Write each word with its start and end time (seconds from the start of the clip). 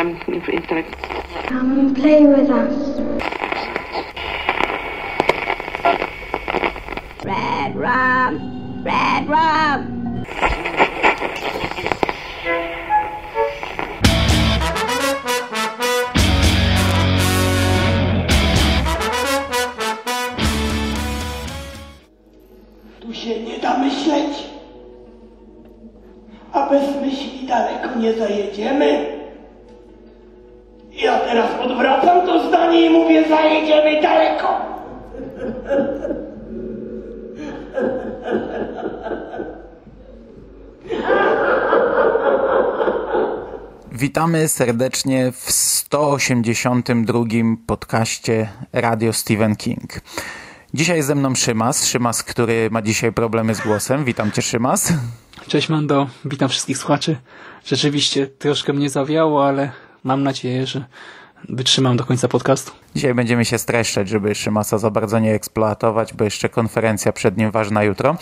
um, 0.00 0.18
intellect. 0.48 0.94
Come 1.46 1.78
and 1.78 1.96
play 1.96 2.24
with 2.24 2.48
us. 2.48 3.00
Red 7.24 7.76
rum! 7.76 8.82
Red 8.82 9.28
rum! 9.28 9.96
Tu 23.00 23.14
się 23.14 23.40
nie 23.40 23.58
da 23.58 23.78
myśleć, 23.78 24.50
a 26.52 26.70
bez 26.70 27.02
myśli 27.02 27.46
daleko 27.46 27.98
nie 27.98 28.12
zajedziemy. 28.12 28.89
Witamy 44.00 44.48
serdecznie 44.48 45.32
w 45.32 45.52
182 45.52 47.24
podcaście 47.66 48.48
Radio 48.72 49.12
Stephen 49.12 49.56
King. 49.56 50.00
Dzisiaj 50.74 51.02
ze 51.02 51.14
mną 51.14 51.34
Szymas, 51.34 51.86
Szymas, 51.86 52.22
który 52.22 52.68
ma 52.70 52.82
dzisiaj 52.82 53.12
problemy 53.12 53.54
z 53.54 53.60
głosem. 53.60 54.04
Witam 54.04 54.32
cię 54.32 54.42
Szymas. 54.42 54.92
Cześć 55.48 55.68
Mando, 55.68 56.06
witam 56.24 56.48
wszystkich 56.48 56.78
słuchaczy. 56.78 57.16
Rzeczywiście 57.64 58.26
troszkę 58.26 58.72
mnie 58.72 58.90
zawiało, 58.90 59.46
ale 59.46 59.72
mam 60.04 60.22
nadzieję, 60.22 60.66
że 60.66 60.84
wytrzymam 61.48 61.96
do 61.96 62.04
końca 62.04 62.28
podcastu. 62.28 62.72
Dzisiaj 62.94 63.14
będziemy 63.14 63.44
się 63.44 63.58
streszczać, 63.58 64.08
żeby 64.08 64.34
Szymasa 64.34 64.78
za 64.78 64.90
bardzo 64.90 65.18
nie 65.18 65.34
eksploatować, 65.34 66.14
bo 66.14 66.24
jeszcze 66.24 66.48
konferencja 66.48 67.12
przed 67.12 67.36
nim 67.36 67.50
ważna 67.50 67.82
jutro. 67.82 68.16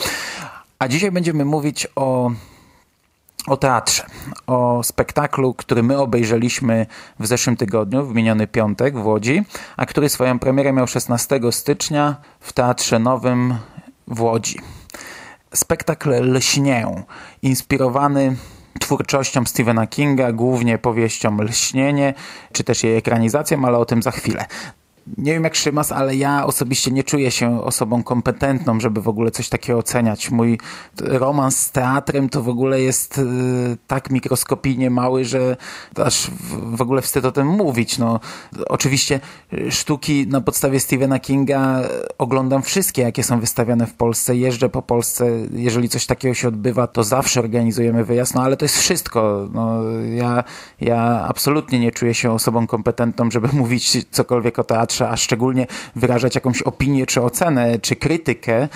A 0.79 0.89
dzisiaj 0.89 1.11
będziemy 1.11 1.45
mówić 1.45 1.87
o 1.97 2.31
o 3.47 3.57
teatrze, 3.57 4.07
o 4.47 4.83
spektaklu, 4.83 5.55
który 5.55 5.83
my 5.83 5.99
obejrzeliśmy 5.99 6.87
w 7.19 7.27
zeszłym 7.27 7.57
tygodniu, 7.57 8.07
w 8.07 8.15
miniony 8.15 8.47
piątek 8.47 8.99
w 8.99 9.07
Łodzi, 9.07 9.43
a 9.77 9.87
który 9.87 10.09
swoją 10.09 10.39
premierę 10.39 10.73
miał 10.73 10.87
16 10.87 11.41
stycznia 11.51 12.17
w 12.41 12.53
Teatrze 12.53 12.99
Nowym 12.99 13.55
w 14.07 14.21
Łodzi. 14.21 14.59
Spektakl 15.55 16.33
Lśnię, 16.33 17.05
inspirowany 17.43 18.37
twórczością 18.81 19.45
Stephena 19.45 19.87
Kinga, 19.87 20.33
głównie 20.33 20.79
powieścią 20.79 21.43
Lśnienie, 21.43 22.15
czy 22.53 22.65
też 22.65 22.85
jej 22.85 22.97
ekranizacją, 22.97 23.65
ale 23.65 23.79
o 23.79 23.85
tym 23.85 24.03
za 24.03 24.11
chwilę 24.11 24.47
nie 25.19 25.33
wiem 25.33 25.45
jak 25.45 25.55
Szymas, 25.55 25.93
ale 25.93 26.17
ja 26.17 26.47
osobiście 26.47 26.91
nie 26.91 27.05
czuję 27.05 27.31
się 27.31 27.65
osobą 27.65 28.03
kompetentną, 28.03 28.81
żeby 28.81 29.03
w 29.03 29.09
ogóle 29.09 29.31
coś 29.31 29.49
takiego 29.49 29.79
oceniać. 29.79 30.31
Mój 30.31 30.59
romans 31.01 31.59
z 31.59 31.71
teatrem 31.71 32.29
to 32.29 32.43
w 32.43 32.49
ogóle 32.49 32.81
jest 32.81 33.19
y, 33.19 33.23
tak 33.87 34.11
mikroskopijnie 34.11 34.91
mały, 34.91 35.25
że 35.25 35.57
aż 36.05 36.31
w 36.53 36.83
ogóle 36.83 37.03
wstyd 37.03 37.25
o 37.25 37.33
tym 37.33 37.47
mówić. 37.47 37.99
No, 37.99 38.21
oczywiście 38.69 39.21
y, 39.53 39.73
sztuki 39.73 40.27
na 40.27 40.41
podstawie 40.41 40.81
Stephena 40.81 41.19
Kinga 41.19 41.81
oglądam 42.19 42.63
wszystkie, 42.63 43.03
jakie 43.03 43.23
są 43.23 43.41
wystawiane 43.41 43.87
w 43.87 43.95
Polsce. 43.95 44.37
Jeżdżę 44.37 44.69
po 44.69 44.83
Polsce. 44.83 45.27
Jeżeli 45.53 45.89
coś 45.89 46.07
takiego 46.07 46.35
się 46.35 46.49
odbywa, 46.49 46.87
to 46.87 47.05
zawsze 47.05 47.41
organizujemy 47.41 48.05
wyjazd, 48.05 48.35
no 48.35 48.43
ale 48.43 48.57
to 48.57 48.65
jest 48.65 48.79
wszystko. 48.79 49.49
No, 49.53 49.83
ja, 50.15 50.45
ja 50.81 51.27
absolutnie 51.29 51.79
nie 51.79 51.93
czuję 51.93 52.15
się 52.15 52.33
osobą 52.33 52.67
kompetentną, 52.67 53.31
żeby 53.31 53.49
mówić 53.63 54.07
cokolwiek 54.11 54.59
o 54.59 54.65
teatrze 54.65 54.98
a 55.01 55.17
szczególnie 55.17 55.67
wyrażać 55.97 56.35
jakąś 56.35 56.63
opinię, 56.63 57.07
czy 57.07 57.23
ocenę, 57.23 57.79
czy 57.79 57.97
krytykę, 57.97 58.69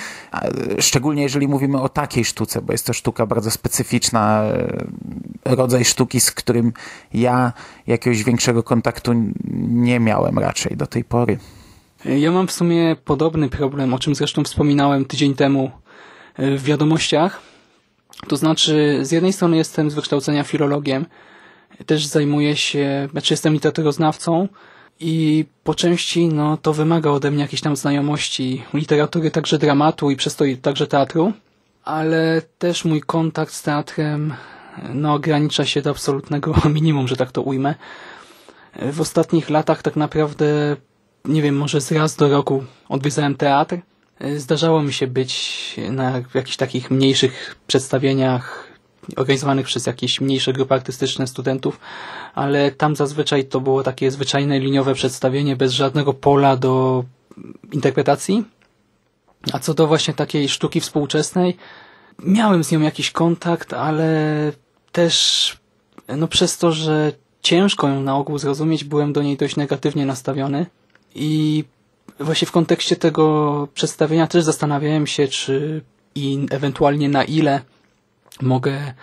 szczególnie 0.78 1.22
jeżeli 1.22 1.48
mówimy 1.48 1.80
o 1.80 1.88
takiej 1.88 2.24
sztuce, 2.24 2.62
bo 2.62 2.72
jest 2.72 2.86
to 2.86 2.92
sztuka 2.92 3.26
bardzo 3.26 3.50
specyficzna, 3.50 4.42
e, 4.42 5.56
rodzaj 5.56 5.84
sztuki, 5.84 6.20
z 6.20 6.30
którym 6.30 6.72
ja 7.14 7.52
jakiegoś 7.86 8.24
większego 8.24 8.62
kontaktu 8.62 9.12
nie 9.68 10.00
miałem 10.00 10.38
raczej 10.38 10.76
do 10.76 10.86
tej 10.86 11.04
pory. 11.04 11.38
Ja 12.04 12.32
mam 12.32 12.46
w 12.46 12.52
sumie 12.52 12.96
podobny 13.04 13.48
problem, 13.48 13.94
o 13.94 13.98
czym 13.98 14.14
zresztą 14.14 14.44
wspominałem 14.44 15.04
tydzień 15.04 15.34
temu 15.34 15.70
e, 16.36 16.56
w 16.56 16.62
wiadomościach. 16.62 17.40
To 18.28 18.36
znaczy, 18.36 18.98
z 19.02 19.12
jednej 19.12 19.32
strony 19.32 19.56
jestem 19.56 19.90
z 19.90 19.94
wykształcenia 19.94 20.44
filologiem, 20.44 21.06
też 21.86 22.06
zajmuję 22.06 22.56
się, 22.56 23.08
znaczy 23.12 23.32
jestem 23.32 23.52
literaturoznawcą, 23.52 24.48
i 25.02 25.44
po 25.64 25.74
części 25.74 26.28
no, 26.28 26.56
to 26.56 26.72
wymaga 26.72 27.10
ode 27.10 27.30
mnie 27.30 27.42
jakiejś 27.42 27.60
tam 27.60 27.76
znajomości 27.76 28.62
literatury, 28.74 29.30
także 29.30 29.58
dramatu 29.58 30.10
i 30.10 30.16
przez 30.16 30.36
to 30.36 30.44
także 30.62 30.86
teatru, 30.86 31.32
ale 31.84 32.42
też 32.58 32.84
mój 32.84 33.00
kontakt 33.00 33.52
z 33.52 33.62
teatrem 33.62 34.34
no, 34.94 35.14
ogranicza 35.14 35.64
się 35.64 35.82
do 35.82 35.90
absolutnego 35.90 36.54
minimum, 36.74 37.08
że 37.08 37.16
tak 37.16 37.32
to 37.32 37.42
ujmę. 37.42 37.74
W 38.92 39.00
ostatnich 39.00 39.50
latach 39.50 39.82
tak 39.82 39.96
naprawdę, 39.96 40.76
nie 41.24 41.42
wiem, 41.42 41.56
może 41.56 41.80
z 41.80 41.92
raz 41.92 42.16
do 42.16 42.28
roku 42.28 42.64
odwiedzałem 42.88 43.34
teatr. 43.34 43.76
Zdarzało 44.36 44.82
mi 44.82 44.92
się 44.92 45.06
być 45.06 45.76
na 45.90 46.22
jakichś 46.34 46.56
takich 46.56 46.90
mniejszych 46.90 47.56
przedstawieniach 47.66 48.71
organizowanych 49.16 49.66
przez 49.66 49.86
jakieś 49.86 50.20
mniejsze 50.20 50.52
grupy 50.52 50.74
artystyczne 50.74 51.26
studentów, 51.26 51.80
ale 52.34 52.70
tam 52.70 52.96
zazwyczaj 52.96 53.44
to 53.44 53.60
było 53.60 53.82
takie 53.82 54.10
zwyczajne 54.10 54.60
liniowe 54.60 54.94
przedstawienie 54.94 55.56
bez 55.56 55.72
żadnego 55.72 56.14
pola 56.14 56.56
do 56.56 57.04
interpretacji. 57.72 58.44
A 59.52 59.58
co 59.58 59.74
do 59.74 59.86
właśnie 59.86 60.14
takiej 60.14 60.48
sztuki 60.48 60.80
współczesnej, 60.80 61.56
miałem 62.18 62.64
z 62.64 62.72
nią 62.72 62.80
jakiś 62.80 63.10
kontakt, 63.10 63.72
ale 63.72 64.52
też 64.92 65.56
no 66.08 66.28
przez 66.28 66.58
to, 66.58 66.72
że 66.72 67.12
ciężko 67.42 67.88
ją 67.88 68.02
na 68.02 68.16
ogół 68.16 68.38
zrozumieć, 68.38 68.84
byłem 68.84 69.12
do 69.12 69.22
niej 69.22 69.36
dość 69.36 69.56
negatywnie 69.56 70.06
nastawiony 70.06 70.66
i 71.14 71.64
właśnie 72.20 72.46
w 72.46 72.52
kontekście 72.52 72.96
tego 72.96 73.68
przedstawienia 73.74 74.26
też 74.26 74.44
zastanawiałem 74.44 75.06
się, 75.06 75.28
czy 75.28 75.82
i 76.14 76.46
ewentualnie 76.50 77.08
na 77.08 77.24
ile 77.24 77.60
mogę 78.40 78.94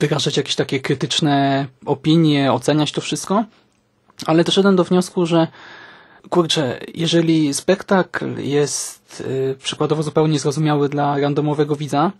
wyrażać 0.00 0.36
jakieś 0.36 0.54
takie 0.54 0.80
krytyczne 0.80 1.66
opinie, 1.86 2.52
oceniać 2.52 2.92
to 2.92 3.00
wszystko, 3.00 3.44
ale 4.26 4.44
doszedłem 4.44 4.76
do 4.76 4.84
wniosku, 4.84 5.26
że 5.26 5.46
kurczę, 6.30 6.80
jeżeli 6.94 7.54
spektakl 7.54 8.38
jest 8.38 9.24
yy, 9.28 9.56
przykładowo 9.62 10.02
zupełnie 10.02 10.38
zrozumiały 10.38 10.88
dla 10.88 11.18
randomowego 11.18 11.76
widza, 11.76 12.12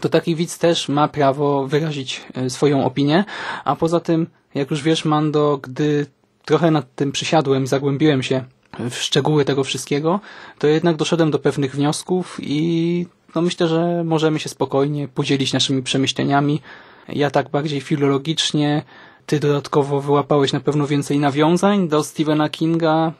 to 0.00 0.08
taki 0.08 0.34
widz 0.36 0.58
też 0.58 0.88
ma 0.88 1.08
prawo 1.08 1.66
wyrazić 1.66 2.24
yy, 2.36 2.50
swoją 2.50 2.84
opinię, 2.84 3.24
a 3.64 3.76
poza 3.76 4.00
tym, 4.00 4.26
jak 4.54 4.70
już 4.70 4.82
wiesz 4.82 5.04
Mando, 5.04 5.58
gdy 5.62 6.06
trochę 6.44 6.70
nad 6.70 6.94
tym 6.94 7.12
przysiadłem, 7.12 7.66
zagłębiłem 7.66 8.22
się 8.22 8.44
w 8.90 8.94
szczegóły 8.94 9.44
tego 9.44 9.64
wszystkiego, 9.64 10.20
to 10.58 10.66
jednak 10.66 10.96
doszedłem 10.96 11.30
do 11.30 11.38
pewnych 11.38 11.74
wniosków 11.74 12.38
i 12.42 13.06
no 13.34 13.42
myślę, 13.42 13.68
że 13.68 14.04
możemy 14.04 14.40
się 14.40 14.48
spokojnie 14.48 15.08
podzielić 15.08 15.52
naszymi 15.52 15.82
przemyśleniami. 15.82 16.60
Ja 17.08 17.30
tak 17.30 17.48
bardziej 17.48 17.80
filologicznie, 17.80 18.82
ty 19.26 19.40
dodatkowo 19.40 20.00
wyłapałeś 20.00 20.52
na 20.52 20.60
pewno 20.60 20.86
więcej 20.86 21.18
nawiązań 21.18 21.88
do 21.88 22.04
Stephena 22.04 22.48
Kinga 22.48 23.12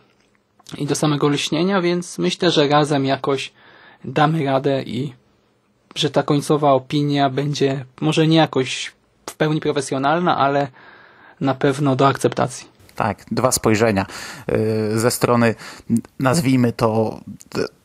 i 0.79 0.87
do 0.87 0.95
samego 0.95 1.29
lśnienia, 1.29 1.81
więc 1.81 2.19
myślę, 2.19 2.51
że 2.51 2.69
razem 2.69 3.05
jakoś 3.05 3.53
damy 4.05 4.45
radę 4.45 4.83
i 4.83 5.13
że 5.95 6.11
ta 6.11 6.23
końcowa 6.23 6.73
opinia 6.73 7.31
będzie 7.31 7.85
może 8.01 8.27
nie 8.27 8.37
jakoś 8.37 8.93
w 9.27 9.37
pełni 9.37 9.61
profesjonalna, 9.61 10.37
ale 10.37 10.69
na 11.41 11.55
pewno 11.55 11.97
do 11.97 12.07
akceptacji. 12.07 12.78
Tak, 12.99 13.25
dwa 13.31 13.53
spojrzenia 13.53 14.07
y, 14.95 14.99
ze 14.99 15.11
strony, 15.11 15.55
nazwijmy 16.19 16.73
to 16.73 17.21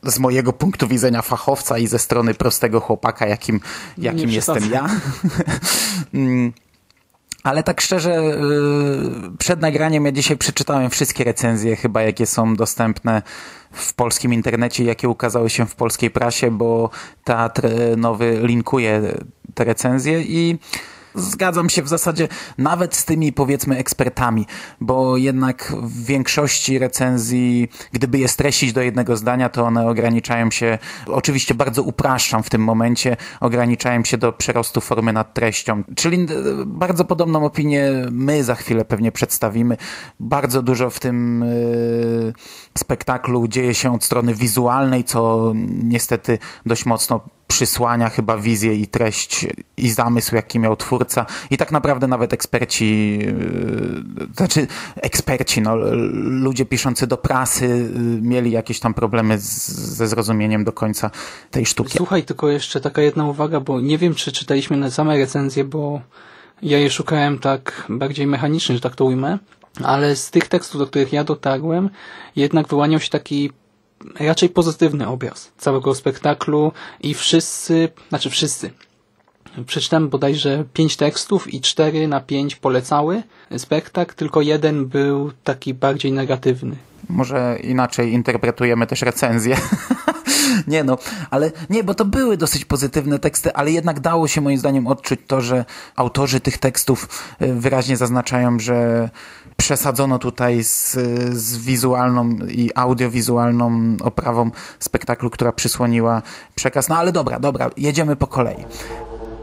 z 0.02 0.18
mojego 0.18 0.52
punktu 0.52 0.88
widzenia 0.88 1.22
fachowca 1.22 1.78
i 1.78 1.86
ze 1.86 1.98
strony 1.98 2.34
prostego 2.34 2.80
chłopaka, 2.80 3.26
jakim, 3.26 3.60
jakim 3.98 4.30
jestem 4.30 4.70
ja. 4.70 4.86
Mm, 6.14 6.52
ale 7.42 7.62
tak 7.62 7.80
szczerze, 7.80 8.10
y, 8.10 9.36
przed 9.38 9.60
nagraniem 9.60 10.04
ja 10.04 10.12
dzisiaj 10.12 10.36
przeczytałem 10.36 10.90
wszystkie 10.90 11.24
recenzje, 11.24 11.76
chyba 11.76 12.02
jakie 12.02 12.26
są 12.26 12.56
dostępne 12.56 13.22
w 13.72 13.94
polskim 13.94 14.32
internecie, 14.32 14.84
jakie 14.84 15.08
ukazały 15.08 15.50
się 15.50 15.66
w 15.66 15.74
polskiej 15.74 16.10
prasie, 16.10 16.50
bo 16.50 16.90
Teatr 17.24 17.68
Nowy 17.96 18.40
linkuje 18.42 19.14
te 19.54 19.64
recenzje 19.64 20.22
i 20.22 20.58
zgadzam 21.14 21.70
się 21.70 21.82
w 21.82 21.88
zasadzie 21.88 22.28
nawet 22.58 22.94
z 22.94 23.04
tymi 23.04 23.32
powiedzmy 23.32 23.76
ekspertami, 23.76 24.46
bo 24.80 25.16
jednak 25.16 25.72
w 25.82 26.04
większości 26.04 26.78
recenzji, 26.78 27.68
gdyby 27.92 28.18
je 28.18 28.28
streścić 28.28 28.72
do 28.72 28.82
jednego 28.82 29.16
zdania, 29.16 29.48
to 29.48 29.64
one 29.64 29.88
ograniczają 29.88 30.50
się, 30.50 30.78
oczywiście 31.06 31.54
bardzo 31.54 31.82
upraszczam 31.82 32.42
w 32.42 32.50
tym 32.50 32.64
momencie, 32.64 33.16
ograniczają 33.40 34.04
się 34.04 34.18
do 34.18 34.32
przerostu 34.32 34.80
formy 34.80 35.12
nad 35.12 35.34
treścią. 35.34 35.82
Czyli 35.96 36.16
e, 36.20 36.26
bardzo 36.66 37.04
podobną 37.04 37.44
opinię 37.44 37.90
my 38.10 38.44
za 38.44 38.54
chwilę 38.54 38.84
pewnie 38.84 39.12
przedstawimy. 39.12 39.76
Bardzo 40.20 40.62
dużo 40.62 40.90
w 40.90 41.00
tym 41.00 41.44
yy, 42.24 42.32
spektaklu 42.78 43.48
dzieje 43.48 43.74
się 43.74 43.94
od 43.94 44.04
strony 44.04 44.34
wizualnej, 44.34 45.04
co 45.04 45.52
niestety 45.82 46.38
dość 46.66 46.86
mocno 46.86 47.20
przysłania 47.46 48.08
chyba 48.08 48.36
wizję 48.36 48.74
i 48.74 48.86
treść 48.86 49.46
i 49.76 49.90
zamysł, 49.90 50.34
jaki 50.34 50.58
miał 50.58 50.76
twórca. 50.76 51.26
I 51.50 51.56
tak 51.56 51.72
naprawdę 51.72 52.06
nawet 52.06 52.32
eksperci, 52.32 53.18
yy, 53.18 54.26
znaczy 54.36 54.66
eksperci, 54.96 55.60
no, 55.60 55.76
ludzie 56.46 56.64
piszący 56.64 57.06
do 57.06 57.16
prasy 57.16 57.66
yy, 57.66 58.22
mieli 58.22 58.50
jakieś 58.50 58.80
tam 58.80 58.94
problemy 58.94 59.38
z, 59.38 59.68
ze 59.70 60.08
zrozumieniem 60.08 60.64
do 60.64 60.72
końca 60.72 61.10
tej 61.50 61.66
sztuki. 61.66 61.96
Słuchaj, 61.96 62.22
tylko 62.22 62.48
jeszcze 62.48 62.80
taka 62.80 63.02
jedna 63.02 63.26
uwaga, 63.28 63.60
bo 63.60 63.80
nie 63.80 63.98
wiem, 63.98 64.14
czy 64.14 64.32
czytaliśmy 64.32 64.76
na 64.76 64.90
same 64.90 65.18
recenzje, 65.18 65.64
bo 65.64 66.00
ja 66.62 66.78
je 66.78 66.90
szukałem 66.90 67.38
tak 67.38 67.86
bardziej 67.88 68.26
mechanicznie, 68.26 68.74
że 68.74 68.80
tak 68.80 68.96
to 68.96 69.04
ujmę, 69.04 69.38
ale 69.84 70.16
z 70.16 70.30
tych 70.30 70.48
tekstów, 70.48 70.78
do 70.78 70.86
których 70.86 71.12
ja 71.12 71.24
dotarłem, 71.24 71.90
jednak 72.36 72.68
wyłaniał 72.68 73.00
się 73.00 73.10
taki 73.10 73.50
raczej 74.20 74.48
pozytywny 74.48 75.08
obraz 75.08 75.52
całego 75.58 75.94
spektaklu 75.94 76.72
i 77.00 77.14
wszyscy, 77.14 77.88
znaczy 78.08 78.30
wszyscy, 78.30 78.70
przeczytałem 79.66 80.08
bodajże 80.08 80.64
pięć 80.72 80.96
tekstów 80.96 81.54
i 81.54 81.60
cztery 81.60 82.08
na 82.08 82.20
pięć 82.20 82.56
polecały 82.56 83.22
spektakl, 83.58 84.14
tylko 84.14 84.42
jeden 84.42 84.86
był 84.86 85.32
taki 85.44 85.74
bardziej 85.74 86.12
negatywny. 86.12 86.76
Może 87.08 87.58
inaczej 87.62 88.12
interpretujemy 88.12 88.86
też 88.86 89.02
recenzję. 89.02 89.56
nie 90.66 90.84
no, 90.84 90.98
ale 91.30 91.52
nie, 91.70 91.84
bo 91.84 91.94
to 91.94 92.04
były 92.04 92.36
dosyć 92.36 92.64
pozytywne 92.64 93.18
teksty, 93.18 93.54
ale 93.54 93.70
jednak 93.72 94.00
dało 94.00 94.28
się 94.28 94.40
moim 94.40 94.58
zdaniem 94.58 94.86
odczuć 94.86 95.20
to, 95.26 95.40
że 95.40 95.64
autorzy 95.96 96.40
tych 96.40 96.58
tekstów 96.58 97.08
y, 97.42 97.54
wyraźnie 97.54 97.96
zaznaczają, 97.96 98.58
że 98.58 99.10
przesadzono 99.56 100.18
tutaj 100.18 100.64
z, 100.64 100.92
z 101.32 101.58
wizualną 101.58 102.28
i 102.48 102.70
audiowizualną 102.74 103.70
oprawą 104.04 104.50
spektaklu, 104.78 105.30
która 105.30 105.52
przysłoniła 105.52 106.22
przekaz. 106.54 106.88
No 106.88 106.96
ale 106.96 107.12
dobra, 107.12 107.40
dobra, 107.40 107.70
jedziemy 107.76 108.16
po 108.16 108.26
kolei. 108.26 108.64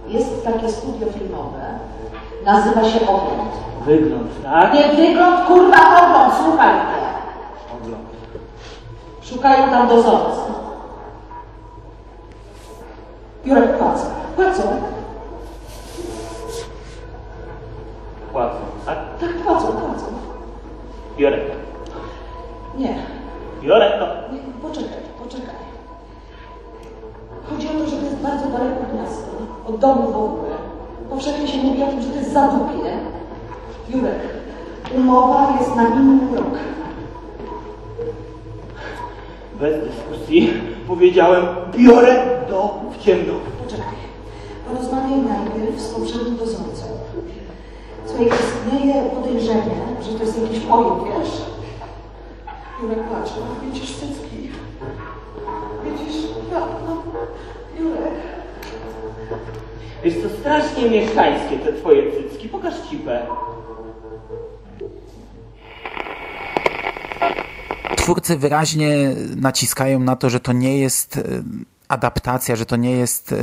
Jest 0.07 0.43
takie 0.43 0.71
studio 0.71 1.07
filmowe, 1.19 1.79
nazywa 2.45 2.83
się 2.83 3.07
Ogląd. 3.07 3.51
Wygląd, 3.85 4.43
tak? 4.43 4.73
Nie 4.73 4.95
wygląd, 4.95 5.47
kurwa, 5.47 5.77
ogląd, 5.77 6.33
słuchaj 6.43 6.73
mnie. 6.73 7.01
Ogląd. 7.81 8.03
Szukają 9.21 9.69
tam 9.69 9.87
dozorcy. 9.87 10.51
Jurek 13.45 13.77
płacą. 13.77 14.05
Płacą. 14.35 14.61
Płacą, 18.31 18.55
tak? 18.85 18.97
Tak, 19.19 19.33
płacą, 19.33 19.67
płacą. 19.67 20.05
Jurek. 21.17 21.41
Nie, 22.77 22.95
Jurek, 23.61 23.93
to... 23.99 24.33
nie, 24.33 24.39
poczekaj, 24.61 24.97
poczekaj. 25.23 25.55
Chodzi 27.49 27.67
o 27.67 27.71
to, 27.71 27.89
że 27.89 27.97
to 27.97 28.05
jest 28.05 28.15
bardzo 28.17 28.45
daleko 28.45 28.79
od 28.81 28.99
miasta, 29.01 29.27
od 29.67 29.77
domu 29.77 30.11
w 30.11 30.15
ogóle. 30.15 30.55
Powszechnie 31.09 31.47
się 31.47 31.57
mówi 31.57 31.83
o 31.83 31.87
tym, 31.87 32.01
że 32.01 32.09
to 32.09 32.15
jest 32.15 32.33
zadupie. 32.33 32.97
Jurek, 33.89 34.19
umowa 34.97 35.57
jest 35.59 35.75
na 35.75 35.89
minimum 35.89 36.35
rok. 36.35 36.57
Bez 39.59 39.75
dyskusji 39.87 40.53
powiedziałem, 40.87 41.45
biorę 41.77 42.25
do 42.49 42.73
w 42.91 43.03
ciemno. 43.03 43.33
Poczekaj. 43.63 43.95
Porozmawiaj 44.67 45.19
najpierw 45.19 45.81
z 45.81 45.93
poprzednim 45.93 46.37
dozorcą. 46.37 46.90
Słuchaj, 48.17 48.39
istnieje 48.39 49.03
podejrzenie, 49.09 49.75
że 50.01 50.19
to 50.19 50.23
jest 50.23 50.41
jakiś 50.41 50.69
ojub, 50.71 51.05
wiesz? 51.05 51.31
Jurek 52.81 53.07
płacze. 53.07 53.33
Widzisz 53.63 53.95
cycki? 53.95 54.49
Widzisz? 55.83 56.23
Ja, 56.51 56.59
no, 56.59 57.03
Jurek. 57.79 58.13
Jest 60.03 60.23
to 60.23 60.29
strasznie 60.39 60.89
mieszkańskie, 60.89 61.59
te 61.59 61.73
twoje 61.73 62.03
cycki. 62.11 62.49
Pokaż 62.49 62.73
cipę. 62.89 63.27
Twórcy 67.97 68.37
wyraźnie 68.37 69.15
naciskają 69.35 69.99
na 69.99 70.15
to, 70.15 70.29
że 70.29 70.39
to 70.39 70.53
nie 70.53 70.77
jest 70.79 71.17
e, 71.17 71.21
adaptacja, 71.87 72.55
że 72.55 72.65
to 72.65 72.75
nie 72.75 72.91
jest 72.91 73.31
e, 73.31 73.35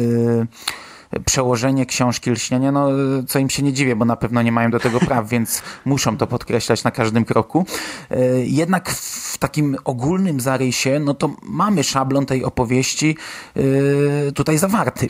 przełożenie 1.24 1.86
książki 1.86 2.30
Lśnienia, 2.30 2.72
no 2.72 2.88
co 3.28 3.38
im 3.38 3.50
się 3.50 3.62
nie 3.62 3.72
dziwię, 3.72 3.96
bo 3.96 4.04
na 4.04 4.16
pewno 4.16 4.42
nie 4.42 4.52
mają 4.52 4.70
do 4.70 4.80
tego 4.80 5.00
praw, 5.00 5.28
więc 5.34 5.62
muszą 5.84 6.16
to 6.16 6.26
podkreślać 6.26 6.84
na 6.84 6.90
każdym 6.90 7.24
kroku. 7.24 7.66
E, 8.10 8.18
Jednak 8.44 8.90
w 8.90 9.38
takim 9.38 9.76
ogólnym 9.84 10.40
zarysie, 10.40 11.00
no 11.00 11.14
to 11.14 11.30
mamy 11.42 11.84
szablon 11.84 12.26
tej 12.26 12.44
opowieści 12.44 13.16
e, 13.56 14.32
tutaj 14.32 14.58
zawarty. 14.58 15.08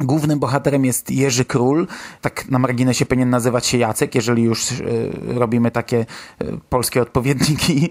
Głównym 0.00 0.38
bohaterem 0.38 0.84
jest 0.84 1.10
Jerzy 1.10 1.44
Król, 1.44 1.86
tak 2.20 2.50
na 2.50 2.58
marginesie 2.58 3.06
powinien 3.06 3.30
nazywać 3.30 3.66
się 3.66 3.78
Jacek, 3.78 4.14
jeżeli 4.14 4.42
już 4.42 4.72
e, 4.72 4.74
robimy 5.34 5.70
takie 5.70 5.98
e, 5.98 6.06
polskie 6.68 7.02
odpowiedniki 7.02 7.90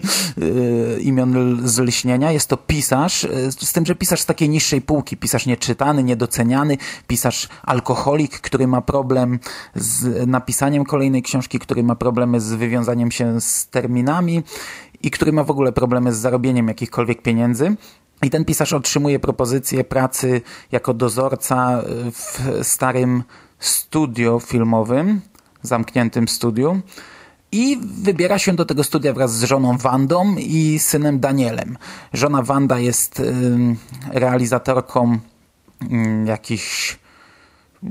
e, 0.96 1.00
imion 1.00 1.60
z 1.68 1.78
lśnienia. 1.78 2.32
Jest 2.32 2.48
to 2.48 2.56
pisarz, 2.56 3.26
z 3.60 3.72
tym, 3.72 3.86
że 3.86 3.94
pisarz 3.94 4.20
z 4.20 4.26
takiej 4.26 4.48
niższej 4.48 4.80
półki, 4.80 5.16
pisarz 5.16 5.46
nieczytany, 5.46 6.02
niedoceniany, 6.02 6.76
pisarz 7.06 7.48
alkoholik, 7.62 8.40
który 8.40 8.66
ma 8.66 8.80
problem 8.80 9.38
z 9.74 10.26
napisaniem 10.28 10.84
kolejnej 10.84 11.22
książki, 11.22 11.58
który 11.58 11.82
ma 11.82 11.94
problemy 11.94 12.40
z 12.40 12.52
wywiązaniem 12.52 13.10
się 13.10 13.40
z 13.40 13.66
terminami 13.66 14.42
i 15.02 15.10
który 15.10 15.32
ma 15.32 15.44
w 15.44 15.50
ogóle 15.50 15.72
problemy 15.72 16.14
z 16.14 16.16
zarobieniem 16.18 16.68
jakichkolwiek 16.68 17.22
pieniędzy. 17.22 17.76
I 18.24 18.30
ten 18.30 18.44
pisarz 18.44 18.72
otrzymuje 18.72 19.18
propozycję 19.18 19.84
pracy 19.84 20.40
jako 20.72 20.94
dozorca 20.94 21.82
w 22.12 22.40
starym 22.62 23.22
studio 23.58 24.40
filmowym, 24.40 25.20
zamkniętym 25.62 26.28
studiu. 26.28 26.80
I 27.52 27.78
wybiera 27.82 28.38
się 28.38 28.52
do 28.52 28.64
tego 28.64 28.84
studia 28.84 29.12
wraz 29.12 29.38
z 29.38 29.44
żoną 29.44 29.78
Wandą 29.78 30.36
i 30.36 30.78
synem 30.78 31.20
Danielem. 31.20 31.78
Żona 32.12 32.42
Wanda 32.42 32.78
jest 32.78 33.22
realizatorką 34.12 35.18
ym, 35.82 36.26
jakichś 36.26 36.98
yy, 37.82 37.90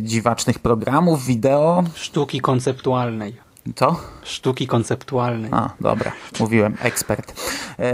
dziwacznych 0.00 0.58
programów, 0.58 1.26
wideo. 1.26 1.84
Sztuki 1.94 2.40
konceptualnej. 2.40 3.47
Co? 3.76 4.00
Sztuki 4.22 4.66
konceptualnej. 4.66 5.50
A, 5.52 5.70
dobra, 5.80 6.12
mówiłem, 6.40 6.76
ekspert. 6.82 7.40
E, 7.78 7.92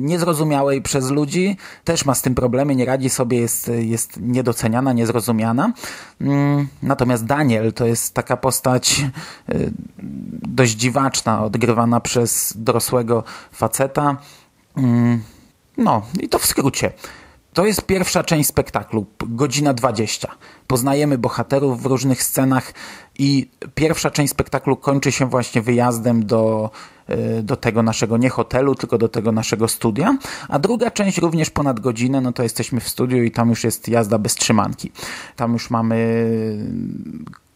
niezrozumiałej 0.00 0.82
przez 0.82 1.10
ludzi, 1.10 1.56
też 1.84 2.04
ma 2.04 2.14
z 2.14 2.22
tym 2.22 2.34
problemy, 2.34 2.76
nie 2.76 2.84
radzi 2.84 3.10
sobie, 3.10 3.40
jest, 3.40 3.70
jest 3.78 4.20
niedoceniana, 4.20 4.92
niezrozumiana. 4.92 5.72
Mm, 6.20 6.68
natomiast 6.82 7.24
Daniel 7.24 7.72
to 7.72 7.86
jest 7.86 8.14
taka 8.14 8.36
postać 8.36 9.04
e, 9.48 9.54
dość 10.42 10.72
dziwaczna, 10.72 11.44
odgrywana 11.44 12.00
przez 12.00 12.52
dorosłego 12.56 13.24
faceta. 13.52 14.16
Mm, 14.76 15.22
no, 15.76 16.02
i 16.20 16.28
to 16.28 16.38
w 16.38 16.46
skrócie. 16.46 16.92
To 17.52 17.66
jest 17.66 17.82
pierwsza 17.82 18.24
część 18.24 18.48
spektaklu, 18.48 19.06
godzina 19.26 19.74
20. 19.74 20.28
Poznajemy 20.66 21.18
bohaterów 21.18 21.82
w 21.82 21.86
różnych 21.86 22.22
scenach 22.22 22.72
i 23.18 23.50
pierwsza 23.74 24.10
część 24.10 24.30
spektaklu 24.30 24.76
kończy 24.76 25.12
się 25.12 25.26
właśnie 25.26 25.62
wyjazdem 25.62 26.26
do, 26.26 26.70
y, 27.10 27.42
do 27.42 27.56
tego 27.56 27.82
naszego 27.82 28.16
nie 28.16 28.30
hotelu, 28.30 28.74
tylko 28.74 28.98
do 28.98 29.08
tego 29.08 29.32
naszego 29.32 29.68
studia, 29.68 30.18
a 30.48 30.58
druga 30.58 30.90
część 30.90 31.18
również 31.18 31.50
ponad 31.50 31.80
godzinę, 31.80 32.20
no 32.20 32.32
to 32.32 32.42
jesteśmy 32.42 32.80
w 32.80 32.88
studiu 32.88 33.22
i 33.22 33.30
tam 33.30 33.48
już 33.48 33.64
jest 33.64 33.88
jazda 33.88 34.18
bez 34.18 34.34
trzymanki. 34.34 34.92
Tam 35.36 35.52
już 35.52 35.70
mamy 35.70 35.96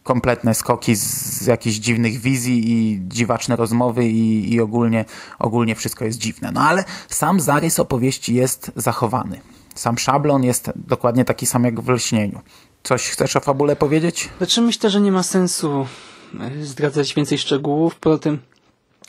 kompletne 0.03 0.53
skoki 0.55 0.95
z, 0.95 1.03
z 1.41 1.45
jakichś 1.45 1.75
dziwnych 1.77 2.19
wizji 2.19 2.71
i 2.71 3.01
dziwaczne 3.07 3.55
rozmowy 3.55 4.05
i, 4.05 4.53
i 4.53 4.61
ogólnie, 4.61 5.05
ogólnie 5.39 5.75
wszystko 5.75 6.05
jest 6.05 6.17
dziwne. 6.17 6.51
No 6.51 6.61
ale 6.61 6.83
sam 7.09 7.39
zarys 7.39 7.79
opowieści 7.79 8.35
jest 8.35 8.71
zachowany. 8.75 9.54
Sam 9.75 9.97
szablon 9.97 10.43
jest 10.43 10.71
dokładnie 10.75 11.25
taki 11.25 11.45
sam 11.45 11.63
jak 11.63 11.81
w 11.81 11.89
lśnieniu. 11.89 12.41
Coś 12.83 13.09
chcesz 13.09 13.35
o 13.35 13.39
fabule 13.39 13.75
powiedzieć? 13.75 14.29
Znaczy 14.37 14.61
myślę, 14.61 14.89
że 14.89 15.01
nie 15.01 15.11
ma 15.11 15.23
sensu 15.23 15.87
e, 16.39 16.63
zdradzać 16.63 17.13
więcej 17.13 17.37
szczegółów. 17.37 17.95
Poza 17.95 18.17
tym 18.17 18.39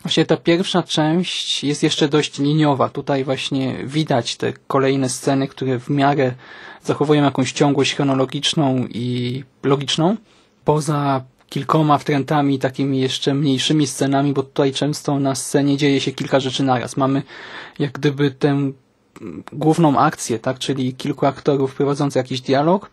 Właśnie 0.03 0.27
ta 0.27 0.37
pierwsza 0.37 0.83
część 0.83 1.65
jest 1.65 1.83
jeszcze 1.83 2.09
dość 2.09 2.39
liniowa. 2.39 2.89
Tutaj 2.89 3.25
właśnie 3.25 3.85
widać 3.85 4.37
te 4.37 4.53
kolejne 4.67 5.09
sceny, 5.09 5.49
które 5.49 5.79
w 5.79 5.91
miarę 5.91 6.35
zachowują 6.83 7.25
jakąś 7.25 7.53
ciągłość 7.53 7.95
chronologiczną 7.95 8.87
i 8.91 9.45
logiczną. 9.63 10.17
Poza 10.65 11.25
kilkoma 11.49 11.99
wtrętami, 11.99 12.59
takimi 12.59 13.01
jeszcze 13.01 13.35
mniejszymi 13.35 13.87
scenami, 13.87 14.33
bo 14.33 14.43
tutaj 14.43 14.73
często 14.73 15.21
na 15.21 15.35
scenie 15.35 15.77
dzieje 15.77 16.01
się 16.01 16.13
kilka 16.13 16.41
rzeczy 16.41 16.63
naraz. 16.63 16.97
Mamy 16.97 17.23
jak 17.79 17.93
gdyby 17.93 18.31
tę 18.31 18.73
główną 19.53 19.99
akcję, 19.99 20.39
tak, 20.39 20.59
czyli 20.59 20.95
kilku 20.95 21.27
aktorów 21.27 21.75
prowadzących 21.75 22.17
jakiś 22.17 22.41
dialog, 22.41 22.91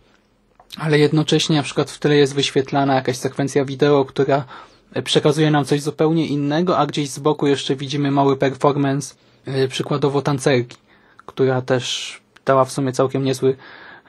ale 0.77 0.99
jednocześnie 0.99 1.57
na 1.57 1.63
przykład 1.63 1.91
w 1.91 1.99
tle 1.99 2.15
jest 2.15 2.35
wyświetlana 2.35 2.95
jakaś 2.95 3.17
sekwencja 3.17 3.65
wideo, 3.65 4.05
która 4.05 4.45
przekazuje 5.03 5.51
nam 5.51 5.65
coś 5.65 5.81
zupełnie 5.81 6.27
innego, 6.27 6.77
a 6.77 6.85
gdzieś 6.85 7.09
z 7.09 7.19
boku 7.19 7.47
jeszcze 7.47 7.75
widzimy 7.75 8.11
mały 8.11 8.37
performance, 8.37 9.15
yy, 9.47 9.67
przykładowo 9.67 10.21
tancerki, 10.21 10.77
która 11.25 11.61
też 11.61 12.21
dała 12.45 12.65
w 12.65 12.71
sumie 12.71 12.91
całkiem 12.91 13.23
niezły 13.23 13.55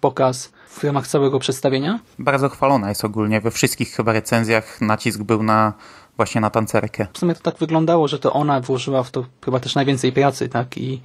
pokaz 0.01 0.53
w 0.69 0.85
ramach 0.85 1.07
całego 1.07 1.39
przedstawienia. 1.39 2.01
Bardzo 2.19 2.49
chwalona 2.49 2.89
jest 2.89 3.05
ogólnie. 3.05 3.41
We 3.41 3.51
wszystkich 3.51 3.91
chyba 3.91 4.13
recenzjach 4.13 4.81
nacisk 4.81 5.23
był 5.23 5.43
na 5.43 5.73
właśnie 6.17 6.41
na 6.41 6.51
tancerkę. 6.51 7.07
W 7.13 7.19
sumie 7.19 7.35
to 7.35 7.41
tak 7.41 7.59
wyglądało, 7.59 8.09
że 8.09 8.19
to 8.19 8.33
ona 8.33 8.61
włożyła 8.61 9.03
w 9.03 9.11
to 9.11 9.25
chyba 9.45 9.61
też 9.61 9.75
najwięcej 9.75 10.13
pracy, 10.13 10.49
tak? 10.49 10.79
I 10.79 11.01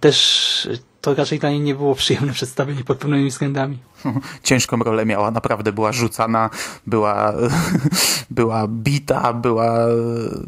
też 0.00 0.68
to 1.06 1.14
raczej 1.14 1.38
dla 1.38 1.50
niej 1.50 1.60
nie 1.60 1.74
było 1.74 1.94
przyjemne 1.94 2.32
przedstawienie 2.38 2.84
pod 2.84 2.98
pewnymi 2.98 3.30
względami. 3.30 3.78
Ciężką 4.42 4.76
rolę 4.76 5.06
miała, 5.06 5.30
naprawdę 5.30 5.72
była 5.72 5.92
rzucana, 5.92 6.50
była, 6.86 7.32
była 8.30 8.68
bita, 8.68 9.32
była 9.32 9.78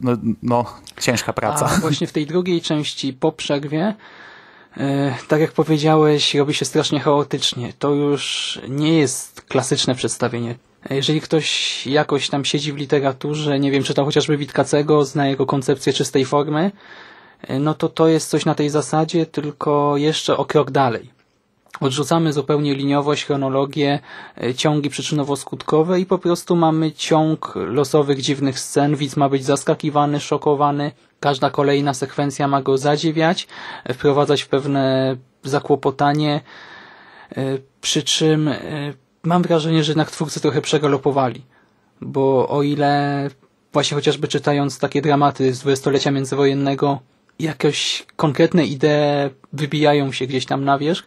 no, 0.03 0.17
no 0.43 0.65
ciężka 1.01 1.33
praca. 1.33 1.67
A 1.67 1.81
właśnie 1.81 2.07
w 2.07 2.13
tej 2.13 2.27
drugiej 2.27 2.61
części 2.61 3.13
po 3.13 3.33
przerwie 3.33 3.95
e, 4.77 5.15
tak 5.29 5.41
jak 5.41 5.53
powiedziałeś, 5.53 6.35
robi 6.35 6.55
się 6.55 6.65
strasznie 6.65 7.01
chaotycznie. 7.01 7.73
To 7.79 7.91
już 7.91 8.59
nie 8.69 8.99
jest 8.99 9.43
klasyczne 9.43 9.95
przedstawienie. 9.95 10.55
Jeżeli 10.91 11.21
ktoś 11.21 11.87
jakoś 11.87 12.29
tam 12.29 12.45
siedzi 12.45 12.73
w 12.73 12.77
literaturze, 12.77 13.61
nie 13.61 13.71
wiem, 13.71 13.83
czytał 13.83 14.05
chociażby 14.05 14.37
Witkacego, 14.37 15.05
zna 15.05 15.27
jego 15.27 15.47
koncepcję 15.47 15.93
czystej 15.93 16.25
formy, 16.25 16.61
e, 16.61 16.71
no 17.61 17.75
to 17.75 17.89
to 17.89 18.09
jest 18.09 18.31
coś 18.31 18.45
na 18.45 18.55
tej 18.55 18.71
zasadzie, 18.71 19.27
tylko 19.27 19.97
jeszcze 19.97 20.37
o 20.37 20.45
krok 20.45 20.71
dalej. 20.71 21.19
Odrzucamy 21.81 22.33
zupełnie 22.33 22.75
liniowość, 22.75 23.25
chronologię, 23.25 23.99
e, 24.43 24.55
ciągi 24.55 24.91
przyczynowo-skutkowe 24.91 25.99
i 25.99 26.07
po 26.07 26.19
prostu 26.19 26.57
mamy 26.57 26.93
ciąg 26.93 27.55
losowych, 27.57 28.21
dziwnych 28.21 28.59
scen. 28.59 28.97
Widz 28.97 29.17
ma 29.17 29.29
być 29.29 29.45
zaskakiwany, 29.45 30.21
szokowany. 30.21 30.93
Każda 31.21 31.51
kolejna 31.51 31.95
sekwencja 31.95 32.49
ma 32.49 32.63
go 32.63 32.79
zadziwiać, 32.79 33.49
e, 33.85 33.95
wprowadzać 33.95 34.43
w 34.43 34.49
pewne 34.49 35.17
zakłopotanie. 35.43 36.41
E, 37.37 37.43
przy 37.81 38.03
czym 38.03 38.51
mam 39.23 39.43
wrażenie, 39.43 39.85
że 39.85 39.91
jednak 39.91 40.11
twórcy 40.11 40.41
trochę 40.41 40.63
przegalopowali. 40.63 41.43
Bo 42.01 42.49
o 42.49 42.63
ile 42.63 43.31
właśnie 43.73 43.95
chociażby 43.95 44.29
czytając 44.29 44.79
takie 44.79 45.03
dramaty 45.03 45.55
z 45.55 45.61
dwudziestolecia 45.61 46.11
międzywojennego 46.11 46.99
jakoś 47.39 48.07
konkretne 48.17 48.65
idee 48.65 49.31
wybijają 49.53 50.13
się 50.13 50.27
gdzieś 50.27 50.47
tam 50.47 50.65
na 50.65 50.79
wierzch, 50.79 51.07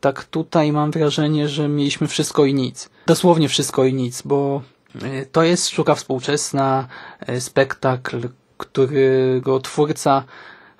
tak 0.00 0.24
tutaj 0.24 0.72
mam 0.72 0.90
wrażenie, 0.90 1.48
że 1.48 1.68
mieliśmy 1.68 2.08
wszystko 2.08 2.44
i 2.44 2.54
nic. 2.54 2.90
Dosłownie 3.06 3.48
wszystko 3.48 3.84
i 3.84 3.94
nic, 3.94 4.22
bo 4.22 4.62
e, 5.02 5.26
to 5.26 5.42
jest 5.42 5.68
sztuka 5.68 5.94
współczesna, 5.94 6.88
e, 7.20 7.40
spektakl, 7.40 8.28
którego 8.56 9.60
twórca, 9.60 10.24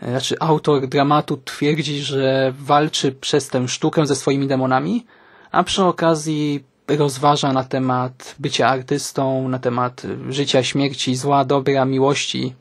e, 0.03 0.11
znaczy 0.11 0.37
autor 0.41 0.89
dramatu 0.89 1.37
twierdzi, 1.45 2.01
że 2.01 2.53
walczy 2.59 3.13
przez 3.13 3.49
tę 3.49 3.69
sztukę 3.69 4.07
ze 4.07 4.17
swoimi 4.17 4.47
demonami, 4.47 5.07
a 5.51 5.63
przy 5.65 5.85
okazji 5.85 6.65
rozważa 6.89 7.53
na 7.53 7.65
temat 7.65 8.35
bycia 8.39 8.69
artystą, 8.69 9.49
na 9.49 9.59
temat 9.59 10.03
życia, 10.29 10.63
śmierci, 10.63 11.17
zła, 11.17 11.45
dobra, 11.45 11.85
miłości, 11.85 12.55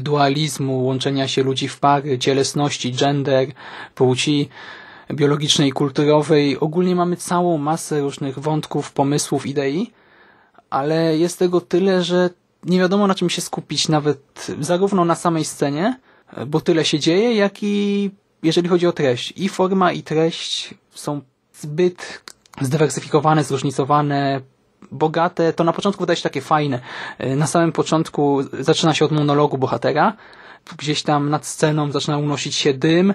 dualizmu, 0.00 0.84
łączenia 0.84 1.28
się 1.28 1.42
ludzi 1.42 1.68
w 1.68 1.78
pary, 1.78 2.18
cielesności, 2.18 2.92
gender, 2.92 3.48
płci, 3.94 4.48
biologicznej 5.14 5.72
kulturowej. 5.72 6.60
Ogólnie 6.60 6.96
mamy 6.96 7.16
całą 7.16 7.58
masę 7.58 8.00
różnych 8.00 8.38
wątków, 8.38 8.92
pomysłów, 8.92 9.46
idei, 9.46 9.90
ale 10.70 11.18
jest 11.18 11.38
tego 11.38 11.60
tyle, 11.60 12.02
że 12.02 12.30
nie 12.64 12.78
wiadomo 12.78 13.06
na 13.06 13.14
czym 13.14 13.30
się 13.30 13.40
skupić, 13.40 13.88
nawet 13.88 14.46
zarówno 14.60 15.04
na 15.04 15.14
samej 15.14 15.44
scenie, 15.44 15.98
bo 16.46 16.60
tyle 16.60 16.84
się 16.84 16.98
dzieje, 16.98 17.34
jak 17.34 17.62
i 17.62 18.10
jeżeli 18.42 18.68
chodzi 18.68 18.86
o 18.86 18.92
treść. 18.92 19.32
I 19.36 19.48
forma, 19.48 19.92
i 19.92 20.02
treść 20.02 20.74
są 20.94 21.20
zbyt 21.54 22.22
zdywersyfikowane, 22.60 23.44
zróżnicowane, 23.44 24.40
bogate. 24.92 25.52
To 25.52 25.64
na 25.64 25.72
początku 25.72 26.02
wydaje 26.02 26.16
się 26.16 26.22
takie 26.22 26.40
fajne. 26.40 26.80
Na 27.36 27.46
samym 27.46 27.72
początku 27.72 28.40
zaczyna 28.60 28.94
się 28.94 29.04
od 29.04 29.12
monologu 29.12 29.58
bohatera. 29.58 30.16
Gdzieś 30.78 31.02
tam 31.02 31.30
nad 31.30 31.46
sceną 31.46 31.92
zaczyna 31.92 32.18
unosić 32.18 32.54
się 32.54 32.74
dym, 32.74 33.14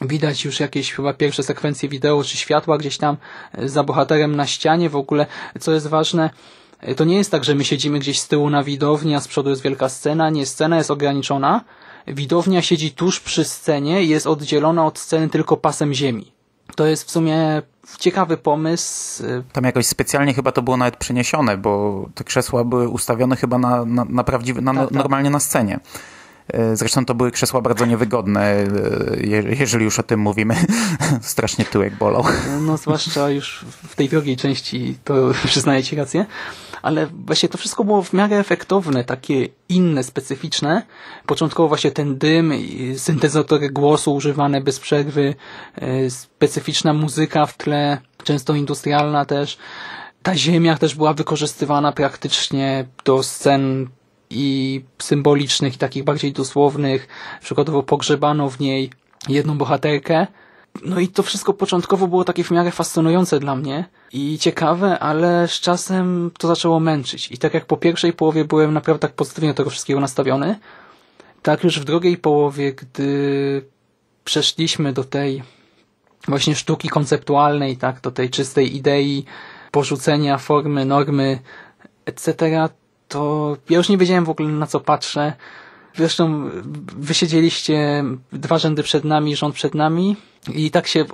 Widać 0.00 0.44
już 0.44 0.60
jakieś 0.60 0.92
chyba 0.92 1.12
pierwsze 1.12 1.42
sekwencje 1.42 1.88
wideo 1.88 2.24
czy 2.24 2.36
światła 2.36 2.78
gdzieś 2.78 2.98
tam 2.98 3.16
e, 3.52 3.68
za 3.68 3.84
bohaterem 3.84 4.36
na 4.36 4.46
ścianie. 4.46 4.90
W 4.90 4.96
ogóle, 4.96 5.26
co 5.60 5.72
jest 5.72 5.86
ważne, 5.86 6.30
e, 6.80 6.94
to 6.94 7.04
nie 7.04 7.16
jest 7.16 7.30
tak, 7.30 7.44
że 7.44 7.54
my 7.54 7.64
siedzimy 7.64 7.98
gdzieś 7.98 8.20
z 8.20 8.28
tyłu 8.28 8.50
na 8.50 8.62
widowni, 8.64 9.14
a 9.14 9.20
z 9.20 9.28
przodu 9.28 9.50
jest 9.50 9.62
wielka 9.62 9.88
scena. 9.88 10.30
Nie, 10.30 10.46
scena 10.46 10.76
jest 10.76 10.90
ograniczona. 10.90 11.64
Widownia 12.06 12.62
siedzi 12.62 12.90
tuż 12.90 13.20
przy 13.20 13.44
scenie 13.44 14.02
i 14.02 14.08
jest 14.08 14.26
oddzielona 14.26 14.86
od 14.86 14.98
sceny 14.98 15.28
tylko 15.28 15.56
pasem 15.56 15.94
ziemi. 15.94 16.37
To 16.76 16.86
jest 16.86 17.04
w 17.04 17.10
sumie 17.10 17.62
ciekawy 17.98 18.36
pomysł. 18.36 19.22
Tam 19.52 19.64
jakoś 19.64 19.86
specjalnie 19.86 20.34
chyba 20.34 20.52
to 20.52 20.62
było 20.62 20.76
nawet 20.76 20.96
przeniesione, 20.96 21.56
bo 21.56 22.04
te 22.14 22.24
krzesła 22.24 22.64
były 22.64 22.88
ustawione 22.88 23.36
chyba 23.36 23.58
na, 23.58 23.84
na, 23.84 24.04
na 24.04 24.24
prawdziwe, 24.24 24.60
na, 24.60 24.74
tak, 24.74 24.82
tak. 24.82 24.92
normalnie 24.92 25.30
na 25.30 25.40
scenie. 25.40 25.80
E, 26.52 26.76
zresztą 26.76 27.04
to 27.04 27.14
były 27.14 27.30
krzesła 27.30 27.60
bardzo 27.60 27.86
niewygodne, 27.86 28.40
e, 28.40 28.66
jeżeli 29.58 29.84
już 29.84 29.98
o 29.98 30.02
tym 30.02 30.20
mówimy. 30.20 30.56
Strasznie 31.20 31.64
tyłek 31.64 31.96
bolał. 31.96 32.24
No 32.60 32.76
zwłaszcza 32.76 33.30
już 33.30 33.64
w 33.88 33.96
tej 33.96 34.08
drugiej 34.08 34.36
części, 34.36 34.98
to 35.04 35.14
przyznaję 35.46 35.82
Ci 35.82 35.96
rację. 35.96 36.26
Ale 36.82 37.06
właśnie 37.06 37.48
to 37.48 37.58
wszystko 37.58 37.84
było 37.84 38.02
w 38.02 38.12
miarę 38.12 38.38
efektowne, 38.38 39.04
takie 39.04 39.48
inne, 39.68 40.02
specyficzne. 40.02 40.82
Początkowo 41.26 41.68
właśnie 41.68 41.90
ten 41.90 42.18
dym, 42.18 42.52
syntezatory 42.96 43.70
głosu 43.70 44.14
używane 44.14 44.60
bez 44.60 44.80
przerwy, 44.80 45.34
e, 45.76 46.10
specyficzna 46.10 46.92
muzyka 46.92 47.46
w 47.46 47.56
tle, 47.56 47.98
często 48.24 48.54
industrialna 48.54 49.24
też. 49.24 49.58
Ta 50.22 50.36
ziemia 50.36 50.76
też 50.76 50.94
była 50.94 51.14
wykorzystywana 51.14 51.92
praktycznie 51.92 52.86
do 53.04 53.22
scen 53.22 53.88
i 54.30 54.82
symbolicznych, 54.98 55.74
i 55.74 55.78
takich 55.78 56.04
bardziej 56.04 56.32
dosłownych. 56.32 57.08
Przykładowo 57.40 57.82
pogrzebano 57.82 58.50
w 58.50 58.60
niej 58.60 58.90
jedną 59.28 59.58
bohaterkę. 59.58 60.26
No 60.84 61.00
i 61.00 61.08
to 61.08 61.22
wszystko 61.22 61.54
początkowo 61.54 62.08
było 62.08 62.24
takie 62.24 62.44
w 62.44 62.50
miarę 62.50 62.70
fascynujące 62.70 63.40
dla 63.40 63.56
mnie 63.56 63.84
i 64.12 64.38
ciekawe, 64.38 64.98
ale 64.98 65.48
z 65.48 65.60
czasem 65.60 66.30
to 66.38 66.48
zaczęło 66.48 66.80
męczyć. 66.80 67.32
I 67.32 67.38
tak 67.38 67.54
jak 67.54 67.66
po 67.66 67.76
pierwszej 67.76 68.12
połowie 68.12 68.44
byłem 68.44 68.74
naprawdę 68.74 69.00
tak 69.00 69.12
pozytywnie 69.12 69.50
do 69.50 69.54
tego 69.54 69.70
wszystkiego 69.70 70.00
nastawiony, 70.00 70.58
tak 71.42 71.64
już 71.64 71.80
w 71.80 71.84
drugiej 71.84 72.16
połowie, 72.16 72.72
gdy 72.72 73.62
przeszliśmy 74.24 74.92
do 74.92 75.04
tej 75.04 75.42
właśnie 76.28 76.54
sztuki 76.54 76.88
konceptualnej, 76.88 77.76
tak, 77.76 78.00
do 78.00 78.10
tej 78.10 78.30
czystej 78.30 78.76
idei, 78.76 79.24
porzucenia 79.70 80.38
formy, 80.38 80.84
normy, 80.84 81.38
etc., 82.06 82.34
to 83.08 83.56
ja 83.70 83.76
już 83.76 83.88
nie 83.88 83.98
wiedziałem 83.98 84.24
w 84.24 84.30
ogóle 84.30 84.48
na 84.48 84.66
co 84.66 84.80
patrzę. 84.80 85.32
Zresztą 85.96 86.50
wysiedzieliście 86.96 88.04
dwa 88.32 88.58
rzędy 88.58 88.82
przed 88.82 89.04
nami, 89.04 89.36
rząd 89.36 89.54
przed 89.54 89.74
nami 89.74 90.16
i 90.54 90.70
tak 90.70 90.86
się 90.86 91.04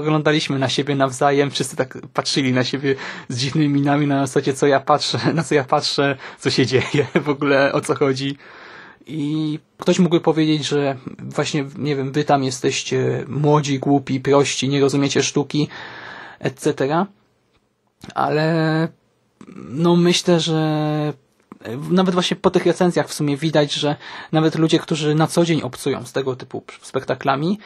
oglądaliśmy 0.00 0.58
na 0.58 0.68
siebie 0.68 0.94
nawzajem. 0.94 1.50
Wszyscy 1.50 1.76
tak 1.76 1.98
patrzyli 2.14 2.52
na 2.52 2.64
siebie 2.64 2.94
z 3.28 3.38
dziwnymi 3.38 3.68
minami 3.68 4.06
na 4.06 4.26
zasadzie 4.26 4.54
co 4.54 4.66
ja 4.66 4.80
patrzę, 4.80 5.18
na 5.34 5.42
co 5.44 5.54
ja 5.54 5.64
patrzę, 5.64 6.16
co 6.38 6.50
się 6.50 6.66
dzieje, 6.66 7.06
w 7.14 7.28
ogóle 7.28 7.72
o 7.72 7.80
co 7.80 7.94
chodzi. 7.94 8.36
I 9.06 9.58
ktoś 9.78 9.98
mógłby 9.98 10.20
powiedzieć, 10.20 10.66
że 10.68 10.96
właśnie, 11.18 11.64
nie 11.78 11.96
wiem, 11.96 12.12
wy 12.12 12.24
tam 12.24 12.44
jesteście 12.44 13.24
młodzi, 13.28 13.78
głupi, 13.78 14.20
prości, 14.20 14.68
nie 14.68 14.80
rozumiecie 14.80 15.22
sztuki, 15.22 15.68
etc. 16.40 17.06
Ale 18.14 18.88
no 19.56 19.96
myślę, 19.96 20.40
że 20.40 21.12
nawet 21.90 22.14
właśnie 22.14 22.36
po 22.36 22.50
tych 22.50 22.66
recenzjach 22.66 23.08
w 23.08 23.14
sumie 23.14 23.36
widać, 23.36 23.72
że 23.72 23.96
nawet 24.32 24.54
ludzie, 24.54 24.78
którzy 24.78 25.14
na 25.14 25.26
co 25.26 25.44
dzień 25.44 25.62
obcują 25.62 26.06
z 26.06 26.12
tego 26.12 26.36
typu 26.36 26.62
spektaklami, 26.82 27.58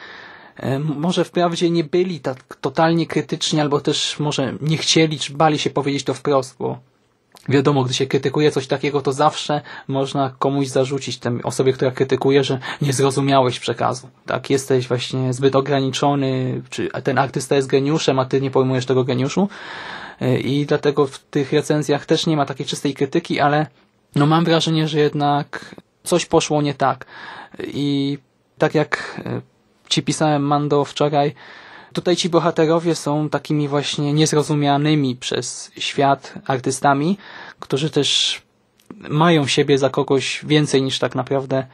może 0.83 1.23
wprawdzie 1.25 1.69
nie 1.69 1.83
byli 1.83 2.19
tak 2.19 2.55
totalnie 2.61 3.07
krytyczni, 3.07 3.61
albo 3.61 3.81
też 3.81 4.19
może 4.19 4.53
nie 4.61 4.77
chcieli, 4.77 5.19
czy 5.19 5.33
bali 5.33 5.59
się 5.59 5.69
powiedzieć 5.69 6.03
to 6.03 6.13
wprost, 6.13 6.55
bo 6.59 6.79
wiadomo, 7.49 7.83
gdy 7.83 7.93
się 7.93 8.07
krytykuje 8.07 8.51
coś 8.51 8.67
takiego, 8.67 9.01
to 9.01 9.13
zawsze 9.13 9.61
można 9.87 10.33
komuś 10.39 10.67
zarzucić 10.67 11.17
tej 11.17 11.43
osobie, 11.43 11.73
która 11.73 11.91
krytykuje, 11.91 12.43
że 12.43 12.59
nie 12.81 12.93
zrozumiałeś 12.93 13.59
przekazu. 13.59 14.09
Tak, 14.25 14.49
jesteś 14.49 14.87
właśnie 14.87 15.33
zbyt 15.33 15.55
ograniczony, 15.55 16.61
czy 16.69 16.89
ten 17.03 17.17
artysta 17.17 17.55
jest 17.55 17.67
geniuszem, 17.67 18.19
a 18.19 18.25
ty 18.25 18.41
nie 18.41 18.51
pojmujesz 18.51 18.85
tego 18.85 19.03
geniuszu. 19.03 19.49
I 20.43 20.65
dlatego 20.65 21.07
w 21.07 21.19
tych 21.19 21.53
recenzjach 21.53 22.05
też 22.05 22.25
nie 22.25 22.37
ma 22.37 22.45
takiej 22.45 22.65
czystej 22.65 22.93
krytyki, 22.93 23.39
ale 23.39 23.67
no 24.15 24.25
mam 24.25 24.45
wrażenie, 24.45 24.87
że 24.87 24.99
jednak 24.99 25.75
coś 26.03 26.25
poszło 26.25 26.61
nie 26.61 26.73
tak. 26.73 27.05
I 27.63 28.17
tak 28.57 28.75
jak 28.75 29.21
e, 29.25 29.41
ci 29.89 30.03
pisałem 30.03 30.43
Mando 30.43 30.85
wczoraj, 30.85 31.33
tutaj 31.93 32.15
ci 32.15 32.29
bohaterowie 32.29 32.95
są 32.95 33.29
takimi 33.29 33.67
właśnie 33.67 34.13
niezrozumianymi 34.13 35.15
przez 35.15 35.71
świat 35.77 36.33
artystami, 36.45 37.17
którzy 37.59 37.89
też 37.89 38.41
mają 39.09 39.47
siebie 39.47 39.77
za 39.77 39.89
kogoś 39.89 40.45
więcej 40.45 40.81
niż 40.81 40.99
tak 40.99 41.15
naprawdę 41.15 41.65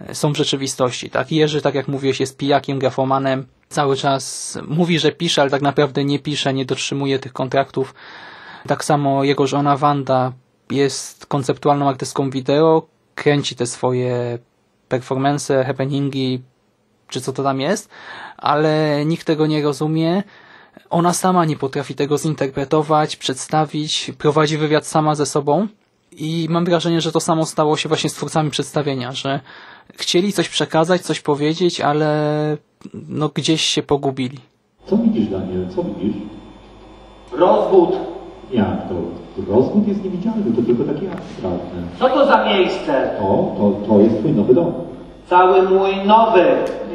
e, 0.00 0.14
są 0.14 0.32
w 0.32 0.36
rzeczywistości. 0.36 1.10
Tak? 1.10 1.32
Jerzy, 1.32 1.62
tak 1.62 1.74
jak 1.74 1.88
mówiłeś, 1.88 2.20
jest 2.20 2.36
pijakiem, 2.36 2.78
grafomanem, 2.78 3.46
cały 3.74 3.96
czas 3.96 4.58
mówi, 4.68 4.98
że 4.98 5.12
pisze, 5.12 5.42
ale 5.42 5.50
tak 5.50 5.62
naprawdę 5.62 6.04
nie 6.04 6.18
pisze, 6.18 6.54
nie 6.54 6.64
dotrzymuje 6.64 7.18
tych 7.18 7.32
kontraktów. 7.32 7.94
Tak 8.66 8.84
samo 8.84 9.24
jego 9.24 9.46
żona 9.46 9.76
Wanda 9.76 10.32
jest 10.70 11.26
konceptualną 11.26 11.88
artystką 11.88 12.30
wideo, 12.30 12.86
kręci 13.14 13.56
te 13.56 13.66
swoje 13.66 14.38
performance, 14.88 15.64
happeningi, 15.64 16.42
czy 17.08 17.20
co 17.20 17.32
to 17.32 17.42
tam 17.42 17.60
jest, 17.60 17.90
ale 18.36 19.04
nikt 19.06 19.26
tego 19.26 19.46
nie 19.46 19.62
rozumie. 19.62 20.22
Ona 20.90 21.12
sama 21.12 21.44
nie 21.44 21.56
potrafi 21.56 21.94
tego 21.94 22.18
zinterpretować, 22.18 23.16
przedstawić, 23.16 24.12
prowadzi 24.18 24.58
wywiad 24.58 24.86
sama 24.86 25.14
ze 25.14 25.26
sobą 25.26 25.68
i 26.16 26.46
mam 26.50 26.64
wrażenie, 26.64 27.00
że 27.00 27.12
to 27.12 27.20
samo 27.20 27.46
stało 27.46 27.76
się 27.76 27.88
właśnie 27.88 28.10
z 28.10 28.14
twórcami 28.14 28.50
przedstawienia, 28.50 29.12
że 29.12 29.40
chcieli 29.94 30.32
coś 30.32 30.48
przekazać, 30.48 31.00
coś 31.02 31.20
powiedzieć, 31.20 31.80
ale 31.80 32.16
no 33.08 33.30
gdzieś 33.34 33.62
się 33.62 33.82
pogubili. 33.82 34.38
Co 34.86 34.96
widzisz, 34.96 35.26
Daniel? 35.28 35.66
Co 35.76 35.82
widzisz? 35.84 36.16
Rozwód. 37.32 37.90
Jak 38.52 38.88
to? 38.88 38.94
Rozwód 39.52 39.88
jest 39.88 40.04
niewidzialny, 40.04 40.52
to 40.56 40.62
tylko 40.62 40.84
takie 40.84 41.12
abstraktne. 41.12 41.82
Co 41.98 42.08
to 42.08 42.26
za 42.26 42.44
miejsce? 42.44 43.10
O, 43.20 43.54
to, 43.58 43.88
to 43.88 44.00
jest 44.00 44.18
twój 44.18 44.32
nowy 44.32 44.54
dom. 44.54 44.72
Cały 45.30 45.62
mój 45.62 45.96
nowy. 46.06 46.44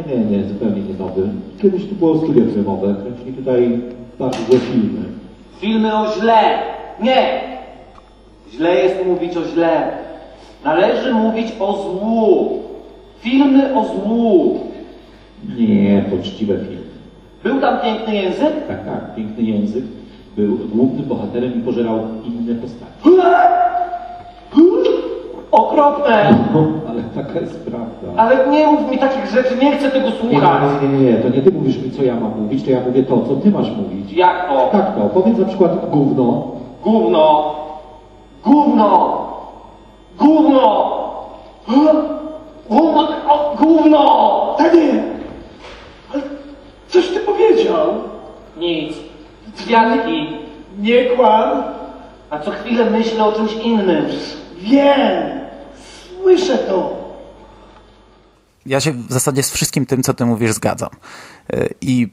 Nie, 0.07 0.15
nie, 0.17 0.25
nie, 0.25 0.43
zupełnie 0.49 0.81
nie 0.81 0.93
nowy. 0.93 1.29
Kiedyś 1.61 1.85
tu 1.89 1.95
było 1.95 2.17
studio 2.17 2.53
filmowe, 2.53 2.95
kręcili 3.01 3.33
tutaj 3.33 3.81
bardzo 4.19 4.39
złe 4.49 4.59
filmy. 4.59 5.05
Filmy 5.59 5.97
o 5.97 6.15
źle. 6.19 6.59
Nie. 7.01 7.49
Źle 8.59 8.75
jest 8.75 9.05
mówić 9.05 9.37
o 9.37 9.43
źle. 9.43 9.91
Należy 10.65 11.13
mówić 11.13 11.47
o 11.59 11.73
złu. 11.73 12.59
Filmy 13.19 13.75
o 13.75 13.85
złu. 13.85 14.59
Nie, 15.57 16.03
poczciwe 16.09 16.55
filmy. 16.57 16.89
Był 17.43 17.61
tam 17.61 17.79
piękny 17.79 18.15
język? 18.15 18.67
Tak, 18.67 18.85
tak, 18.85 19.15
piękny 19.15 19.43
język. 19.43 19.83
Był 20.35 20.57
głównym 20.73 21.05
bohaterem 21.05 21.55
i 21.55 21.63
pożerał 21.63 21.99
inne 22.25 22.55
postacie. 22.55 22.89
Okropne. 25.51 26.35
No, 26.53 26.67
ale 26.89 27.03
taka 27.15 27.39
jest 27.39 27.59
prawda. 27.59 28.21
Ale 28.23 28.47
nie 28.47 28.67
mów 28.67 28.91
mi 28.91 28.97
takich 28.97 29.25
rzeczy, 29.25 29.57
nie 29.61 29.77
chcę 29.77 29.91
tego 29.91 30.11
słuchać. 30.11 30.61
nie, 30.81 30.89
nie, 30.89 31.11
nie, 31.11 31.17
to 31.17 31.29
nie 31.29 31.41
ty 31.41 31.51
mówisz 31.51 31.77
mi, 31.77 31.91
co 31.91 32.03
ja 32.03 32.15
mam 32.15 32.41
mówić, 32.41 32.63
to 32.63 32.71
ja 32.71 32.79
mówię 32.87 33.03
to, 33.03 33.21
co 33.27 33.35
ty 33.35 33.51
masz 33.51 33.71
mówić. 33.77 34.13
Jak 34.13 34.49
to? 34.49 34.69
Tak 34.71 34.95
to, 34.95 35.01
powiedz 35.01 35.37
na 35.37 35.45
przykład 35.45 35.89
gówno. 35.89 36.51
Gówno. 36.83 37.55
Gówno. 38.43 39.27
Gówno. 40.17 41.00
Gówno. 41.67 43.08
O, 43.27 43.55
gówno. 43.60 44.55
Daniel! 44.60 45.01
Ale 46.13 46.24
coś 46.88 47.08
ty 47.08 47.19
powiedział? 47.19 47.93
Nic. 48.58 48.96
Kwiatki. 49.58 50.27
Nie 50.79 51.05
kłam. 51.05 51.63
A 52.29 52.39
co 52.39 52.51
chwilę 52.51 52.89
myślę 52.89 53.25
o 53.25 53.31
czymś 53.31 53.53
innym. 53.53 54.05
Wiem. 54.58 55.39
Słyszę 56.22 56.58
to. 56.58 57.00
Ja 58.65 58.79
się 58.79 58.91
w 58.91 59.12
zasadzie 59.12 59.43
z 59.43 59.51
wszystkim 59.51 59.86
tym, 59.86 60.03
co 60.03 60.13
ty 60.13 60.25
mówisz, 60.25 60.51
zgadzam. 60.51 60.89
Y, 61.53 61.74
I 61.81 62.08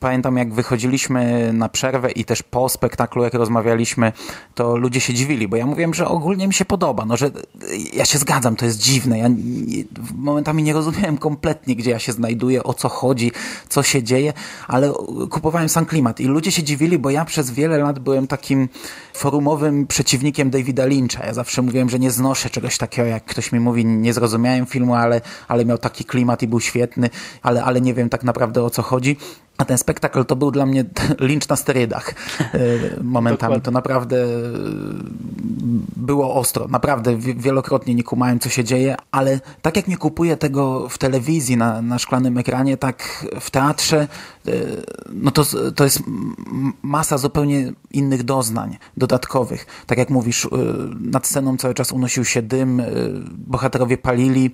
pamiętam, 0.00 0.36
jak 0.36 0.54
wychodziliśmy 0.54 1.52
na 1.52 1.68
przerwę 1.68 2.10
i 2.10 2.24
też 2.24 2.42
po 2.42 2.68
spektaklu, 2.68 3.24
jak 3.24 3.34
rozmawialiśmy, 3.34 4.12
to 4.54 4.76
ludzie 4.76 5.00
się 5.00 5.14
dziwili, 5.14 5.48
bo 5.48 5.56
ja 5.56 5.66
mówiłem, 5.66 5.94
że 5.94 6.08
ogólnie 6.08 6.48
mi 6.48 6.54
się 6.54 6.64
podoba, 6.64 7.04
no, 7.04 7.16
że 7.16 7.30
ja 7.92 8.04
się 8.04 8.18
zgadzam, 8.18 8.56
to 8.56 8.64
jest 8.64 8.78
dziwne. 8.78 9.18
Ja 9.18 9.28
momentami 10.14 10.62
nie 10.62 10.72
rozumiałem 10.72 11.18
kompletnie, 11.18 11.76
gdzie 11.76 11.90
ja 11.90 11.98
się 11.98 12.12
znajduję, 12.12 12.62
o 12.62 12.74
co 12.74 12.88
chodzi, 12.88 13.32
co 13.68 13.82
się 13.82 14.02
dzieje, 14.02 14.32
ale 14.68 14.92
kupowałem 15.30 15.68
sam 15.68 15.86
klimat 15.86 16.20
i 16.20 16.24
ludzie 16.24 16.52
się 16.52 16.62
dziwili, 16.62 16.98
bo 16.98 17.10
ja 17.10 17.24
przez 17.24 17.50
wiele 17.50 17.78
lat 17.78 17.98
byłem 17.98 18.26
takim 18.26 18.68
forumowym 19.14 19.86
przeciwnikiem 19.86 20.50
Davida 20.50 20.86
Lyncha. 20.86 21.26
Ja 21.26 21.34
zawsze 21.34 21.62
mówiłem, 21.62 21.90
że 21.90 21.98
nie 21.98 22.10
znoszę 22.10 22.50
czegoś 22.50 22.78
takiego, 22.78 23.08
jak 23.08 23.24
ktoś 23.24 23.52
mi 23.52 23.60
mówi, 23.60 23.84
nie 23.84 24.12
zrozumiałem 24.12 24.66
filmu, 24.66 24.94
ale, 24.94 25.20
ale 25.48 25.64
miał 25.64 25.78
taki 25.78 26.04
klimat 26.04 26.42
i 26.42 26.48
był 26.48 26.60
świetny, 26.60 27.10
ale, 27.42 27.64
ale 27.64 27.80
nie 27.80 27.94
wiem 27.94 28.08
tak 28.08 28.24
naprawdę 28.24 28.62
o 28.62 28.70
co 28.70 28.82
chodzi. 28.82 29.16
A 29.58 29.64
ten 29.64 29.78
spektakl 29.78 30.24
to 30.24 30.36
był 30.36 30.50
dla 30.50 30.66
mnie 30.66 30.84
lincz 31.20 31.48
na 31.48 31.56
sterydach 31.56 32.14
y, 32.54 32.98
momentami. 33.02 33.60
To 33.60 33.70
naprawdę 33.70 34.16
y, 34.16 34.28
było 35.96 36.34
ostro. 36.34 36.68
Naprawdę 36.68 37.16
wielokrotnie 37.16 37.94
nie 37.94 38.02
kumałem, 38.02 38.38
co 38.38 38.48
się 38.48 38.64
dzieje, 38.64 38.96
ale 39.10 39.40
tak 39.62 39.76
jak 39.76 39.88
nie 39.88 39.96
kupuję 39.96 40.36
tego 40.36 40.88
w 40.88 40.98
telewizji 40.98 41.56
na, 41.56 41.82
na 41.82 41.98
szklanym 41.98 42.38
ekranie, 42.38 42.76
tak 42.76 43.26
w 43.40 43.50
teatrze 43.50 44.08
no 45.12 45.30
to, 45.30 45.44
to 45.74 45.84
jest 45.84 46.02
masa 46.82 47.18
zupełnie 47.18 47.72
innych 47.90 48.22
doznań 48.22 48.78
dodatkowych. 48.96 49.66
Tak 49.86 49.98
jak 49.98 50.10
mówisz, 50.10 50.48
nad 51.00 51.26
sceną 51.26 51.56
cały 51.56 51.74
czas 51.74 51.92
unosił 51.92 52.24
się 52.24 52.42
dym, 52.42 52.82
bohaterowie 53.32 53.98
palili 53.98 54.50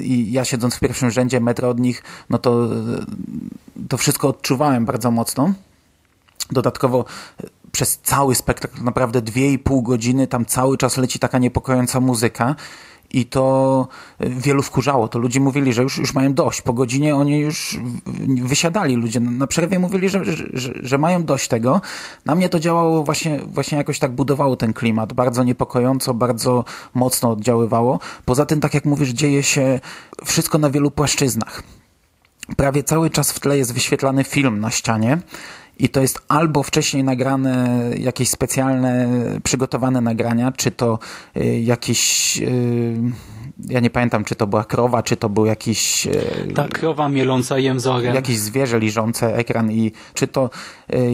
i 0.00 0.32
ja 0.32 0.44
siedząc 0.44 0.74
w 0.74 0.80
pierwszym 0.80 1.10
rzędzie, 1.10 1.40
metr 1.40 1.64
od 1.64 1.80
nich, 1.80 2.02
no 2.30 2.38
to 2.38 2.68
to 3.88 3.96
wszystko 3.96 4.28
odczuwałem 4.28 4.84
bardzo 4.84 5.10
mocno. 5.10 5.52
Dodatkowo 6.50 7.04
przez 7.72 7.98
cały 7.98 8.34
spektakl, 8.34 8.84
naprawdę 8.84 9.22
dwie 9.22 9.52
i 9.52 9.58
pół 9.58 9.82
godziny, 9.82 10.26
tam 10.26 10.44
cały 10.44 10.78
czas 10.78 10.96
leci 10.96 11.18
taka 11.18 11.38
niepokojąca 11.38 12.00
muzyka 12.00 12.56
i 13.14 13.26
to 13.26 13.88
e, 14.18 14.30
wielu 14.30 14.62
wkurzało. 14.62 15.08
To 15.08 15.18
ludzie 15.18 15.40
mówili, 15.40 15.72
że 15.72 15.82
już, 15.82 15.98
już 15.98 16.14
mają 16.14 16.34
dość. 16.34 16.62
Po 16.62 16.72
godzinie 16.72 17.16
oni 17.16 17.38
już 17.38 17.78
wysiadali. 18.42 18.96
Ludzie 18.96 19.20
na 19.20 19.46
przerwie 19.46 19.78
mówili, 19.78 20.08
że, 20.08 20.24
że, 20.24 20.72
że 20.82 20.98
mają 20.98 21.24
dość 21.24 21.48
tego. 21.48 21.80
Na 22.24 22.34
mnie 22.34 22.48
to 22.48 22.60
działało 22.60 23.04
właśnie, 23.04 23.40
właśnie 23.46 23.78
jakoś 23.78 23.98
tak 23.98 24.12
budowało 24.12 24.56
ten 24.56 24.72
klimat. 24.72 25.12
Bardzo 25.12 25.44
niepokojąco, 25.44 26.14
bardzo 26.14 26.64
mocno 26.94 27.30
oddziaływało. 27.30 28.00
Poza 28.24 28.46
tym, 28.46 28.60
tak 28.60 28.74
jak 28.74 28.84
mówisz, 28.84 29.08
dzieje 29.08 29.42
się 29.42 29.80
wszystko 30.24 30.58
na 30.58 30.70
wielu 30.70 30.90
płaszczyznach 30.90 31.62
prawie 32.56 32.82
cały 32.82 33.10
czas 33.10 33.32
w 33.32 33.40
tle 33.40 33.58
jest 33.58 33.74
wyświetlany 33.74 34.24
film 34.24 34.60
na 34.60 34.70
ścianie 34.70 35.18
i 35.78 35.88
to 35.88 36.00
jest 36.00 36.20
albo 36.28 36.62
wcześniej 36.62 37.04
nagrane 37.04 37.90
jakieś 37.98 38.28
specjalne, 38.30 39.08
przygotowane 39.42 40.00
nagrania, 40.00 40.52
czy 40.52 40.70
to 40.70 40.98
y, 41.36 41.60
jakieś... 41.60 42.38
Y, 42.42 42.94
ja 43.68 43.80
nie 43.80 43.90
pamiętam, 43.90 44.24
czy 44.24 44.34
to 44.34 44.46
była 44.46 44.64
krowa, 44.64 45.02
czy 45.02 45.16
to 45.16 45.28
był 45.28 45.46
jakiś... 45.46 46.06
Y, 46.06 46.52
Ta 46.54 46.68
krowa 46.68 47.08
mieląca 47.08 47.58
jemzorem. 47.58 48.14
Jakieś 48.14 48.38
zwierzę 48.38 48.78
liżące 48.78 49.36
ekran 49.36 49.72
i 49.72 49.92
czy 50.14 50.28
to 50.28 50.50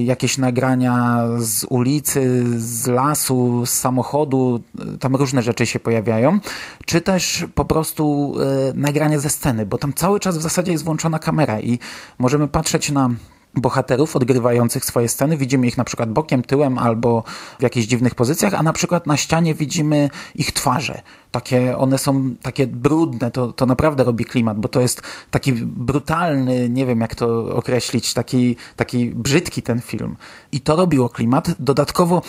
jakieś 0.04 0.38
nagrania 0.38 1.24
z 1.38 1.64
ulicy, 1.64 2.44
z 2.60 2.86
lasu, 2.86 3.66
z 3.66 3.70
samochodu, 3.70 4.60
tam 5.00 5.16
różne 5.16 5.42
rzeczy 5.42 5.66
się 5.66 5.80
pojawiają, 5.80 6.38
czy 6.86 7.00
też 7.00 7.44
po 7.54 7.64
prostu 7.64 8.34
nagranie 8.74 9.20
ze 9.20 9.30
sceny, 9.30 9.66
bo 9.66 9.78
tam 9.78 9.92
cały 9.92 10.20
czas 10.20 10.38
w 10.38 10.42
zasadzie 10.42 10.72
jest 10.72 10.84
włączona 10.84 11.18
kamera 11.18 11.60
i 11.60 11.78
możemy 12.18 12.48
patrzeć 12.48 12.90
na 12.90 13.10
bohaterów 13.54 14.16
odgrywających 14.16 14.84
swoje 14.84 15.08
sceny. 15.08 15.36
Widzimy 15.36 15.66
ich 15.66 15.78
na 15.78 15.84
przykład 15.84 16.12
bokiem, 16.12 16.42
tyłem 16.42 16.78
albo 16.78 17.24
w 17.58 17.62
jakichś 17.62 17.86
dziwnych 17.86 18.14
pozycjach, 18.14 18.54
a 18.54 18.62
na 18.62 18.72
przykład 18.72 19.06
na 19.06 19.16
ścianie 19.16 19.54
widzimy 19.54 20.10
ich 20.34 20.52
twarze. 20.52 21.02
Takie, 21.30 21.76
one 21.78 21.98
są 21.98 22.34
takie 22.42 22.66
brudne, 22.66 23.30
to, 23.30 23.52
to 23.52 23.66
naprawdę 23.66 24.04
robi 24.04 24.24
klimat, 24.24 24.58
bo 24.58 24.68
to 24.68 24.80
jest 24.80 25.02
taki 25.30 25.52
brutalny, 25.52 26.70
nie 26.70 26.86
wiem 26.86 27.00
jak 27.00 27.14
to 27.14 27.56
określić, 27.56 28.14
taki, 28.14 28.56
taki 28.76 29.06
brzydki 29.06 29.62
ten 29.62 29.80
film. 29.80 30.16
I 30.52 30.60
to 30.60 30.76
robiło 30.76 31.08
klimat. 31.08 31.50
Dodatkowo, 31.58 32.22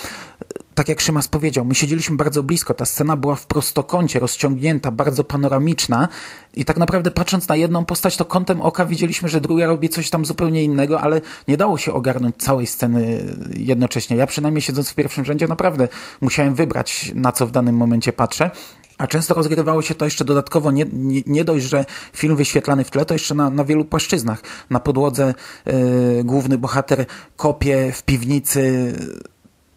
tak 0.76 0.90
jak 0.90 1.02
Szymas 1.02 1.28
powiedział, 1.28 1.66
my 1.66 1.76
siedzieliśmy 1.76 2.16
bardzo 2.18 2.44
blisko, 2.44 2.74
ta 2.74 2.86
scena 2.86 3.16
była 3.16 3.36
w 3.36 3.46
prostokącie, 3.46 4.20
rozciągnięta, 4.20 4.92
bardzo 4.92 5.24
panoramiczna 5.24 6.08
i 6.54 6.66
tak 6.66 6.78
naprawdę 6.78 7.12
patrząc 7.12 7.48
na 7.48 7.56
jedną 7.56 7.86
postać, 7.86 8.18
to 8.18 8.26
kątem 8.26 8.62
oka 8.62 8.86
widzieliśmy, 8.86 9.30
że 9.30 9.42
druga 9.42 9.68
robi 9.68 9.90
coś 9.90 10.10
tam 10.10 10.26
zupełnie 10.26 10.64
innego, 10.64 11.02
ale 11.02 11.22
nie 11.48 11.58
dało 11.58 11.78
się 11.78 11.94
ogarnąć 11.94 12.36
całej 12.38 12.68
sceny 12.68 13.24
jednocześnie. 13.58 14.18
Ja 14.18 14.28
przynajmniej 14.28 14.62
siedząc 14.62 14.90
w 14.90 14.96
pierwszym 14.96 15.26
rzędzie 15.26 15.48
naprawdę 15.48 15.88
musiałem 16.22 16.56
wybrać, 16.56 17.12
na 17.16 17.32
co 17.32 17.48
w 17.48 17.52
danym 17.52 17.76
momencie 17.76 18.14
patrzę. 18.14 18.52
A 19.02 19.08
często 19.08 19.34
rozgrywało 19.34 19.82
się 19.82 19.96
to 19.96 20.06
jeszcze 20.06 20.26
dodatkowo, 20.26 20.72
nie, 20.72 20.86
nie, 20.94 21.22
nie 21.26 21.46
dość, 21.46 21.66
że 21.66 21.86
film 22.14 22.36
wyświetlany 22.36 22.84
w 22.84 22.92
tle, 22.92 23.06
to 23.06 23.14
jeszcze 23.14 23.36
na, 23.36 23.50
na 23.50 23.66
wielu 23.66 23.86
płaszczyznach. 23.86 24.42
Na 24.70 24.80
podłodze 24.80 25.34
yy, 25.66 26.24
główny 26.24 26.58
bohater 26.58 27.06
kopie 27.36 27.92
w 27.92 28.04
piwnicy 28.04 28.94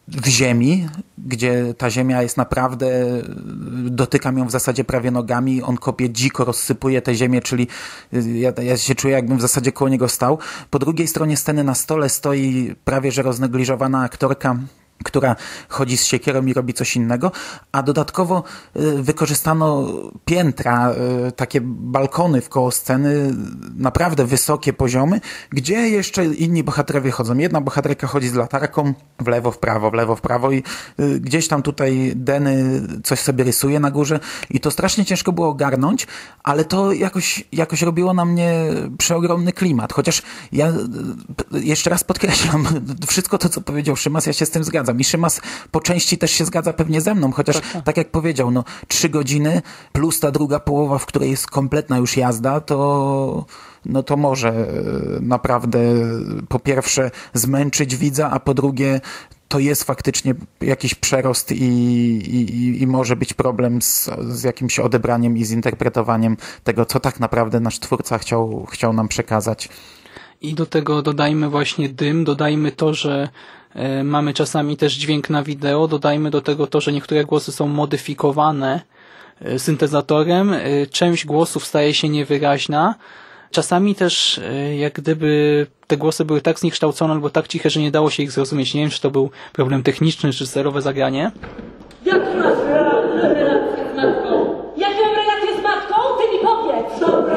w 0.09 0.27
ziemi, 0.27 0.89
gdzie 1.19 1.75
ta 1.79 1.91
ziemia 1.91 2.23
jest 2.23 2.37
naprawdę, 2.37 2.87
dotykam 3.91 4.39
ją 4.39 4.47
w 4.47 4.51
zasadzie 4.51 4.85
prawie 4.85 5.11
nogami, 5.11 5.63
on 5.63 5.77
kopie 5.77 6.11
dziko, 6.11 6.45
rozsypuje 6.45 7.03
tę 7.03 7.15
ziemię, 7.15 7.41
czyli 7.41 7.69
ja, 8.35 8.53
ja 8.63 8.77
się 8.77 8.95
czuję 8.95 9.15
jakbym 9.15 9.39
w 9.39 9.43
zasadzie 9.43 9.73
koło 9.73 9.89
niego 9.89 10.09
stał. 10.09 10.39
Po 10.71 10.79
drugiej 10.79 11.09
stronie 11.09 11.37
sceny 11.37 11.65
na 11.65 11.75
stole 11.75 12.09
stoi 12.09 12.75
prawie 12.85 13.13
że 13.13 13.23
roznegliżowana 13.23 14.03
aktorka 14.03 14.57
która 15.05 15.37
chodzi 15.69 15.97
z 15.97 16.05
siekierą 16.05 16.47
i 16.47 16.55
robi 16.55 16.75
coś 16.75 16.97
innego, 16.97 17.33
a 17.73 17.83
dodatkowo 17.83 18.43
y, 18.77 19.03
wykorzystano 19.03 19.89
piętra, 20.25 20.93
y, 21.29 21.33
takie 21.33 21.61
balkony 21.65 22.41
w 22.41 22.49
koło 22.49 22.71
sceny, 22.71 23.35
naprawdę 23.77 24.25
wysokie 24.25 24.73
poziomy, 24.73 25.21
gdzie 25.51 25.75
jeszcze 25.75 26.25
inni 26.25 26.65
bohaterowie 26.65 27.11
chodzą. 27.11 27.39
Jedna 27.39 27.61
bohaterka 27.61 28.07
chodzi 28.07 28.29
z 28.29 28.35
latarką 28.35 28.95
w 29.21 29.27
lewo, 29.27 29.51
w 29.51 29.59
prawo, 29.59 29.91
w 29.91 29.95
lewo, 29.95 30.17
w 30.17 30.21
prawo 30.21 30.51
i 30.51 30.63
y, 31.01 31.21
gdzieś 31.21 31.49
tam 31.49 31.63
tutaj 31.63 32.13
Deny 32.17 32.83
coś 33.05 33.21
sobie 33.21 33.45
rysuje 33.45 33.81
na 33.81 33.91
górze 33.91 34.21
i 34.51 34.61
to 34.61 34.71
strasznie 34.71 35.05
ciężko 35.05 35.33
było 35.33 35.49
ogarnąć, 35.49 36.07
ale 36.43 36.65
to 36.65 36.93
jakoś, 36.93 37.45
jakoś 37.53 37.83
robiło 37.83 38.15
na 38.15 38.25
mnie 38.25 38.65
przeogromny 38.99 39.53
klimat, 39.53 39.93
chociaż 39.93 40.23
ja 40.53 40.73
jeszcze 41.53 41.91
raz 41.91 42.05
podkreślam, 42.05 42.67
wszystko 43.09 43.39
to, 43.39 43.49
co 43.49 43.61
powiedział 43.61 43.97
Szymas, 43.97 44.27
ja 44.27 44.33
się 44.33 44.47
z 44.47 44.51
tym 44.51 44.65
zgadzam 44.65 44.84
zgadzam. 44.85 45.01
I 45.01 45.05
Szymas 45.05 45.41
po 45.71 45.81
części 45.81 46.19
też 46.19 46.31
się 46.31 46.45
zgadza 46.45 46.73
pewnie 46.73 47.01
ze 47.01 47.15
mną, 47.15 47.33
chociaż 47.33 47.57
tak, 47.57 47.73
tak. 47.73 47.85
tak 47.85 47.97
jak 47.97 48.11
powiedział, 48.11 48.51
no 48.51 48.65
trzy 48.89 49.09
godziny 49.09 49.63
plus 49.93 50.21
ta 50.21 50.31
druga 50.31 50.61
połowa, 50.61 50.99
w 50.99 51.07
której 51.07 51.31
jest 51.31 51.47
kompletna 51.47 51.99
już 51.99 52.17
jazda, 52.17 52.61
to 52.61 53.45
no 53.85 54.03
to 54.03 54.17
może 54.17 54.49
e, 54.49 54.65
naprawdę 55.21 55.79
po 56.49 56.59
pierwsze 56.59 57.11
zmęczyć 57.35 57.97
widza, 57.97 58.31
a 58.31 58.41
po 58.41 58.55
drugie 58.55 59.01
to 59.49 59.59
jest 59.59 59.85
faktycznie 59.85 60.35
jakiś 60.61 60.95
przerost 60.95 61.53
i, 61.53 61.55
i, 61.55 62.83
i 62.83 62.87
może 62.87 63.17
być 63.17 63.35
problem 63.35 63.83
z, 63.83 64.11
z 64.29 64.43
jakimś 64.43 64.79
odebraniem 64.79 65.37
i 65.37 65.45
zinterpretowaniem 65.45 66.37
tego, 66.65 66.87
co 66.87 67.01
tak 67.01 67.21
naprawdę 67.21 67.61
nasz 67.61 67.79
twórca 67.79 68.19
chciał, 68.19 68.67
chciał 68.71 68.93
nam 68.93 69.09
przekazać. 69.09 69.69
I 70.41 70.55
do 70.55 70.67
tego 70.67 71.03
dodajmy 71.03 71.49
właśnie 71.49 71.89
dym, 71.89 72.25
dodajmy 72.25 72.73
to, 72.73 72.95
że 72.95 73.29
E, 73.29 73.64
mamy 74.05 74.35
czasami 74.35 74.77
też 74.77 74.93
dźwięk 74.95 75.31
na 75.31 75.43
wideo. 75.43 75.89
Dodajmy 75.89 76.31
do 76.31 76.41
tego 76.41 76.67
to, 76.67 76.81
że 76.81 76.93
niektóre 76.93 77.25
głosy 77.25 77.53
są 77.53 77.69
modyfikowane 77.69 78.81
e, 79.41 79.59
syntezatorem. 79.59 80.53
E, 80.53 80.87
część 80.87 81.27
głosów 81.27 81.67
staje 81.67 81.95
się 81.95 82.09
niewyraźna. 82.09 82.95
Czasami 83.51 83.95
też 83.95 84.41
jak 84.79 84.93
gdyby 84.93 85.67
te 85.87 85.97
głosy 85.97 86.25
były 86.25 86.41
tak 86.41 86.59
zniekształcone 86.59 87.15
albo 87.15 87.31
tak 87.31 87.49
ciche, 87.49 87.71
że 87.71 87.81
nie 87.81 87.91
dało 87.91 88.11
się 88.11 88.23
ich 88.23 88.33
zrozumieć. 88.33 88.75
Nie 88.75 88.81
wiem, 88.81 88.91
czy 88.91 89.01
to 89.01 89.11
był 89.11 89.31
problem 89.53 89.83
techniczny, 89.83 90.33
czy 90.33 90.47
zerowe 90.47 90.83
zagranie. 90.83 91.31
Jak 92.05 92.23
masz 92.23 92.59
relację 92.69 93.85
z 93.93 93.97
matką? 93.97 94.55
Jak 94.77 94.93
mam 95.05 95.15
relację 95.15 95.61
z 95.61 95.63
matką? 95.63 95.95
Ty 96.19 96.37
mi 96.37 96.43
powiedz! 96.43 97.01
Dobre! 97.01 97.37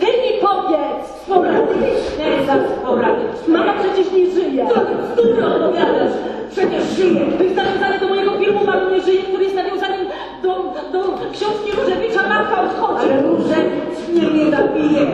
Ty 0.00 0.06
mi 0.06 0.40
powiedz! 0.40 1.06
Sporadycznie 1.24 2.46
za 2.46 2.76
sporadycznie. 2.80 3.52
Mama 3.52 3.72
przecież 3.82 4.12
nie. 4.12 4.29
Co 4.68 4.80
ty 4.80 4.92
bzdury 5.02 5.46
opowiadasz? 5.46 6.12
Przecież 6.50 6.84
żyje. 6.96 7.20
To 7.38 7.42
jest 7.44 7.56
nawiązane 7.56 7.98
do 7.98 8.08
mojego 8.08 8.30
filmu 8.38 8.64
Mama 8.64 8.90
nie 8.90 9.00
żyje, 9.02 9.22
który 9.22 9.44
jest 9.44 9.56
nawiązaniem 9.56 10.06
do, 10.42 10.48
do 10.92 11.00
książki 11.32 11.72
Różewicza 11.80 12.28
Matka 12.28 12.62
odchodzi. 12.62 13.04
Ale 13.12 13.22
Różewicz 13.22 13.98
mnie 14.08 14.44
nie 14.44 14.50
zabije. 14.50 15.06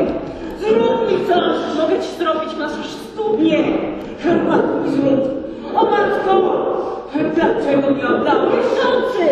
Zrób 0.60 1.12
mi 1.12 1.26
coś! 1.28 1.56
Mogę 1.78 2.00
ci 2.02 2.10
zrobić, 2.18 2.56
masz 2.58 2.76
już 2.76 2.86
studnie. 2.86 3.64
Herbatki 4.22 4.90
zrób. 4.90 5.20
O 5.74 5.84
matko! 5.84 6.66
Dlaczego 7.34 7.90
nie 7.90 8.08
oddałeś? 8.08 8.64
Sący! 8.82 9.26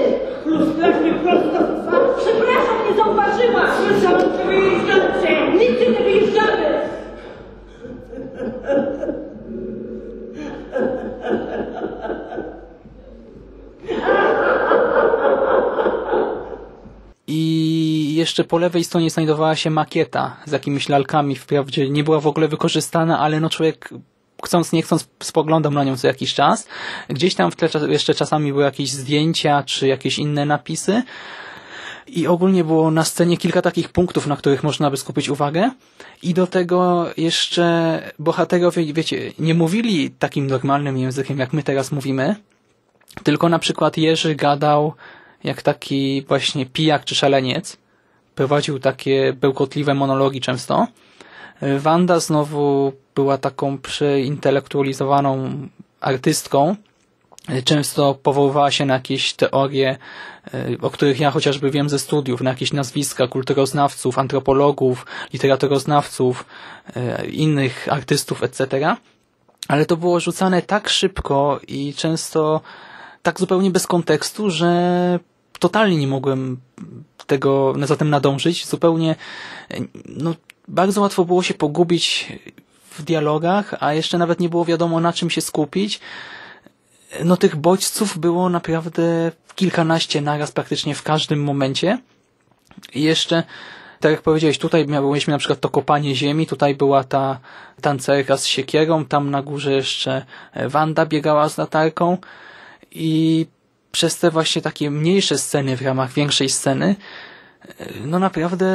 Lustrasz 0.47 1.01
mnie 1.01 1.13
prosto 1.13 1.59
z 1.67 1.87
twarzy. 1.87 2.09
Przepraszam, 2.19 2.77
nie 2.91 2.97
zauważyłam. 2.97 3.67
Słyszałam, 3.89 4.21
że 4.39 4.45
wyjeżdżacie. 4.45 5.53
Nigdy 5.59 5.87
nie 5.93 6.05
wyjeżdżamy. 6.05 6.65
I 17.27 18.15
jeszcze 18.15 18.45
po 18.45 18.59
lewej 18.59 18.85
stronie 18.85 19.11
znajdowała 19.11 19.57
się 19.57 19.71
makieta 19.71 20.37
z 20.45 20.53
jakimiś 20.53 20.89
lalkami. 20.89 21.37
Wprawdzie 21.37 21.91
nie 21.91 22.05
była 22.05 22.21
w 22.21 22.27
ogóle 22.27 22.49
wykorzystana, 22.49 23.19
ale 23.19 23.41
no 23.41 23.51
człowiek 23.51 23.91
chcąc 24.45 24.73
nie 24.73 24.83
chcąc 24.83 25.09
spoglądam 25.23 25.75
na 25.75 25.85
nią 25.85 25.97
co 25.97 26.07
jakiś 26.07 26.35
czas. 26.35 26.69
Gdzieś 27.09 27.35
tam 27.35 27.51
w 27.51 27.57
tle 27.57 27.69
jeszcze 27.89 28.15
czasami 28.15 28.53
były 28.53 28.65
jakieś 28.65 28.91
zdjęcia 28.91 29.63
czy 29.63 29.87
jakieś 29.87 30.19
inne 30.19 30.45
napisy. 30.45 31.03
I 32.15 32.27
ogólnie 32.27 32.65
było 32.65 32.91
na 32.91 33.05
scenie 33.05 33.37
kilka 33.37 33.63
takich 33.63 33.89
punktów, 33.89 34.27
na 34.27 34.37
których 34.37 34.63
można 34.63 34.91
by 34.91 34.97
skupić 34.97 35.29
uwagę. 35.29 35.71
I 36.23 36.35
do 36.35 36.47
tego 36.47 37.07
jeszcze 37.17 38.03
bohaterowie, 38.19 38.93
wiecie, 38.93 39.33
nie 39.39 39.55
mówili 39.55 40.11
takim 40.11 40.47
normalnym 40.47 40.99
językiem, 40.99 41.39
jak 41.39 41.53
my 41.53 41.63
teraz 41.63 41.93
mówimy, 41.93 42.37
tylko 43.23 43.49
na 43.49 43.59
przykład 43.59 43.97
Jerzy 43.97 44.35
gadał 44.35 44.93
jak 45.45 45.63
taki 45.63 46.25
właśnie 46.29 46.67
pijak 46.67 47.05
czy 47.05 47.15
szaleniec. 47.15 47.77
Prowadził 48.35 48.79
takie 48.79 49.33
bełkotliwe 49.33 49.95
monologi 49.95 50.41
często. 50.41 50.87
Wanda 51.79 52.21
znowu 52.21 52.93
była 53.15 53.39
taką 53.39 53.79
przeintelektualizowaną 53.79 55.59
artystką. 56.01 56.77
Często 57.65 58.15
powoływała 58.15 58.71
się 58.71 58.85
na 58.85 58.95
jakieś 58.95 59.33
teorie, 59.33 59.97
o 60.83 60.91
których 60.91 61.21
ja 61.21 61.31
chociażby 61.31 61.71
wiem 61.71 61.89
ze 61.89 61.99
studiów, 61.99 62.41
na 62.41 62.51
jakieś 62.51 62.73
nazwiska 62.73 63.29
kulturoznawców, 63.29 64.19
antropologów, 64.19 65.07
literaturoznawców, 65.33 66.45
e, 66.97 67.27
innych 67.27 67.87
artystów, 67.91 68.43
etc. 68.43 68.97
Ale 69.69 69.87
to 69.87 69.97
było 69.97 70.21
rzucane 70.21 70.63
tak 70.63 70.89
szybko 70.89 71.61
i 71.69 71.95
często 71.95 72.61
tak 73.23 73.41
zupełnie 73.41 73.71
bez 73.71 73.87
kontekstu, 73.87 74.51
że 74.51 75.19
totalnie 75.59 75.97
nie 75.97 76.07
mogłem 76.07 76.61
tego 77.27 77.75
za 77.83 77.97
tym 77.97 78.11
nadążyć. 78.11 78.67
Zupełnie 78.67 79.17
no, 80.07 80.35
bardzo 80.69 81.01
łatwo 81.01 81.25
było 81.25 81.43
się 81.43 81.55
pogubić 81.55 82.33
w 82.91 83.03
dialogach, 83.03 83.75
a 83.81 83.95
jeszcze 83.95 84.19
nawet 84.19 84.41
nie 84.41 84.49
było 84.49 84.65
wiadomo 84.65 85.01
na 85.01 85.13
czym 85.13 85.31
się 85.31 85.41
skupić. 85.41 86.01
No 87.25 87.37
tych 87.37 87.57
bodźców 87.57 88.19
było 88.19 88.49
naprawdę 88.49 89.33
kilkanaście 89.55 90.21
naraz 90.21 90.53
praktycznie 90.53 90.95
w 90.95 91.03
każdym 91.03 91.45
momencie. 91.45 91.99
I 92.95 93.03
jeszcze, 93.03 93.43
tak 94.01 94.13
jak 94.13 94.23
powiedziałeś, 94.23 94.59
tutaj 94.59 94.87
mieliśmy 94.87 95.33
na 95.33 95.39
przykład 95.39 95.61
to 95.61 95.69
kopanie 95.69 96.15
ziemi, 96.15 96.47
tutaj 96.47 96.75
była 96.75 97.05
ta 97.05 97.41
tancerka 97.81 98.37
z 98.37 98.47
siekierą, 98.47 99.05
tam 99.05 99.31
na 99.31 99.43
górze 99.43 99.73
jeszcze 99.73 100.25
Wanda 100.67 101.07
biegała 101.07 101.49
z 101.49 101.59
latarką 101.59 102.19
i 102.91 103.47
przez 103.93 104.19
te 104.19 104.31
właśnie 104.31 104.63
takie 104.63 104.91
mniejsze 104.91 105.39
sceny 105.39 105.77
w 105.77 105.83
ramach 105.83 106.13
większej 106.13 106.49
sceny, 106.49 106.97
no 108.05 108.19
naprawdę 108.19 108.67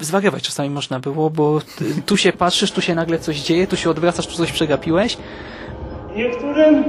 zwariować 0.00 0.42
czasami 0.42 0.70
można 0.70 1.00
było, 1.00 1.30
bo 1.30 1.60
tu 2.06 2.16
się 2.16 2.32
patrzysz, 2.32 2.72
tu 2.72 2.80
się 2.80 2.94
nagle 2.94 3.18
coś 3.18 3.40
dzieje, 3.40 3.66
tu 3.66 3.76
się 3.76 3.90
odwracasz, 3.90 4.26
tu 4.26 4.34
coś 4.34 4.52
przegapiłeś. 4.52 5.16
Niektórym 6.16 6.84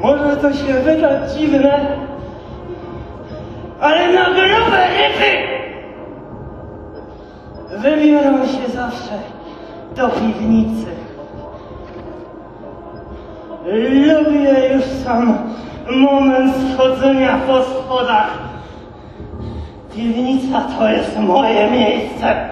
może 0.00 0.36
to 0.36 0.52
się 0.52 0.72
wydać 0.72 1.32
dziwne, 1.32 1.86
ale 3.80 4.12
na 4.12 4.24
grube 4.24 4.88
ryby 4.98 5.48
wybiorą 7.78 8.46
się 8.46 8.72
zawsze 8.74 9.12
do 9.96 10.08
piwnicy. 10.08 10.86
Lubię 13.64 14.74
już 14.74 14.84
sam 14.84 15.38
moment 15.90 16.54
schodzenia 16.74 17.38
po 17.46 17.62
schodach. 17.62 18.38
Piwnica 19.94 20.62
to 20.78 20.88
jest 20.88 21.18
moje 21.18 21.70
miejsce. 21.70 22.48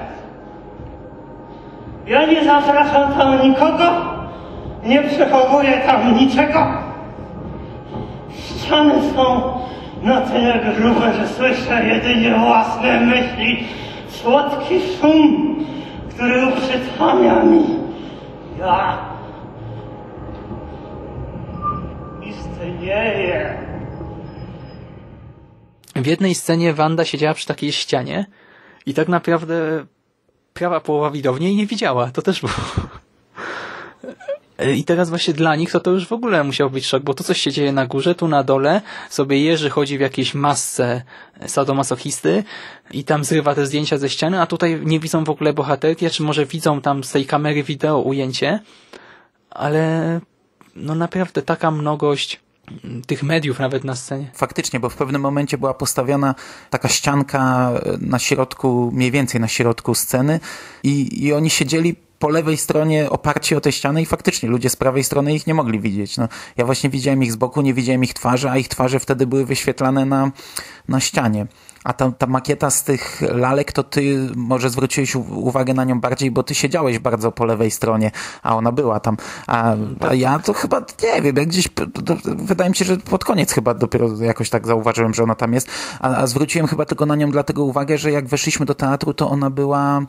Ja 2.07 2.27
nie 2.27 2.45
zapraszam 2.45 3.13
tam 3.13 3.49
nikogo, 3.49 4.16
nie 4.85 5.03
przechowuję 5.03 5.81
tam 5.87 6.15
niczego. 6.15 6.67
Ściany 8.31 8.95
są 9.15 9.53
na 10.03 10.21
tyle 10.21 10.75
grube, 10.79 11.15
że 11.15 11.29
słyszę 11.29 11.85
jedynie 11.87 12.39
własne 12.39 13.01
myśli. 13.01 13.65
Słodki 14.09 14.75
szum, 15.01 15.57
który 16.11 16.47
uprzytamia 16.47 17.43
mi. 17.43 17.65
Ja 18.59 18.99
istnieję. 22.23 23.59
W 25.97 26.07
jednej 26.07 26.35
scenie 26.35 26.73
Wanda 26.73 27.05
siedziała 27.05 27.35
przy 27.35 27.47
takiej 27.47 27.73
ścianie 27.73 28.27
i 28.87 28.95
tak 28.95 29.09
naprawdę 29.09 29.87
prawa 30.55 30.81
połowa 30.81 31.11
widowni 31.11 31.47
jej 31.47 31.57
nie 31.57 31.67
widziała. 31.67 32.11
To 32.11 32.23
też 32.23 32.41
było. 32.41 32.53
I 34.77 34.85
teraz 34.85 35.09
właśnie 35.09 35.35
dla 35.35 35.57
nich 35.57 35.71
to 35.71 35.81
to 35.81 35.91
już 35.91 36.07
w 36.07 36.13
ogóle 36.13 36.45
musiał 36.45 36.71
być 36.71 36.87
szok, 36.87 37.03
bo 37.03 37.15
to 37.15 37.25
coś 37.25 37.41
się 37.41 37.53
dzieje 37.53 37.73
na 37.73 37.87
górze, 37.87 38.15
tu 38.15 38.29
na 38.29 38.43
dole 38.43 38.81
sobie 39.11 39.41
Jerzy 39.41 39.71
chodzi 39.71 39.99
w 39.99 40.01
jakiejś 40.01 40.35
masce 40.35 41.03
sadomasochisty 41.47 42.45
i 42.91 43.05
tam 43.05 43.25
zrywa 43.25 43.55
te 43.55 43.67
zdjęcia 43.67 43.99
ze 43.99 44.11
ściany, 44.11 44.41
a 44.41 44.47
tutaj 44.47 44.81
nie 44.85 45.01
widzą 45.01 45.25
w 45.25 45.31
ogóle 45.31 45.53
bohaterki, 45.53 46.11
czy 46.11 46.23
może 46.23 46.47
widzą 46.47 46.81
tam 46.81 47.05
z 47.05 47.13
tej 47.13 47.27
kamery 47.27 47.63
wideo 47.63 47.99
ujęcie, 47.99 48.61
ale 49.51 50.21
no 50.77 50.95
naprawdę 50.95 51.43
taka 51.43 51.71
mnogość 51.71 52.41
tych 53.07 53.23
mediów 53.23 53.59
nawet 53.59 53.85
na 53.85 53.95
scenie. 53.95 54.31
Faktycznie, 54.35 54.81
bo 54.81 54.89
w 54.89 54.97
pewnym 54.97 55.23
momencie 55.23 55.59
była 55.59 55.75
postawiona 55.75 56.35
taka 56.71 56.89
ścianka 56.89 57.73
na 58.01 58.19
środku, 58.19 58.91
mniej 58.95 59.11
więcej 59.11 59.41
na 59.41 59.49
środku 59.49 59.95
sceny 59.95 60.41
i, 60.83 61.25
i 61.25 61.33
oni 61.33 61.51
siedzieli 61.51 62.06
po 62.19 62.29
lewej 62.29 62.57
stronie 62.57 63.11
oparci 63.11 63.55
o 63.55 63.61
tę 63.61 63.73
ścianę 63.73 64.03
i 64.03 64.07
faktycznie 64.07 64.49
ludzie 64.49 64.71
z 64.71 64.77
prawej 64.77 65.05
strony 65.05 65.35
ich 65.35 65.47
nie 65.47 65.55
mogli 65.55 65.81
widzieć. 65.81 66.17
No, 66.17 66.29
ja 66.57 66.65
właśnie 66.65 66.91
widziałem 66.91 67.23
ich 67.23 67.33
z 67.33 67.37
boku, 67.37 67.63
nie 67.63 67.75
widziałem 67.75 68.05
ich 68.05 68.15
twarzy, 68.15 68.51
a 68.51 68.57
ich 68.57 68.69
twarze 68.69 69.01
wtedy 69.01 69.27
były 69.27 69.47
wyświetlane 69.47 70.05
na, 70.05 70.31
na 70.89 71.01
ścianie. 71.01 71.47
A 71.87 71.93
ta, 71.93 72.11
ta 72.11 72.27
makieta 72.27 72.71
z 72.71 72.85
tych 72.85 73.23
lalek, 73.35 73.73
to 73.73 73.83
ty 73.83 74.29
może 74.37 74.71
zwróciłeś 74.71 75.17
uwagę 75.17 75.75
na 75.75 75.85
nią 75.85 76.01
bardziej, 76.01 76.31
bo 76.31 76.43
ty 76.43 76.55
siedziałeś 76.55 76.99
bardzo 76.99 77.33
po 77.33 77.45
lewej 77.45 77.71
stronie, 77.71 78.11
a 78.43 78.57
ona 78.57 78.73
była 78.73 79.01
tam. 79.01 79.17
A, 79.47 79.75
a 80.01 80.15
ja 80.15 80.39
to 80.39 80.53
chyba, 80.53 80.81
nie 81.03 81.23
wiem, 81.23 81.37
jak 81.37 81.49
gdzieś, 81.49 81.69
to, 82.05 82.17
wydaje 82.25 82.71
mi 82.71 82.77
się, 82.77 82.85
że 82.85 82.97
pod 82.97 83.25
koniec 83.25 83.53
chyba 83.53 83.75
dopiero 83.75 84.09
jakoś 84.23 84.51
tak 84.51 84.67
zauważyłem, 84.67 85.15
że 85.15 85.23
ona 85.23 85.35
tam 85.35 85.53
jest. 85.53 85.69
A, 86.01 86.17
a 86.17 86.27
zwróciłem 86.27 86.67
chyba 86.67 86.85
tylko 86.85 87.07
na 87.07 87.17
nią 87.17 87.31
dlatego 87.31 87.65
uwagę, 87.65 87.99
że 87.99 88.13
jak 88.13 88.27
weszliśmy 88.27 88.67
do 88.67 88.75
teatru, 88.75 89.15
to 89.15 89.31
ona 89.31 89.51
była 89.51 90.01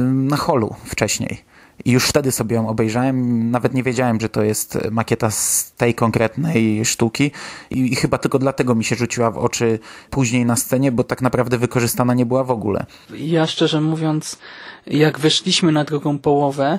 na 0.00 0.36
holu 0.36 0.74
wcześniej. 0.84 1.53
I 1.84 1.90
już 1.90 2.06
wtedy 2.06 2.32
sobie 2.32 2.56
ją 2.56 2.68
obejrzałem. 2.68 3.50
Nawet 3.50 3.74
nie 3.74 3.82
wiedziałem, 3.82 4.20
że 4.20 4.28
to 4.28 4.42
jest 4.42 4.78
makieta 4.90 5.30
z 5.30 5.72
tej 5.76 5.94
konkretnej 5.94 6.84
sztuki. 6.84 7.30
I, 7.70 7.92
I, 7.92 7.96
chyba 7.96 8.18
tylko 8.18 8.38
dlatego 8.38 8.74
mi 8.74 8.84
się 8.84 8.96
rzuciła 8.96 9.30
w 9.30 9.38
oczy 9.38 9.78
później 10.10 10.46
na 10.46 10.56
scenie, 10.56 10.92
bo 10.92 11.04
tak 11.04 11.22
naprawdę 11.22 11.58
wykorzystana 11.58 12.14
nie 12.14 12.26
była 12.26 12.44
w 12.44 12.50
ogóle. 12.50 12.86
Ja 13.16 13.46
szczerze 13.46 13.80
mówiąc, 13.80 14.38
jak 14.86 15.18
weszliśmy 15.18 15.72
na 15.72 15.84
drugą 15.84 16.18
połowę, 16.18 16.78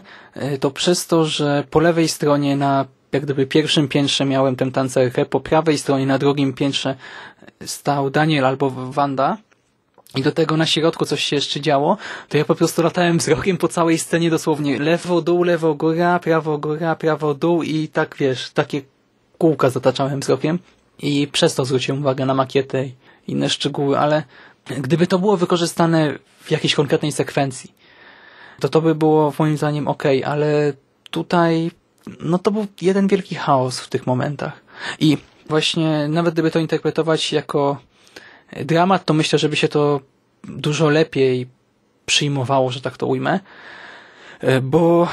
to 0.60 0.71
przez 0.71 1.08
to, 1.08 1.25
że 1.25 1.63
po 1.71 1.79
lewej 1.79 2.08
stronie 2.08 2.58
na 2.58 2.86
jak 3.12 3.23
gdyby 3.23 3.47
pierwszym 3.47 3.88
piętrze 3.88 4.25
miałem 4.25 4.55
tę 4.55 4.71
tancerkę, 4.71 5.25
po 5.25 5.39
prawej 5.39 5.77
stronie 5.77 6.05
na 6.05 6.17
drugim 6.17 6.53
piętrze 6.53 6.95
stał 7.65 8.10
Daniel 8.10 8.45
albo 8.45 8.69
Wanda, 8.69 9.38
i 10.15 10.21
do 10.21 10.32
tego 10.32 10.58
na 10.58 10.65
środku 10.65 11.06
coś 11.06 11.23
się 11.23 11.36
jeszcze 11.36 11.62
działo, 11.62 11.97
to 12.30 12.38
ja 12.38 12.45
po 12.45 12.56
prostu 12.56 12.82
latałem 12.84 13.17
wzrokiem 13.17 13.58
po 13.58 13.67
całej 13.67 13.97
scenie 13.97 14.30
dosłownie 14.30 14.80
lewo, 14.80 15.21
dół, 15.21 15.43
lewo, 15.43 15.75
góra, 15.75 16.19
prawo, 16.19 16.58
góra, 16.58 16.95
prawo, 16.95 17.34
dół 17.34 17.63
i 17.63 17.88
tak 17.88 18.15
wiesz, 18.19 18.49
takie 18.51 18.82
kółka 19.38 19.69
zataczałem 19.69 20.19
wzrokiem 20.19 20.60
i 20.99 21.28
przez 21.32 21.56
to 21.56 21.65
zwróciłem 21.65 22.01
uwagę 22.01 22.25
na 22.25 22.34
makietę 22.34 22.86
i 22.86 22.93
inne 23.28 23.49
szczegóły, 23.49 23.99
ale 23.99 24.23
gdyby 24.78 25.08
to 25.08 25.19
było 25.19 25.38
wykorzystane 25.38 26.19
w 26.39 26.51
jakiejś 26.51 26.75
konkretnej 26.75 27.12
sekwencji, 27.12 27.73
to 28.60 28.69
to 28.69 28.82
by 28.82 28.95
było 28.95 29.34
moim 29.39 29.58
zdaniem 29.58 29.88
ok, 29.88 30.04
ale 30.25 30.73
tutaj 31.12 31.71
no 32.19 32.39
to 32.39 32.51
był 32.51 32.67
jeden 32.82 33.08
wielki 33.08 33.36
chaos 33.36 33.80
w 33.80 33.89
tych 33.89 34.08
momentach. 34.08 34.62
I 34.99 35.17
właśnie 35.49 36.08
nawet 36.08 36.34
gdyby 36.34 36.51
to 36.51 36.60
interpretować 36.60 37.34
jako 37.34 37.78
dramat, 38.65 39.05
to 39.05 39.13
myślę, 39.13 39.39
żeby 39.39 39.55
się 39.55 39.67
to 39.67 39.99
dużo 40.43 40.89
lepiej 40.89 41.47
przyjmowało, 42.05 42.71
że 42.71 42.81
tak 42.81 42.97
to 42.97 43.08
ujmę, 43.08 43.39
bo 44.62 45.08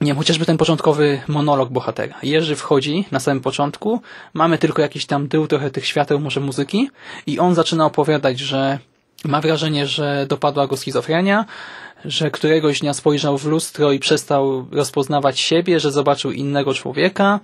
nie 0.00 0.14
chociażby 0.14 0.46
ten 0.46 0.56
początkowy 0.56 1.20
monolog 1.28 1.70
bohatera. 1.70 2.14
Jerzy 2.22 2.56
wchodzi 2.56 3.04
na 3.10 3.20
samym 3.20 3.42
początku, 3.42 4.02
mamy 4.34 4.58
tylko 4.58 4.82
jakiś 4.82 5.06
tam 5.06 5.28
tył, 5.28 5.46
trochę 5.46 5.70
tych 5.70 5.86
świateł, 5.86 6.20
może 6.20 6.40
muzyki 6.40 6.90
i 7.26 7.38
on 7.38 7.54
zaczyna 7.54 7.86
opowiadać, 7.86 8.38
że 8.38 8.78
ma 9.24 9.40
wrażenie, 9.40 9.86
że 9.86 10.26
dopadła 10.28 10.66
go 10.66 10.76
schizofrenia, 10.76 11.44
że 12.04 12.30
któregoś 12.30 12.80
dnia 12.80 12.94
spojrzał 12.94 13.38
w 13.38 13.46
lustro 13.46 13.92
i 13.92 13.98
przestał 13.98 14.66
rozpoznawać 14.70 15.40
siebie, 15.40 15.80
że 15.80 15.90
zobaczył 15.90 16.30
innego 16.30 16.74
człowieka, 16.74 17.40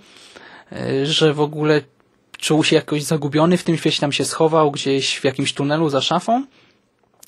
że 1.05 1.35
w 1.35 1.41
ogóle 1.41 1.81
czuł 2.39 2.65
się 2.65 2.77
jakoś 2.77 3.03
zagubiony 3.03 3.57
w 3.57 3.65
tym 3.65 3.77
świecie, 3.77 4.01
tam 4.01 4.13
się 4.13 4.25
schował 4.25 4.71
gdzieś 4.71 5.19
w 5.19 5.25
jakimś 5.25 5.53
tunelu 5.53 5.89
za 5.89 6.01
szafą, 6.01 6.47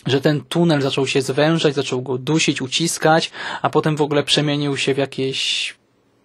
że 0.07 0.21
ten 0.21 0.41
tunel 0.41 0.83
zaczął 0.83 1.07
się 1.07 1.23
zwężać, 1.23 1.75
zaczął 1.75 2.03
go 2.03 2.19
dusić, 2.19 2.63
uciskać, 2.63 3.31
a 3.63 3.71
potem 3.71 3.97
w 3.97 4.03
ogóle 4.03 4.23
przemienił 4.23 4.77
się 4.77 4.95
w 4.95 4.99
jakieś 4.99 5.75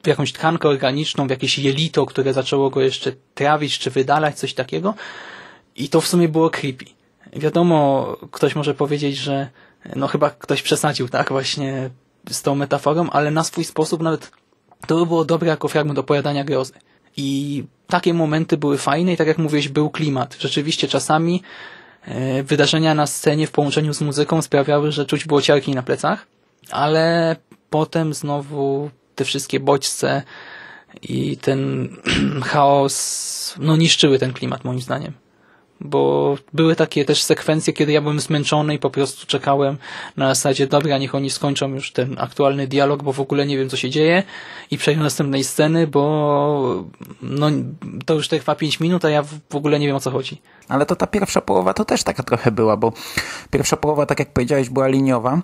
w 0.04 0.08
jakąś 0.08 0.34
tkankę 0.34 0.70
organiczną, 0.70 1.28
w 1.28 1.30
jakieś 1.30 1.60
jelito, 1.60 2.06
które 2.06 2.34
zaczęło 2.34 2.70
go 2.70 2.82
jeszcze 2.82 3.12
trawić 3.34 3.80
czy 3.80 3.92
wydalać, 3.92 4.40
coś 4.40 4.54
takiego. 4.54 4.94
I 5.76 5.90
to 5.90 6.02
w 6.02 6.08
sumie 6.08 6.30
było 6.30 6.50
creepy. 6.50 6.86
Wiadomo, 7.34 8.08
ktoś 8.32 8.56
może 8.56 8.74
powiedzieć, 8.74 9.18
że 9.18 9.50
no 9.96 10.08
chyba 10.08 10.30
ktoś 10.30 10.62
przesadził, 10.62 11.10
tak, 11.10 11.30
właśnie 11.30 11.90
z 12.30 12.42
tą 12.42 12.56
metaforą, 12.56 13.10
ale 13.10 13.32
na 13.32 13.44
swój 13.44 13.64
sposób 13.64 14.02
nawet 14.02 14.32
to 14.88 14.96
by 14.96 15.06
było 15.06 15.26
dobre 15.26 15.48
jako 15.48 15.68
fragment 15.68 16.00
opowiadania 16.00 16.44
grozy. 16.44 16.74
I 17.18 17.64
takie 17.88 18.14
momenty 18.14 18.58
były 18.58 18.78
fajne 18.78 19.14
i 19.14 19.18
tak 19.18 19.28
jak 19.28 19.38
mówiłeś, 19.38 19.70
był 19.70 19.90
klimat. 19.90 20.38
Rzeczywiście 20.40 20.88
czasami 20.88 21.42
e, 22.02 22.44
wydarzenia 22.44 22.94
na 22.96 23.08
scenie 23.08 23.48
w 23.48 23.52
połączeniu 23.52 23.94
z 23.94 24.02
muzyką 24.02 24.42
sprawiały, 24.42 24.92
że 24.92 25.06
czuć 25.06 25.26
było 25.26 25.42
ciarki 25.42 25.76
na 25.76 25.84
plecach, 25.84 26.28
ale 26.72 27.36
potem 27.70 28.14
znowu 28.14 28.90
te 29.16 29.26
wszystkie 29.26 29.60
bodźce 29.60 30.24
i 31.02 31.38
ten 31.38 31.90
chaos 32.52 33.56
no 33.60 33.76
niszczyły 33.76 34.20
ten 34.20 34.34
klimat 34.34 34.64
moim 34.64 34.82
zdaniem 34.82 35.25
bo 35.82 36.36
były 36.54 36.76
takie 36.76 37.06
też 37.06 37.24
sekwencje, 37.24 37.74
kiedy 37.74 37.92
ja 37.92 38.02
byłem 38.02 38.20
zmęczony 38.20 38.76
i 38.76 38.80
po 38.80 38.90
prostu 38.90 39.28
czekałem 39.28 39.78
na 40.18 40.28
zasadzie, 40.28 40.68
dobra, 40.68 40.98
niech 40.98 41.16
oni 41.16 41.30
skończą 41.30 41.74
już 41.74 41.92
ten 41.92 42.16
aktualny 42.20 42.68
dialog, 42.68 43.04
bo 43.04 43.14
w 43.14 43.20
ogóle 43.20 43.46
nie 43.46 43.58
wiem, 43.58 43.70
co 43.70 43.78
się 43.78 43.90
dzieje 43.90 44.24
i 44.72 44.78
przejdę 44.78 45.00
do 45.00 45.04
następnej 45.04 45.44
sceny, 45.44 45.88
bo 45.88 46.86
no, 47.22 47.48
to 48.06 48.14
już 48.14 48.28
trwa 48.28 48.56
5 48.56 48.80
minut, 48.80 49.06
a 49.06 49.10
ja 49.10 49.24
w 49.24 49.56
ogóle 49.56 49.80
nie 49.80 49.88
wiem, 49.88 49.96
o 49.96 50.00
co 50.00 50.12
chodzi. 50.12 50.42
Ale 50.70 50.86
to 50.86 50.96
ta 50.96 51.08
pierwsza 51.08 51.42
połowa 51.42 51.74
to 51.74 51.86
też 51.86 52.04
taka 52.04 52.24
trochę 52.24 52.52
była, 52.52 52.78
bo 52.78 52.94
pierwsza 53.52 53.78
połowa, 53.78 54.06
tak 54.06 54.20
jak 54.20 54.34
powiedziałeś, 54.34 54.70
była 54.70 54.88
liniowa, 54.88 55.42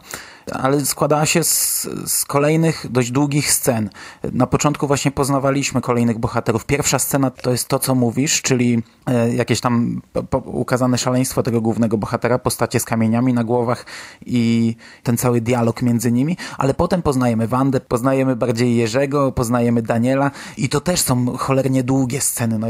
ale 0.51 0.85
składała 0.85 1.25
się 1.25 1.43
z, 1.43 1.87
z, 2.05 2.25
kolejnych 2.25 2.91
dość 2.91 3.11
długich 3.11 3.51
scen. 3.51 3.89
Na 4.31 4.47
początku 4.47 4.87
właśnie 4.87 5.11
poznawaliśmy 5.11 5.81
kolejnych 5.81 6.19
bohaterów. 6.19 6.65
Pierwsza 6.65 6.99
scena 6.99 7.31
to 7.31 7.51
jest 7.51 7.67
to, 7.67 7.79
co 7.79 7.95
mówisz, 7.95 8.41
czyli 8.41 8.83
e, 9.07 9.33
jakieś 9.33 9.61
tam 9.61 10.01
po, 10.29 10.37
ukazane 10.37 10.97
szaleństwo 10.97 11.43
tego 11.43 11.61
głównego 11.61 11.97
bohatera, 11.97 12.39
postacie 12.39 12.79
z 12.79 12.85
kamieniami 12.85 13.33
na 13.33 13.43
głowach 13.43 13.85
i 14.25 14.75
ten 15.03 15.17
cały 15.17 15.41
dialog 15.41 15.81
między 15.81 16.11
nimi, 16.11 16.37
ale 16.57 16.73
potem 16.73 17.01
poznajemy 17.01 17.47
Wandę, 17.47 17.79
poznajemy 17.79 18.35
bardziej 18.35 18.75
Jerzego, 18.75 19.31
poznajemy 19.31 19.81
Daniela 19.81 20.31
i 20.57 20.69
to 20.69 20.81
też 20.81 21.01
są 21.01 21.37
cholernie 21.37 21.83
długie 21.83 22.21
sceny. 22.21 22.59
No, 22.59 22.67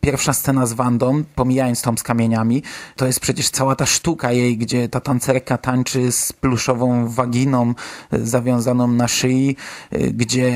pierwsza 0.00 0.32
scena 0.32 0.66
z 0.66 0.72
Wandą, 0.72 1.22
pomijając 1.34 1.82
tą 1.82 1.96
z 1.96 2.02
kamieniami, 2.02 2.62
to 2.96 3.06
jest 3.06 3.20
przecież 3.20 3.50
cała 3.50 3.76
ta 3.76 3.86
sztuka 3.86 4.32
jej, 4.32 4.58
gdzie 4.58 4.88
ta 4.88 5.00
tancerka 5.00 5.58
tańczy 5.58 6.12
z 6.12 6.32
pluszową 6.32 7.08
waginą 7.08 7.74
e, 8.12 8.26
zawiązaną 8.26 8.88
na 8.88 9.08
szyi, 9.08 9.56
e, 9.90 9.98
gdzie 9.98 10.54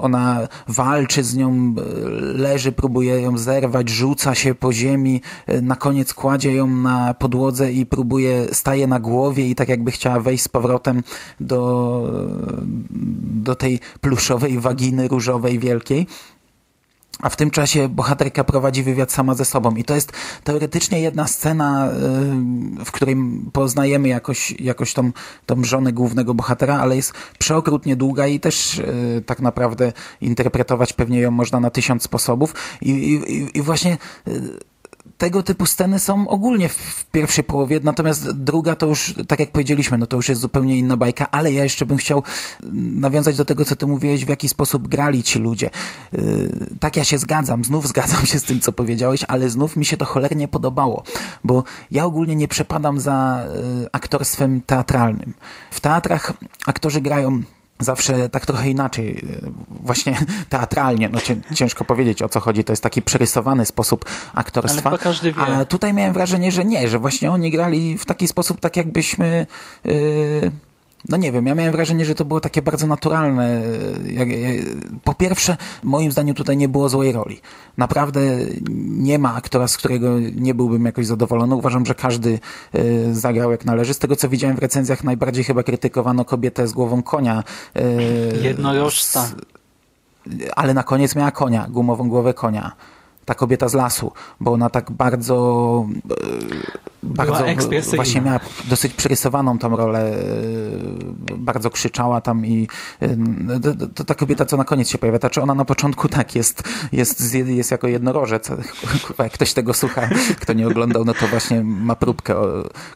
ona 0.00 0.48
walczy 0.68 1.24
z 1.24 1.36
nią, 1.36 1.74
e, 1.78 1.82
leży, 2.20 2.72
próbuje 2.72 3.20
ją 3.20 3.38
zerwać, 3.38 3.88
rzuca 3.88 4.34
się 4.34 4.54
po 4.54 4.72
ziemi, 4.72 5.20
na 5.62 5.76
koniec 5.86 6.14
kładzie 6.14 6.52
ją 6.54 6.66
na 6.66 7.14
podłodze 7.14 7.72
i 7.72 7.86
próbuje, 7.86 8.46
staje 8.52 8.86
na 8.86 9.00
głowie 9.00 9.48
i 9.48 9.54
tak 9.54 9.68
jakby 9.68 9.90
chciała 9.90 10.20
wejść 10.20 10.44
z 10.44 10.48
powrotem 10.48 11.02
do, 11.40 11.60
do 13.46 13.54
tej 13.54 13.80
pluszowej 14.00 14.60
waginy 14.60 15.08
różowej 15.08 15.58
wielkiej. 15.58 16.06
a 17.22 17.28
w 17.28 17.36
tym 17.36 17.50
czasie 17.50 17.88
bohaterka 17.88 18.44
prowadzi 18.44 18.82
wywiad 18.82 19.12
sama 19.12 19.34
ze 19.34 19.44
sobą. 19.44 19.74
I 19.74 19.84
to 19.84 19.94
jest 19.94 20.12
teoretycznie 20.44 21.00
jedna 21.00 21.26
scena, 21.26 21.90
y, 22.80 22.84
w 22.84 22.92
której 22.92 23.16
poznajemy 23.52 24.08
jakoś, 24.08 24.60
jakoś 24.60 24.94
tą, 24.94 25.12
tą 25.46 25.64
żonę 25.64 25.92
głównego 25.92 26.34
bohatera, 26.34 26.78
ale 26.78 26.96
jest 26.96 27.12
przeokrutnie 27.38 27.96
długa 27.96 28.26
i 28.26 28.40
też 28.40 28.78
y, 28.78 29.22
tak 29.26 29.40
naprawdę 29.40 29.92
interpretować 30.20 30.92
pewnie 30.92 31.20
ją 31.20 31.30
można 31.30 31.60
na 31.60 31.70
tysiąc 31.70 32.02
sposobów. 32.02 32.54
I, 32.80 32.90
i, 32.90 33.58
i 33.58 33.62
właśnie 33.62 33.98
y, 34.28 34.60
tego 35.18 35.42
typu 35.42 35.66
sceny 35.66 35.98
są 35.98 36.28
ogólnie 36.28 36.68
w 36.68 37.06
pierwszej 37.12 37.44
połowie, 37.44 37.80
natomiast 37.82 38.30
druga 38.30 38.76
to 38.76 38.86
już, 38.86 39.14
tak 39.28 39.40
jak 39.40 39.50
powiedzieliśmy, 39.50 39.98
no 39.98 40.06
to 40.06 40.16
już 40.16 40.28
jest 40.28 40.40
zupełnie 40.40 40.78
inna 40.78 40.96
bajka, 40.96 41.30
ale 41.30 41.52
ja 41.52 41.62
jeszcze 41.62 41.86
bym 41.86 41.96
chciał 41.96 42.22
nawiązać 42.72 43.36
do 43.36 43.44
tego, 43.44 43.64
co 43.64 43.76
ty 43.76 43.86
mówiłeś, 43.86 44.24
w 44.24 44.28
jaki 44.28 44.48
sposób 44.48 44.88
grali 44.88 45.22
ci 45.22 45.38
ludzie. 45.38 45.70
Yy, 46.12 46.50
tak, 46.80 46.96
ja 46.96 47.04
się 47.04 47.18
zgadzam, 47.18 47.64
znów 47.64 47.88
zgadzam 47.92 48.26
się 48.26 48.38
z 48.38 48.44
tym, 48.44 48.60
co 48.60 48.72
powiedziałeś, 48.72 49.24
ale 49.28 49.50
znów 49.50 49.76
mi 49.76 49.84
się 49.84 49.96
to 49.96 50.04
cholernie 50.04 50.48
podobało, 50.48 51.02
bo 51.44 51.64
ja 51.90 52.04
ogólnie 52.04 52.36
nie 52.36 52.48
przepadam 52.48 53.00
za 53.00 53.44
yy, 53.80 53.88
aktorstwem 53.92 54.60
teatralnym. 54.66 55.34
W 55.70 55.80
teatrach 55.80 56.32
aktorzy 56.66 57.00
grają 57.00 57.42
zawsze 57.78 58.28
tak 58.28 58.46
trochę 58.46 58.70
inaczej, 58.70 59.24
właśnie 59.68 60.18
teatralnie, 60.48 61.08
no 61.08 61.18
ciężko 61.54 61.84
powiedzieć 61.84 62.22
o 62.22 62.28
co 62.28 62.40
chodzi, 62.40 62.64
to 62.64 62.72
jest 62.72 62.82
taki 62.82 63.02
przerysowany 63.02 63.66
sposób 63.66 64.04
aktorstwa. 64.34 64.90
Ale 64.90 64.98
każdy 64.98 65.32
wie. 65.32 65.42
A 65.42 65.64
tutaj 65.64 65.94
miałem 65.94 66.12
wrażenie, 66.12 66.52
że 66.52 66.64
nie, 66.64 66.88
że 66.88 66.98
właśnie 66.98 67.30
oni 67.30 67.50
grali 67.50 67.98
w 67.98 68.06
taki 68.06 68.28
sposób, 68.28 68.60
tak 68.60 68.76
jakbyśmy 68.76 69.46
yy, 69.84 70.50
no 71.08 71.16
nie 71.16 71.32
wiem, 71.32 71.46
ja 71.46 71.54
miałem 71.54 71.72
wrażenie, 71.72 72.04
że 72.04 72.14
to 72.14 72.24
było 72.24 72.40
takie 72.40 72.62
bardzo 72.62 72.86
naturalne. 72.86 73.62
Po 75.04 75.14
pierwsze, 75.14 75.56
moim 75.82 76.12
zdaniem 76.12 76.34
tutaj 76.34 76.56
nie 76.56 76.68
było 76.68 76.88
złej 76.88 77.12
roli. 77.12 77.40
Naprawdę 77.76 78.20
nie 78.88 79.18
ma 79.18 79.34
aktora, 79.34 79.68
z 79.68 79.76
którego 79.76 80.20
nie 80.20 80.54
byłbym 80.54 80.84
jakoś 80.84 81.06
zadowolony. 81.06 81.54
Uważam, 81.54 81.86
że 81.86 81.94
każdy 81.94 82.38
e, 82.72 83.14
zagrał 83.14 83.50
jak 83.50 83.64
należy. 83.64 83.94
Z 83.94 83.98
tego, 83.98 84.16
co 84.16 84.28
widziałem 84.28 84.56
w 84.56 84.60
recenzjach, 84.60 85.04
najbardziej 85.04 85.44
chyba 85.44 85.62
krytykowano 85.62 86.24
kobietę 86.24 86.68
z 86.68 86.72
głową 86.72 87.02
konia. 87.02 87.44
E, 87.74 87.82
Jednorożca. 88.42 89.30
Ale 90.56 90.74
na 90.74 90.82
koniec 90.82 91.16
miała 91.16 91.30
konia, 91.30 91.66
gumową 91.70 92.08
głowę 92.08 92.34
konia 92.34 92.72
ta 93.26 93.34
kobieta 93.34 93.68
z 93.68 93.74
lasu, 93.74 94.12
bo 94.40 94.52
ona 94.52 94.70
tak 94.70 94.90
bardzo 94.90 95.86
bardzo 97.02 97.44
właśnie 97.96 98.20
miała 98.20 98.40
dosyć 98.68 98.94
przerysowaną 98.94 99.58
tą 99.58 99.76
rolę, 99.76 100.14
bardzo 101.36 101.70
krzyczała 101.70 102.20
tam 102.20 102.46
i 102.46 102.68
to, 103.62 103.86
to 103.94 104.04
ta 104.04 104.14
kobieta, 104.14 104.44
co 104.44 104.56
na 104.56 104.64
koniec 104.64 104.88
się 104.88 104.98
pojawia, 104.98 105.18
ta 105.18 105.30
czy 105.30 105.42
ona 105.42 105.54
na 105.54 105.64
początku 105.64 106.08
tak 106.08 106.34
jest, 106.34 106.62
jest, 106.92 107.34
jest 107.34 107.70
jako 107.70 107.88
jednorożec. 107.88 108.50
Jak 109.18 109.32
ktoś 109.32 109.52
tego 109.52 109.74
słucha, 109.74 110.08
kto 110.40 110.52
nie 110.52 110.66
oglądał, 110.66 111.04
no 111.04 111.14
to 111.14 111.28
właśnie 111.28 111.64
ma 111.64 111.96
próbkę. 111.96 112.34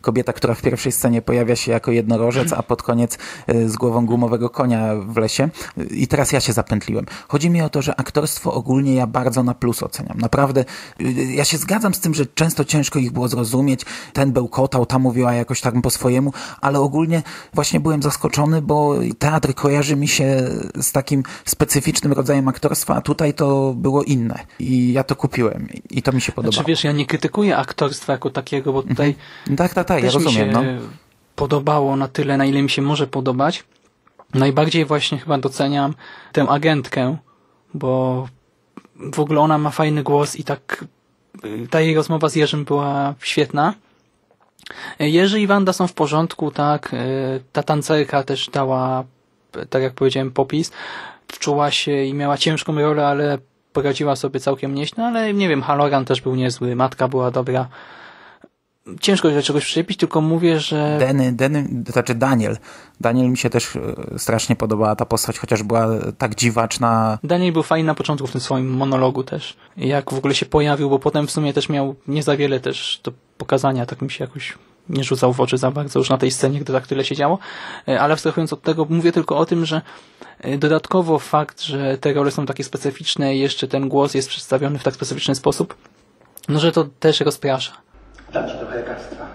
Kobieta, 0.01 0.33
która 0.33 0.55
w 0.55 0.63
pierwszej 0.63 0.93
scenie 0.93 1.23
pojawia 1.23 1.57
się 1.57 1.73
jako 1.73 1.91
jednorożec, 1.91 2.53
a 2.53 2.63
pod 2.63 2.83
koniec 2.83 3.19
z 3.67 3.77
głową 3.77 4.07
gumowego 4.07 4.51
konia 4.51 4.95
w 4.97 5.17
lesie. 5.17 5.49
I 5.91 6.09
teraz 6.09 6.33
ja 6.33 6.41
się 6.41 6.53
zapętliłem. 6.53 7.07
Chodzi 7.29 7.51
mi 7.51 7.63
o 7.63 7.69
to, 7.69 7.83
że 7.83 8.01
aktorstwo 8.01 8.55
ogólnie 8.55 8.95
ja 8.95 9.07
bardzo 9.07 9.43
na 9.43 9.55
plus 9.55 9.83
oceniam. 9.83 10.19
Naprawdę, 10.21 10.65
ja 11.35 11.45
się 11.45 11.59
zgadzam 11.59 11.95
z 11.95 12.01
tym, 12.01 12.15
że 12.15 12.27
często 12.27 12.65
ciężko 12.65 12.99
ich 12.99 13.13
było 13.13 13.29
zrozumieć. 13.29 13.81
Ten 14.13 14.33
bełkotał, 14.33 14.87
ta 14.87 14.99
mówiła 14.99 15.33
jakoś 15.33 15.61
tak 15.61 15.75
po 15.83 15.91
swojemu, 15.91 16.33
ale 16.61 16.81
ogólnie 16.81 17.23
właśnie 17.55 17.81
byłem 17.81 18.03
zaskoczony, 18.03 18.63
bo 18.63 18.95
teatr 19.19 19.55
kojarzy 19.55 19.97
mi 19.97 20.09
się 20.09 20.49
z 20.81 20.93
takim 20.93 21.23
specyficznym 21.45 22.13
rodzajem 22.13 22.49
aktorstwa, 22.49 22.95
a 22.95 23.01
tutaj 23.01 23.35
to 23.35 23.75
było 23.77 24.03
inne. 24.03 24.39
I 24.59 24.93
ja 24.93 25.05
to 25.05 25.17
kupiłem 25.17 25.69
i 25.91 26.03
to 26.03 26.13
mi 26.13 26.21
się 26.21 26.33
podobało. 26.33 26.53
Znaczy 26.53 26.69
wiesz, 26.69 26.85
ja 26.85 26.93
nie 26.93 27.07
krytykuję 27.07 27.57
aktorstwa 27.57 28.13
jako 28.13 28.31
takiego, 28.31 28.73
bo 28.73 28.83
tutaj 28.83 29.15
mhm. 29.41 29.57
tak, 29.57 29.75
tak, 29.75 29.87
tak, 29.87 30.05
ja 30.05 30.11
rozumiem, 30.11 30.49
mi 30.49 30.55
się 30.55 30.61
no. 30.61 30.63
podobało 31.37 31.97
na 31.97 32.09
tyle, 32.09 32.37
na 32.37 32.45
ile 32.45 32.63
mi 32.63 32.71
się 32.71 32.83
może 32.83 33.07
podobać. 33.07 33.65
Najbardziej 34.35 34.85
właśnie 34.85 35.19
chyba 35.19 35.39
doceniam 35.39 35.95
tę 36.33 36.49
agentkę, 36.49 37.17
bo 37.75 38.29
w 39.15 39.21
ogóle 39.21 39.41
ona 39.41 39.59
ma 39.59 39.71
fajny 39.71 40.03
głos 40.03 40.37
i 40.37 40.45
tak 40.45 40.85
ta 41.71 41.81
jej 41.81 41.95
rozmowa 41.95 42.29
z 42.29 42.37
Jerzym 42.37 42.65
była 42.65 43.15
świetna. 43.23 43.75
Jerzy 44.99 45.41
i 45.41 45.47
Wanda 45.47 45.73
są 45.73 45.87
w 45.87 45.93
porządku, 45.93 46.51
tak. 46.51 46.95
Ta 47.53 47.63
tancerka 47.63 48.23
też 48.23 48.51
dała, 48.53 49.05
tak 49.71 49.83
jak 49.83 49.93
powiedziałem, 49.93 50.31
popis. 50.31 50.73
Wczuła 51.29 51.71
się 51.71 52.05
i 52.05 52.15
miała 52.15 52.37
ciężką 52.37 52.81
rolę, 52.81 53.07
ale 53.07 53.39
poradziła 53.73 54.17
sobie 54.17 54.41
całkiem 54.41 54.75
nieźle, 54.75 55.05
ale 55.05 55.35
nie 55.35 55.49
wiem, 55.49 55.63
Haloran 55.63 56.05
też 56.05 56.21
był 56.21 56.35
niezły, 56.35 56.77
matka 56.77 57.09
była 57.09 57.31
dobra 57.31 57.69
ciężko 59.01 59.31
do 59.31 59.43
czegoś 59.43 59.65
przyczepić, 59.65 59.99
tylko 59.99 60.21
mówię, 60.21 60.61
że... 60.61 60.97
Denny, 60.99 61.33
Denny, 61.33 61.85
to 61.87 61.93
znaczy 61.93 62.15
Daniel. 62.15 62.57
Daniel 63.01 63.31
mi 63.31 63.39
się 63.39 63.51
też 63.51 63.77
e, 63.77 63.81
strasznie 64.19 64.57
podobała 64.57 64.97
ta 64.97 65.05
postać, 65.05 65.39
chociaż 65.39 65.63
była 65.63 65.87
tak 66.19 66.35
dziwaczna. 66.35 67.19
Daniel 67.25 67.53
był 67.53 67.63
fajny 67.63 67.87
na 67.87 67.95
początku 67.95 68.27
w 68.27 68.33
tym 68.33 68.41
swoim 68.41 68.75
monologu 68.75 69.25
też. 69.25 69.57
Jak 69.77 70.11
w 70.11 70.19
ogóle 70.19 70.35
się 70.35 70.47
pojawił, 70.47 70.91
bo 70.91 70.99
potem 70.99 71.27
w 71.27 71.31
sumie 71.31 71.53
też 71.53 71.69
miał 71.69 71.95
nie 72.09 72.23
za 72.23 72.37
wiele 72.37 72.61
też 72.61 73.01
do 73.05 73.13
pokazania, 73.39 73.87
tak 73.87 74.03
mi 74.03 74.11
się 74.11 74.25
jakoś 74.25 74.59
nie 74.91 75.05
rzucał 75.05 75.33
w 75.33 75.41
oczy 75.41 75.59
za 75.59 75.71
bardzo 75.71 75.99
już 75.99 76.11
na 76.11 76.19
tej 76.19 76.31
scenie, 76.31 76.61
gdy 76.61 76.73
tak 76.73 76.87
tyle 76.87 77.05
się 77.05 77.17
działo. 77.17 77.39
E, 77.89 78.01
ale 78.01 78.13
abstrahując 78.13 78.53
od 78.53 78.63
tego, 78.63 78.87
mówię 78.91 79.13
tylko 79.13 79.39
o 79.39 79.47
tym, 79.47 79.67
że 79.67 79.83
e, 80.41 80.59
dodatkowo 80.59 81.19
fakt, 81.19 81.63
że 81.63 81.99
te 81.99 82.13
role 82.13 82.31
są 82.31 82.47
takie 82.47 82.65
specyficzne 82.65 83.37
i 83.37 83.41
jeszcze 83.41 83.69
ten 83.69 83.89
głos 83.89 84.15
jest 84.15 84.29
przedstawiony 84.29 84.79
w 84.79 84.83
tak 84.83 84.95
specyficzny 84.95 85.35
sposób, 85.35 85.75
no 86.49 86.61
że 86.61 86.73
to 86.73 86.85
też 86.85 87.21
rozprasza. 87.21 87.73
Dam 88.33 88.49
ci 88.49 88.55
trochę 88.57 88.77
lekarstwa. 88.77 89.27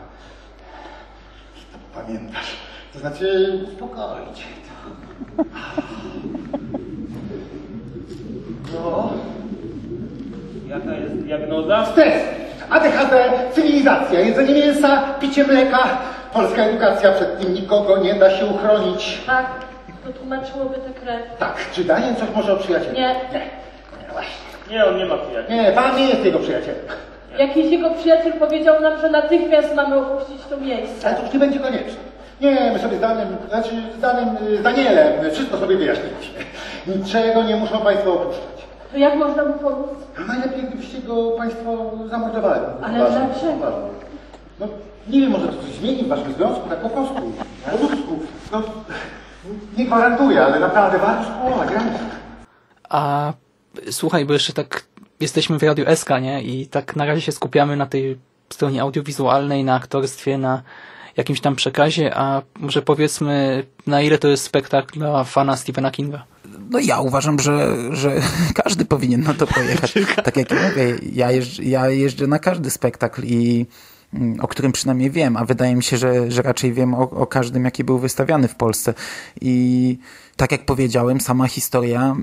Pamiętasz. 1.95 2.55
To 2.93 2.99
znaczy 2.99 3.51
uspokoić. 3.67 4.43
No. 8.73 9.13
Jaka 10.67 10.93
jest 10.93 11.15
diagnoza? 11.15 11.85
Stres, 11.85 12.23
ADHD, 12.69 13.29
cywilizacja, 13.53 14.19
jedzenie 14.19 14.53
mięsa, 14.53 15.01
picie 15.19 15.43
mleka. 15.43 15.97
Polska 16.33 16.61
edukacja 16.63 17.11
przed 17.11 17.39
tym 17.39 17.53
nikogo 17.53 17.97
nie 17.97 18.13
da 18.15 18.37
się 18.37 18.45
uchronić. 18.45 19.21
Tak, 19.25 19.45
to 20.05 20.13
tłumaczyłoby 20.13 20.75
tę 20.75 20.99
krew. 21.01 21.21
Tak, 21.39 21.55
czy 21.71 21.83
Daniel 21.83 22.15
coś 22.15 22.29
może 22.35 22.53
o 22.53 22.57
przyjacielu? 22.57 22.93
Nie. 22.93 23.15
Nie, 23.33 23.39
nie 24.01 24.11
właśnie. 24.11 24.45
Nie, 24.69 24.85
on 24.85 24.97
nie 24.97 25.05
ma 25.05 25.17
przyjaciół. 25.17 25.55
Nie, 25.55 25.71
pan 25.71 25.95
nie 25.97 26.09
jest 26.09 26.25
jego 26.25 26.39
przyjacielem. 26.39 26.85
Jakiś 27.39 27.71
jego 27.71 27.89
przyjaciel 27.89 28.33
powiedział 28.33 28.81
nam, 28.81 28.99
że 29.01 29.09
natychmiast 29.09 29.75
mamy 29.75 29.95
opuścić 29.95 30.41
to 30.49 30.57
miejsce. 30.57 31.07
Ale 31.07 31.15
to 31.17 31.23
już 31.23 31.33
nie 31.33 31.39
będzie 31.39 31.59
konieczne. 31.59 32.05
Nie, 32.41 32.71
my 32.73 32.79
sobie 32.79 32.97
z 32.97 32.99
Danem, 33.01 33.27
znaczy 33.49 33.69
z 33.97 34.01
Danem, 34.01 34.35
z 34.59 34.63
Danielem 34.63 35.31
wszystko 35.31 35.57
sobie 35.57 35.77
wyjaśniliśmy. 35.77 36.39
Niczego 36.87 37.43
nie 37.43 37.55
muszą 37.55 37.79
Państwo 37.79 38.13
opuszczać. 38.13 38.45
To 38.91 38.97
jak 38.97 39.15
można 39.15 39.45
mu 39.45 39.53
pomóc? 39.53 39.87
Najlepiej, 40.27 40.63
gdybyście 40.63 40.99
go 41.01 41.31
Państwo 41.31 41.91
zamordowali. 42.09 42.61
Ale 42.83 42.99
Uważam, 43.05 43.27
dlaczego? 43.27 43.51
uważam. 43.53 43.81
No, 44.59 44.67
nie 45.07 45.21
wiem, 45.21 45.31
może 45.31 45.47
to 45.47 45.53
coś 45.61 45.71
zmieni 45.71 46.03
w 46.03 46.07
Waszym 46.07 46.33
związku, 46.33 46.69
tak 46.69 46.79
po 46.79 46.89
prostu. 46.89 47.15
Po 47.71 47.77
ludzku. 47.77 48.19
No, 48.51 48.61
nie 49.77 49.85
gwarantuję, 49.85 50.45
ale 50.45 50.59
naprawdę 50.59 50.97
warto 50.99 51.23
spróbować, 51.23 51.69
ręce. 51.69 51.99
A 52.89 53.33
słuchaj, 53.91 54.25
bo 54.25 54.33
jeszcze 54.33 54.53
tak 54.53 54.81
jesteśmy 55.19 55.59
w 55.59 55.63
Radiu 55.63 55.85
SK, 55.95 56.09
nie? 56.21 56.43
I 56.43 56.67
tak 56.67 56.95
na 56.95 57.05
razie 57.05 57.21
się 57.21 57.31
skupiamy 57.31 57.75
na 57.75 57.85
tej 57.85 58.17
stronie 58.49 58.81
audiowizualnej, 58.81 59.63
na 59.63 59.75
aktorstwie, 59.75 60.37
na 60.37 60.63
jakimś 61.17 61.41
tam 61.41 61.55
przekazie, 61.55 62.17
a 62.17 62.41
może 62.59 62.81
powiedzmy, 62.81 63.63
na 63.87 64.01
ile 64.01 64.17
to 64.17 64.27
jest 64.27 64.43
spektakl 64.43 64.99
dla 64.99 65.23
fana 65.23 65.57
Stephena 65.57 65.91
Kinga? 65.91 66.25
No 66.69 66.79
ja 66.79 66.99
uważam, 66.99 67.39
że, 67.39 67.77
że 67.91 68.21
każdy 68.63 68.85
powinien 68.85 69.23
na 69.23 69.33
to 69.33 69.47
pojechać. 69.47 69.93
tak 70.23 70.37
jak 70.37 70.51
ja 70.51 70.69
mówię, 70.69 70.95
ja, 71.13 71.31
jeżdżę, 71.31 71.63
ja 71.63 71.89
jeżdżę 71.89 72.27
na 72.27 72.39
każdy 72.39 72.69
spektakl 72.69 73.23
i 73.25 73.65
o 74.39 74.47
którym 74.47 74.71
przynajmniej 74.71 75.11
wiem, 75.11 75.37
a 75.37 75.45
wydaje 75.45 75.75
mi 75.75 75.83
się, 75.83 75.97
że, 75.97 76.31
że 76.31 76.41
raczej 76.41 76.73
wiem 76.73 76.93
o, 76.93 77.09
o 77.09 77.27
każdym, 77.27 77.65
jaki 77.65 77.83
był 77.83 77.99
wystawiany 77.99 78.47
w 78.47 78.55
Polsce. 78.55 78.93
I 79.41 79.97
tak 80.35 80.51
jak 80.51 80.65
powiedziałem, 80.65 81.21
sama 81.21 81.47
historia, 81.47 82.15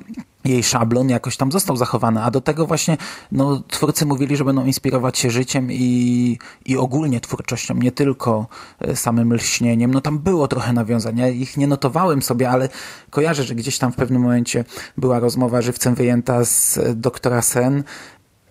jej 0.44 0.62
szablon 0.62 1.08
jakoś 1.08 1.36
tam 1.36 1.52
został 1.52 1.76
zachowany, 1.76 2.22
a 2.22 2.30
do 2.30 2.40
tego 2.40 2.66
właśnie 2.66 2.96
no, 3.32 3.62
twórcy 3.68 4.06
mówili, 4.06 4.36
że 4.36 4.44
będą 4.44 4.64
inspirować 4.64 5.18
się 5.18 5.30
życiem 5.30 5.72
i, 5.72 6.38
i 6.66 6.76
ogólnie 6.76 7.20
twórczością, 7.20 7.74
nie 7.74 7.92
tylko 7.92 8.46
e, 8.80 8.96
samym 8.96 9.34
lśnieniem. 9.34 9.90
No 9.90 10.00
tam 10.00 10.18
było 10.18 10.48
trochę 10.48 10.72
nawiązania, 10.72 11.28
ich 11.28 11.56
nie 11.56 11.66
notowałem 11.66 12.22
sobie, 12.22 12.50
ale 12.50 12.68
kojarzę, 13.10 13.44
że 13.44 13.54
gdzieś 13.54 13.78
tam 13.78 13.92
w 13.92 13.96
pewnym 13.96 14.22
momencie 14.22 14.64
była 14.96 15.18
rozmowa 15.18 15.62
żywcem 15.62 15.94
wyjęta 15.94 16.44
z 16.44 16.78
doktora 16.94 17.42
Sen, 17.42 17.84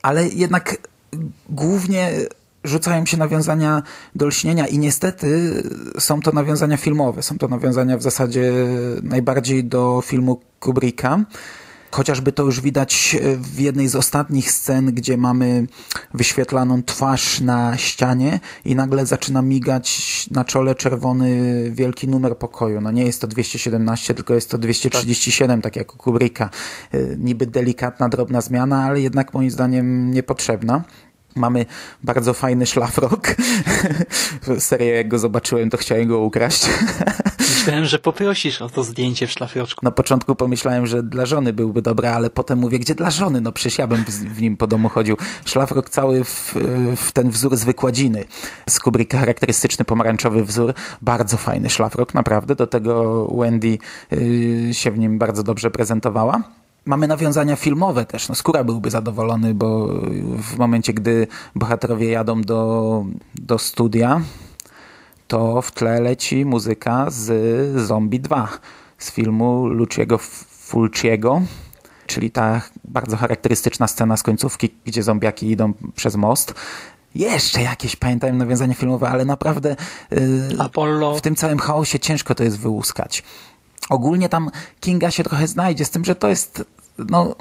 ale 0.01 0.27
jednak 0.27 0.77
głównie 1.49 2.11
rzucają 2.63 3.05
się 3.05 3.17
nawiązania 3.17 3.83
do 4.15 4.25
lśnienia 4.25 4.67
i 4.67 4.79
niestety 4.79 5.53
są 5.99 6.21
to 6.21 6.31
nawiązania 6.31 6.77
filmowe. 6.77 7.23
Są 7.23 7.37
to 7.37 7.47
nawiązania 7.47 7.97
w 7.97 8.03
zasadzie 8.03 8.53
najbardziej 9.03 9.63
do 9.63 10.01
filmu 10.05 10.41
Kubricka. 10.59 11.25
Chociażby 11.91 12.31
to 12.31 12.43
już 12.43 12.61
widać 12.61 13.17
w 13.37 13.59
jednej 13.59 13.87
z 13.87 13.95
ostatnich 13.95 14.51
scen, 14.51 14.85
gdzie 14.85 15.17
mamy 15.17 15.67
wyświetlaną 16.13 16.83
twarz 16.83 17.41
na 17.41 17.77
ścianie 17.77 18.39
i 18.65 18.75
nagle 18.75 19.05
zaczyna 19.05 19.41
migać 19.41 20.27
na 20.29 20.45
czole 20.45 20.75
czerwony 20.75 21.71
wielki 21.71 22.07
numer 22.07 22.37
pokoju. 22.37 22.81
No 22.81 22.91
nie 22.91 23.05
jest 23.05 23.21
to 23.21 23.27
217, 23.27 24.13
tylko 24.13 24.33
jest 24.33 24.51
to 24.51 24.57
237, 24.57 25.61
tak 25.61 25.75
jak 25.75 25.95
u 25.95 25.97
Kubricka. 25.97 26.49
E, 26.91 26.97
Niby 27.17 27.45
delikatna, 27.45 28.09
drobna 28.09 28.41
zmiana, 28.41 28.83
ale 28.83 29.01
jednak 29.01 29.33
moim 29.33 29.51
zdaniem 29.51 30.11
niepotrzebna. 30.11 30.83
Mamy 31.35 31.65
bardzo 32.03 32.33
fajny 32.33 32.65
szlafrok. 32.65 33.27
Serio, 34.59 34.93
jak 34.93 35.07
go 35.07 35.19
zobaczyłem, 35.19 35.69
to 35.69 35.77
chciałem 35.77 36.07
go 36.07 36.19
ukraść. 36.19 36.65
Myślałem, 37.39 37.85
że 37.85 37.99
poprosisz 37.99 38.61
o 38.61 38.69
to 38.69 38.83
zdjęcie 38.83 39.27
w 39.27 39.31
szlafroczku. 39.31 39.85
Na 39.85 39.91
początku 39.91 40.35
pomyślałem, 40.35 40.87
że 40.87 41.03
dla 41.03 41.25
żony 41.25 41.53
byłby 41.53 41.81
dobry, 41.81 42.07
ale 42.07 42.29
potem 42.29 42.59
mówię, 42.59 42.79
gdzie 42.79 42.95
dla 42.95 43.11
żony? 43.11 43.41
No 43.41 43.51
przecież 43.51 43.77
ja 43.77 43.87
bym 43.87 44.03
w, 44.07 44.41
nim 44.41 44.57
po 44.57 44.67
domu 44.67 44.89
chodził. 44.89 45.17
Szlafrok 45.45 45.89
cały 45.89 46.23
w, 46.23 46.55
w 46.95 47.11
ten 47.11 47.29
wzór 47.29 47.57
z 47.57 47.63
wykładziny. 47.63 48.25
Z 48.69 48.79
Kubricka 48.79 49.19
charakterystyczny 49.19 49.85
pomarańczowy 49.85 50.45
wzór. 50.45 50.73
Bardzo 51.01 51.37
fajny 51.37 51.69
szlafrok, 51.69 52.13
naprawdę. 52.13 52.55
Do 52.55 52.67
tego 52.67 53.25
Wendy 53.37 53.77
yy, 54.11 54.73
się 54.73 54.91
w 54.91 54.99
nim 54.99 55.17
bardzo 55.17 55.43
dobrze 55.43 55.71
prezentowała. 55.71 56.60
Mamy 56.85 57.07
nawiązania 57.07 57.55
filmowe 57.55 58.05
też. 58.05 58.29
No, 58.29 58.35
Skóra 58.35 58.63
byłby 58.63 58.89
zadowolony, 58.89 59.53
bo 59.53 59.87
w 60.37 60.57
momencie, 60.57 60.93
gdy 60.93 61.27
bohaterowie 61.55 62.11
jadą 62.11 62.41
do, 62.41 63.05
do 63.35 63.57
studia, 63.57 64.21
to 65.27 65.61
w 65.61 65.71
tle 65.71 66.01
leci 66.01 66.45
muzyka 66.45 67.05
z 67.09 67.81
Zombie 67.81 68.19
2, 68.19 68.49
z 68.97 69.11
filmu 69.11 69.67
Luciego 69.67 70.17
Fulciego, 70.17 71.41
czyli 72.07 72.31
ta 72.31 72.61
bardzo 72.83 73.17
charakterystyczna 73.17 73.87
scena 73.87 74.17
z 74.17 74.23
końcówki, 74.23 74.69
gdzie 74.85 75.03
zombiaki 75.03 75.51
idą 75.51 75.73
przez 75.95 76.15
most. 76.15 76.53
Jeszcze 77.15 77.61
jakieś, 77.61 77.95
pamiętam, 77.95 78.37
nawiązania 78.37 78.73
filmowe, 78.73 79.09
ale 79.09 79.25
naprawdę 79.25 79.75
yy, 80.11 81.17
w 81.17 81.21
tym 81.21 81.35
całym 81.35 81.59
chaosie 81.59 81.99
ciężko 81.99 82.35
to 82.35 82.43
jest 82.43 82.59
wyłuskać. 82.59 83.23
Ogólnie 83.91 84.29
tam 84.29 84.51
Kinga 84.79 85.11
się 85.11 85.23
trochę 85.23 85.47
znajdzie, 85.47 85.85
z 85.85 85.89
tym, 85.89 86.05
że 86.05 86.15
to 86.15 86.27
jest 86.27 86.63
no, 86.97 87.35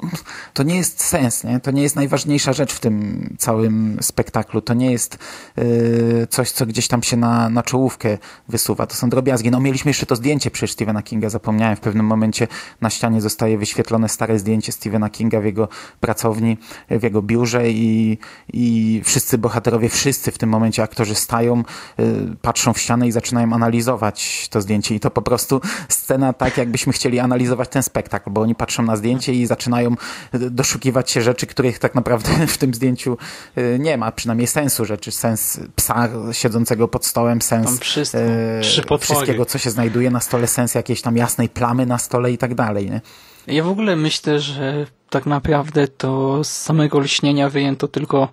to 0.53 0.63
nie 0.63 0.75
jest 0.75 1.03
sens, 1.03 1.43
nie? 1.43 1.59
to 1.59 1.71
nie 1.71 1.81
jest 1.81 1.95
najważniejsza 1.95 2.53
rzecz 2.53 2.73
w 2.73 2.79
tym 2.79 3.35
całym 3.39 3.97
spektaklu, 4.01 4.61
to 4.61 4.73
nie 4.73 4.91
jest 4.91 5.17
yy, 5.57 6.27
coś, 6.29 6.51
co 6.51 6.65
gdzieś 6.65 6.87
tam 6.87 7.03
się 7.03 7.17
na, 7.17 7.49
na 7.49 7.63
czołówkę 7.63 8.17
wysuwa, 8.47 8.87
to 8.87 8.95
są 8.95 9.09
drobiazgi. 9.09 9.51
No 9.51 9.59
mieliśmy 9.59 9.89
jeszcze 9.89 10.05
to 10.05 10.15
zdjęcie 10.15 10.51
przecież 10.51 10.71
Stephena 10.71 11.01
Kinga, 11.01 11.29
zapomniałem, 11.29 11.75
w 11.75 11.79
pewnym 11.79 12.05
momencie 12.05 12.47
na 12.81 12.89
ścianie 12.89 13.21
zostaje 13.21 13.57
wyświetlone 13.57 14.09
stare 14.09 14.39
zdjęcie 14.39 14.71
Stephena 14.71 15.09
Kinga 15.09 15.41
w 15.41 15.45
jego 15.45 15.67
pracowni, 15.99 16.57
w 16.89 17.03
jego 17.03 17.21
biurze 17.21 17.71
i, 17.71 18.17
i 18.53 19.01
wszyscy 19.05 19.37
bohaterowie, 19.37 19.89
wszyscy 19.89 20.31
w 20.31 20.37
tym 20.37 20.49
momencie 20.49 20.83
aktorzy 20.83 21.15
stają, 21.15 21.63
yy, 21.97 22.35
patrzą 22.41 22.73
w 22.73 22.79
ścianę 22.79 23.07
i 23.07 23.11
zaczynają 23.11 23.53
analizować 23.53 24.47
to 24.49 24.61
zdjęcie 24.61 24.95
i 24.95 24.99
to 24.99 25.11
po 25.11 25.21
prostu 25.21 25.61
scena 25.89 26.33
tak, 26.33 26.57
jakbyśmy 26.57 26.93
chcieli 26.93 27.19
analizować 27.19 27.69
ten 27.69 27.83
spektakl, 27.83 28.29
bo 28.29 28.41
oni 28.41 28.55
patrzą 28.55 28.83
na 28.83 28.95
zdjęcie 28.95 29.33
i 29.33 29.40
zaczynają 29.47 29.95
doszukiwać 30.33 31.11
się 31.11 31.21
rzeczy, 31.21 31.47
których 31.47 31.79
tak 31.79 31.95
naprawdę 31.95 32.47
w 32.47 32.57
tym 32.57 32.73
zdjęciu 32.73 33.17
y, 33.57 33.77
nie 33.79 33.97
ma, 33.97 34.11
przynajmniej 34.11 34.47
sensu 34.47 34.85
rzeczy, 34.85 35.11
sens 35.11 35.59
psa 35.75 36.09
siedzącego 36.31 36.87
pod 36.87 37.05
stołem, 37.05 37.41
sens 37.41 37.97
e, 38.13 38.97
wszystkiego, 38.99 39.45
co 39.45 39.57
się 39.57 39.69
znajduje 39.69 40.11
na 40.11 40.19
stole, 40.19 40.47
sens 40.47 40.75
jakiejś 40.75 41.01
tam 41.01 41.17
jasnej 41.17 41.49
plamy 41.49 41.85
na 41.85 41.97
stole 41.97 42.31
i 42.31 42.37
tak 42.37 42.55
dalej. 42.55 42.91
Nie? 42.91 43.01
Ja 43.47 43.63
w 43.63 43.67
ogóle 43.67 43.95
myślę, 43.95 44.39
że 44.39 44.85
tak 45.09 45.25
naprawdę 45.25 45.87
to 45.87 46.43
z 46.43 46.51
samego 46.51 46.99
lśnienia 46.99 47.49
wyjęto 47.49 47.87
tylko 47.87 48.29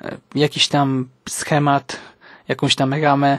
e, 0.00 0.16
jakiś 0.34 0.68
tam 0.68 1.08
schemat, 1.28 1.96
jakąś 2.48 2.74
tam 2.74 2.94
ramę 2.94 3.38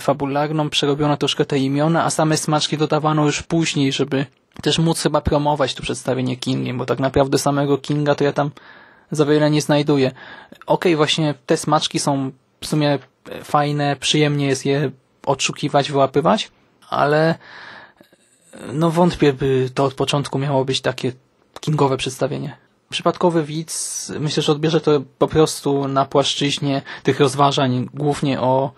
fabularną, 0.00 0.70
przerobiono 0.70 1.16
troszkę 1.16 1.44
te 1.44 1.58
imiona, 1.58 2.04
a 2.04 2.10
same 2.10 2.36
smaczki 2.36 2.78
dodawano 2.78 3.26
już 3.26 3.42
później, 3.42 3.92
żeby 3.92 4.26
też 4.62 4.78
móc 4.78 5.02
chyba 5.02 5.20
promować 5.20 5.74
to 5.74 5.82
przedstawienie 5.82 6.36
Kingiem, 6.36 6.78
bo 6.78 6.86
tak 6.86 6.98
naprawdę 6.98 7.38
samego 7.38 7.78
Kinga 7.78 8.14
to 8.14 8.24
ja 8.24 8.32
tam 8.32 8.50
za 9.10 9.24
wiele 9.26 9.50
nie 9.50 9.62
znajduję. 9.62 10.08
Okej, 10.50 10.58
okay, 10.66 10.96
właśnie 10.96 11.34
te 11.46 11.56
smaczki 11.56 11.98
są 11.98 12.30
w 12.60 12.66
sumie 12.66 12.98
fajne, 13.44 13.96
przyjemnie 14.00 14.46
jest 14.46 14.66
je 14.66 14.90
odszukiwać, 15.26 15.92
wyłapywać, 15.92 16.50
ale 16.88 17.34
no 18.72 18.90
wątpię, 18.90 19.32
by 19.32 19.70
to 19.74 19.84
od 19.84 19.94
początku 19.94 20.38
miało 20.38 20.64
być 20.64 20.80
takie 20.80 21.12
kingowe 21.60 21.96
przedstawienie. 21.96 22.56
Przypadkowy 22.90 23.44
widz 23.44 24.12
myślę, 24.20 24.42
że 24.42 24.52
odbierze 24.52 24.80
to 24.80 25.00
po 25.18 25.28
prostu 25.28 25.88
na 25.88 26.04
płaszczyźnie 26.04 26.82
tych 27.02 27.20
rozważań, 27.20 27.88
głównie 27.94 28.40
o 28.40 28.72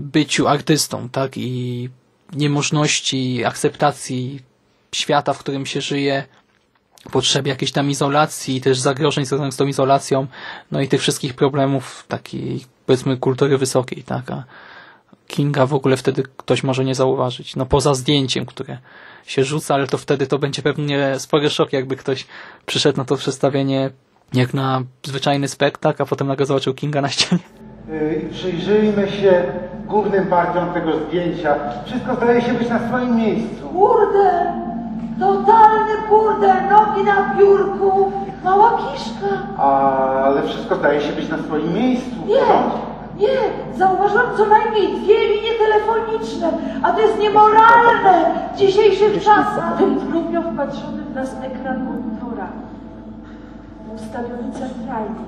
byciu 0.00 0.48
artystą, 0.48 1.08
tak, 1.08 1.32
i 1.36 1.88
niemożności 2.32 3.44
akceptacji 3.44 4.40
świata, 4.94 5.32
w 5.32 5.38
którym 5.38 5.66
się 5.66 5.80
żyje, 5.80 6.24
potrzeby 7.12 7.48
jakiejś 7.48 7.72
tam 7.72 7.90
izolacji, 7.90 8.60
też 8.60 8.78
zagrożeń 8.78 9.26
związanych 9.26 9.54
z 9.54 9.56
tą 9.56 9.66
izolacją, 9.66 10.26
no 10.70 10.80
i 10.80 10.88
tych 10.88 11.00
wszystkich 11.00 11.34
problemów 11.34 12.04
takiej, 12.08 12.64
powiedzmy, 12.86 13.16
kultury 13.16 13.58
wysokiej, 13.58 14.02
tak, 14.02 14.30
a 14.30 14.44
Kinga 15.26 15.66
w 15.66 15.74
ogóle 15.74 15.96
wtedy 15.96 16.22
ktoś 16.36 16.62
może 16.62 16.84
nie 16.84 16.94
zauważyć, 16.94 17.56
no 17.56 17.66
poza 17.66 17.94
zdjęciem, 17.94 18.46
które 18.46 18.78
się 19.26 19.44
rzuca, 19.44 19.74
ale 19.74 19.86
to 19.86 19.98
wtedy 19.98 20.26
to 20.26 20.38
będzie 20.38 20.62
pewnie 20.62 21.18
spory 21.18 21.50
szok, 21.50 21.72
jakby 21.72 21.96
ktoś 21.96 22.26
przyszedł 22.66 22.98
na 22.98 23.04
to 23.04 23.16
przedstawienie 23.16 23.90
jak 24.32 24.54
na 24.54 24.82
zwyczajny 25.02 25.48
spektakl, 25.48 26.02
a 26.02 26.06
potem 26.06 26.26
nagle 26.26 26.46
zobaczył 26.46 26.74
Kinga 26.74 27.00
na 27.00 27.08
ścianie. 27.08 27.42
Yy, 27.88 28.28
przyjrzyjmy 28.32 29.10
się 29.10 29.44
głównym 29.86 30.26
partiom 30.26 30.74
tego 30.74 30.92
zdjęcia. 30.98 31.56
Wszystko 31.86 32.14
zdaje 32.16 32.42
się 32.42 32.54
być 32.54 32.68
na 32.68 32.88
swoim 32.88 33.16
miejscu. 33.16 33.68
Burdel! 33.72 34.67
Totalny 35.20 35.92
burdel! 36.08 36.56
Nogi 36.70 37.04
na 37.04 37.34
biurku! 37.34 38.12
Mała 38.44 38.70
kiszka! 38.78 39.62
Ale 40.24 40.42
wszystko 40.42 40.76
zdaje 40.76 41.00
się 41.00 41.12
być 41.12 41.28
na 41.28 41.38
swoim 41.38 41.74
miejscu. 41.74 42.16
Nie! 42.26 42.46
Nie! 43.26 43.38
Zauważyłam 43.78 44.26
co 44.36 44.46
najmniej 44.46 44.96
dwie 44.96 45.28
linie 45.28 45.50
telefoniczne, 45.58 46.52
a 46.82 46.92
to 46.92 47.00
jest 47.00 47.18
niemoralne 47.18 48.24
w 48.54 48.58
dzisiejszych 48.58 49.22
czasach. 49.24 49.78
Miał 50.30 50.42
wpatrzony 50.42 51.02
w 51.02 51.14
nas 51.14 51.36
ekran 51.42 51.84
monitora. 51.84 52.48
Ustawiony 53.94 54.52
centralnie. 54.52 55.24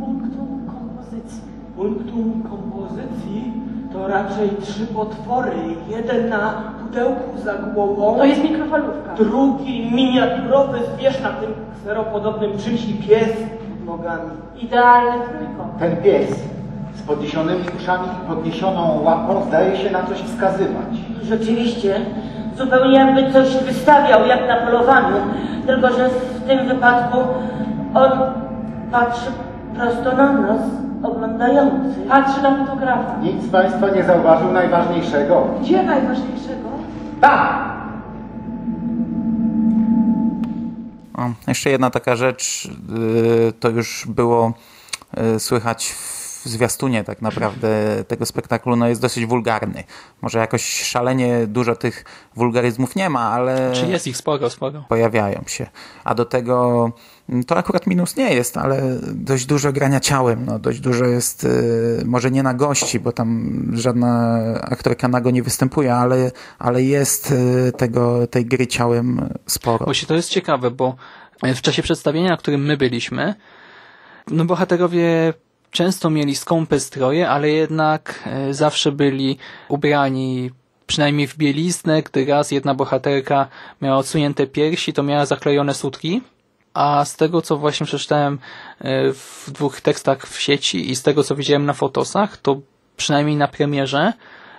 Punktum 0.00 0.60
kompozycji. 0.66 1.42
Punktum 1.76 2.42
kompozycji 2.50 3.52
to 3.92 4.08
raczej 4.08 4.50
trzy 4.60 4.86
potwory. 4.86 5.56
Jeden 5.88 6.28
na 6.28 6.62
pudełku 6.88 7.38
za 7.44 7.54
głową. 7.54 8.16
To 8.18 8.24
jest 8.24 8.42
mikrofalówka. 8.42 9.14
Drugi 9.16 9.90
miniaturowy 9.92 10.78
zwierz 10.94 11.20
na 11.20 11.28
tym 11.28 11.50
kseropodobnym 11.76 12.58
czymś 12.58 12.88
i 12.88 12.94
pies 12.94 13.28
pod 13.86 13.86
nogami. 13.86 14.30
Idealny 14.62 15.12
trójkąt. 15.12 15.78
Ten 15.78 15.96
pies 15.96 16.30
z 16.94 17.02
podniesionymi 17.02 17.64
uszami 17.76 18.08
i 18.22 18.28
podniesioną 18.28 19.00
łapą 19.04 19.42
zdaje 19.48 19.76
się 19.76 19.90
na 19.90 20.02
coś 20.02 20.18
wskazywać. 20.18 20.94
Rzeczywiście, 21.22 21.94
zupełnie 22.56 22.94
jakby 22.98 23.32
coś 23.32 23.56
wystawiał, 23.56 24.26
jak 24.26 24.48
na 24.48 24.56
polowaniu, 24.56 25.16
tylko 25.66 25.88
że 25.88 26.08
w 26.08 26.42
tym 26.48 26.68
wypadku 26.68 27.18
on 27.94 28.10
patrzy 28.92 29.30
prosto 29.74 30.16
na 30.16 30.32
nas, 30.32 30.60
oglądający. 31.02 32.00
Patrzy 32.08 32.42
na 32.42 32.56
fotografa. 32.56 33.14
Nikt 33.22 33.42
z 33.42 33.50
Państwa 33.50 33.90
nie 33.90 34.04
zauważył 34.04 34.52
najważniejszego. 34.52 35.46
Gdzie 35.60 35.82
najważniejszego? 35.82 36.68
Tak! 37.20 37.68
O, 41.14 41.30
jeszcze 41.46 41.70
jedna 41.70 41.90
taka 41.90 42.16
rzecz, 42.16 42.68
yy, 42.88 43.52
to 43.52 43.68
już 43.68 44.06
było 44.08 44.52
yy, 45.16 45.40
słychać 45.40 45.92
w 45.92 46.48
zwiastunie 46.48 47.04
tak 47.04 47.22
naprawdę 47.22 47.68
tego 48.08 48.26
spektaklu, 48.26 48.76
no 48.76 48.88
jest 48.88 49.00
dosyć 49.00 49.26
wulgarny. 49.26 49.84
Może 50.22 50.38
jakoś 50.38 50.82
szalenie 50.82 51.46
dużo 51.46 51.76
tych 51.76 52.04
wulgaryzmów 52.34 52.96
nie 52.96 53.10
ma, 53.10 53.32
ale... 53.32 53.72
Czy 53.72 53.86
jest 53.86 54.06
ich 54.06 54.16
sporo, 54.16 54.50
sporo. 54.50 54.84
Pojawiają 54.88 55.42
się. 55.46 55.66
A 56.04 56.14
do 56.14 56.24
tego 56.24 56.90
to 57.46 57.56
akurat 57.56 57.86
minus 57.86 58.16
nie 58.16 58.34
jest, 58.34 58.56
ale 58.56 58.82
dość 59.14 59.46
dużo 59.46 59.72
grania 59.72 60.00
ciałem, 60.00 60.46
no, 60.46 60.58
dość 60.58 60.80
dużo 60.80 61.04
jest, 61.04 61.44
yy, 61.44 62.02
może 62.04 62.30
nie 62.30 62.42
na 62.42 62.54
gości, 62.54 63.00
bo 63.00 63.12
tam 63.12 63.60
żadna 63.74 64.38
aktorka 64.60 65.08
nago 65.08 65.30
nie 65.30 65.42
występuje, 65.42 65.94
ale, 65.94 66.30
ale 66.58 66.82
jest 66.82 67.30
yy, 67.30 67.72
tego, 67.72 68.26
tej 68.26 68.46
gry 68.46 68.66
ciałem 68.66 69.28
sporo. 69.46 69.84
Właśnie 69.84 70.08
to 70.08 70.14
jest 70.14 70.28
ciekawe, 70.28 70.70
bo 70.70 70.96
w 71.42 71.60
czasie 71.60 71.82
przedstawienia, 71.82 72.30
na 72.30 72.36
którym 72.36 72.64
my 72.64 72.76
byliśmy, 72.76 73.34
no 74.30 74.44
bohaterowie 74.44 75.34
często 75.70 76.10
mieli 76.10 76.36
skąpe 76.36 76.80
stroje, 76.80 77.28
ale 77.28 77.50
jednak 77.50 78.28
zawsze 78.50 78.92
byli 78.92 79.38
ubrani 79.68 80.50
przynajmniej 80.86 81.26
w 81.26 81.36
bieliznę, 81.36 82.02
gdy 82.02 82.26
raz 82.26 82.50
jedna 82.50 82.74
bohaterka 82.74 83.48
miała 83.82 83.96
odsunięte 83.96 84.46
piersi, 84.46 84.92
to 84.92 85.02
miała 85.02 85.26
zaklejone 85.26 85.74
sutki, 85.74 86.22
a 86.78 87.04
z 87.04 87.16
tego, 87.16 87.42
co 87.42 87.56
właśnie 87.56 87.86
przeczytałem 87.86 88.38
e, 88.78 89.12
w 89.12 89.50
dwóch 89.52 89.80
tekstach 89.80 90.26
w 90.26 90.40
sieci 90.40 90.90
i 90.90 90.96
z 90.96 91.02
tego, 91.02 91.22
co 91.24 91.36
widziałem 91.36 91.66
na 91.66 91.72
fotosach, 91.72 92.36
to 92.36 92.60
przynajmniej 92.96 93.36
na 93.36 93.48
premierze 93.48 94.12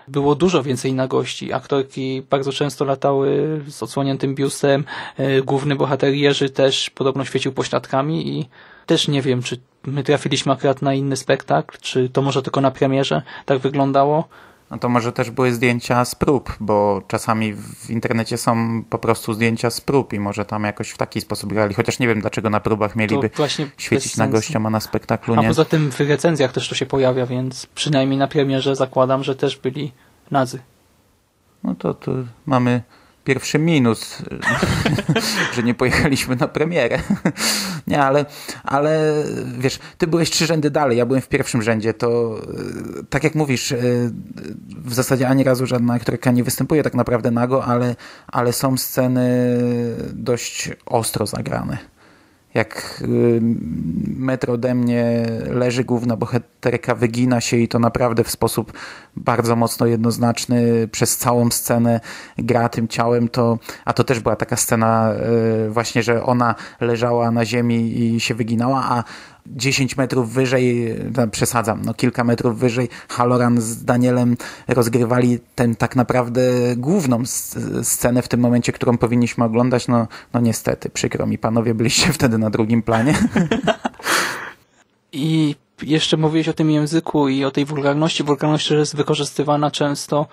było 0.07 0.35
dużo 0.35 0.63
więcej 0.63 0.93
nagości. 0.93 1.53
Aktorki 1.53 2.23
bardzo 2.29 2.51
często 2.51 2.85
latały 2.85 3.61
z 3.67 3.83
odsłoniętym 3.83 4.35
biustem, 4.35 4.83
e, 5.17 5.41
główny 5.41 5.75
bohater 5.75 6.13
Jerzy 6.13 6.49
też 6.49 6.89
podobno 6.89 7.25
świecił 7.25 7.51
pośladkami 7.51 8.39
i 8.39 8.49
też 8.85 9.07
nie 9.07 9.21
wiem, 9.21 9.43
czy 9.43 9.57
my 9.85 10.03
trafiliśmy 10.03 10.51
akurat 10.51 10.81
na 10.81 10.93
inny 10.93 11.15
spektakl, 11.17 11.77
czy 11.81 12.09
to 12.09 12.21
może 12.21 12.41
tylko 12.41 12.61
na 12.61 12.71
premierze 12.71 13.21
tak 13.45 13.59
wyglądało. 13.59 14.27
No 14.71 14.77
to 14.77 14.89
może 14.89 15.11
też 15.11 15.31
były 15.31 15.53
zdjęcia 15.53 16.05
z 16.05 16.15
prób, 16.15 16.55
bo 16.59 17.01
czasami 17.07 17.53
w 17.53 17.89
internecie 17.89 18.37
są 18.37 18.83
po 18.89 18.97
prostu 18.97 19.33
zdjęcia 19.33 19.69
z 19.69 19.81
prób 19.81 20.13
i 20.13 20.19
może 20.19 20.45
tam 20.45 20.63
jakoś 20.63 20.89
w 20.89 20.97
taki 20.97 21.21
sposób 21.21 21.53
grali, 21.53 21.73
chociaż 21.73 21.99
nie 21.99 22.07
wiem 22.07 22.21
dlaczego 22.21 22.49
na 22.49 22.59
próbach 22.59 22.95
mieliby 22.95 23.29
świecić 23.77 24.17
na 24.17 24.27
gościom, 24.27 24.65
a 24.65 24.69
na 24.69 24.79
spektaklu 24.79 25.35
nie. 25.35 25.45
A 25.45 25.49
poza 25.49 25.65
tym 25.65 25.91
w 25.91 25.99
recenzjach 25.99 26.51
też 26.51 26.69
to 26.69 26.75
się 26.75 26.85
pojawia, 26.85 27.25
więc 27.25 27.65
przynajmniej 27.65 28.19
na 28.19 28.27
premierze 28.27 28.75
zakładam, 28.75 29.23
że 29.23 29.35
też 29.35 29.57
byli 29.57 29.91
nadzy. 30.31 30.59
No 31.63 31.75
to 31.75 31.93
tu 31.93 32.11
mamy 32.45 32.81
pierwszy 33.23 33.59
minus, 33.59 34.17
że 35.55 35.63
nie 35.63 35.73
pojechaliśmy 35.73 36.35
na 36.35 36.47
premierę. 36.47 36.99
nie, 37.87 38.03
ale, 38.03 38.25
ale 38.63 39.23
wiesz, 39.57 39.79
ty 39.97 40.07
byłeś 40.07 40.29
trzy 40.29 40.45
rzędy 40.45 40.71
dalej, 40.71 40.97
ja 40.97 41.05
byłem 41.05 41.21
w 41.21 41.27
pierwszym 41.27 41.61
rzędzie, 41.61 41.93
to 41.93 42.39
e, 42.99 43.03
tak 43.09 43.23
jak 43.23 43.35
mówisz, 43.35 43.71
e, 43.71 43.77
w 44.85 44.93
zasadzie 44.93 45.27
ani 45.27 45.43
razu 45.43 45.65
żadna 45.65 45.93
aktorka 45.93 46.31
nie 46.31 46.43
występuje 46.43 46.83
tak 46.83 46.93
naprawdę 46.93 47.31
nago, 47.31 47.65
ale, 47.65 47.95
ale 48.27 48.53
są 48.53 48.77
sceny 48.77 49.57
dość 50.13 50.69
ostro 50.85 51.27
zagrane 51.27 51.98
jak 52.53 53.01
y, 53.01 53.39
metr 54.17 54.51
ode 54.51 54.75
mnie 54.75 55.25
leży 55.49 55.83
główna 55.83 56.15
bohaterka, 56.15 56.95
wygina 56.95 57.41
się 57.41 57.57
i 57.57 57.67
to 57.67 57.79
naprawdę 57.79 58.23
w 58.23 58.29
sposób 58.29 58.73
bardzo 59.15 59.55
mocno 59.55 59.85
jednoznaczny 59.85 60.87
przez 60.87 61.17
całą 61.17 61.51
scenę 61.51 61.99
gra 62.37 62.69
tym 62.69 62.87
ciałem, 62.87 63.27
to, 63.27 63.59
a 63.85 63.93
to 63.93 64.03
też 64.03 64.19
była 64.19 64.35
taka 64.35 64.55
scena 64.55 65.13
y, 65.65 65.69
właśnie, 65.69 66.03
że 66.03 66.23
ona 66.23 66.55
leżała 66.81 67.31
na 67.31 67.45
ziemi 67.45 67.99
i 67.99 68.19
się 68.19 68.35
wyginała, 68.35 68.83
a 68.89 69.03
10 69.47 69.97
metrów 69.97 70.33
wyżej, 70.33 70.95
no, 71.17 71.27
przesadzam, 71.27 71.81
no 71.85 71.93
kilka 71.93 72.23
metrów 72.23 72.59
wyżej, 72.59 72.89
Haloran 73.09 73.61
z 73.61 73.83
Danielem 73.83 74.37
rozgrywali 74.67 75.39
ten 75.55 75.75
tak 75.75 75.95
naprawdę 75.95 76.41
główną 76.77 77.25
scenę 77.83 78.21
w 78.21 78.27
tym 78.27 78.39
momencie, 78.39 78.71
którą 78.71 78.97
powinniśmy 78.97 79.43
oglądać. 79.43 79.87
No, 79.87 80.07
no 80.33 80.39
niestety, 80.39 80.89
przykro 80.89 81.25
mi, 81.25 81.37
panowie 81.37 81.73
byliście 81.73 82.13
wtedy 82.13 82.37
na 82.37 82.49
drugim 82.49 82.83
planie. 82.83 83.13
I 85.11 85.55
jeszcze 85.81 86.17
mówiłeś 86.17 86.47
o 86.47 86.53
tym 86.53 86.71
języku 86.71 87.29
i 87.29 87.45
o 87.45 87.51
tej 87.51 87.65
wulgarności. 87.65 88.23
Wulgarność 88.23 88.71
jest 88.71 88.95
wykorzystywana 88.95 89.71
często 89.71 90.27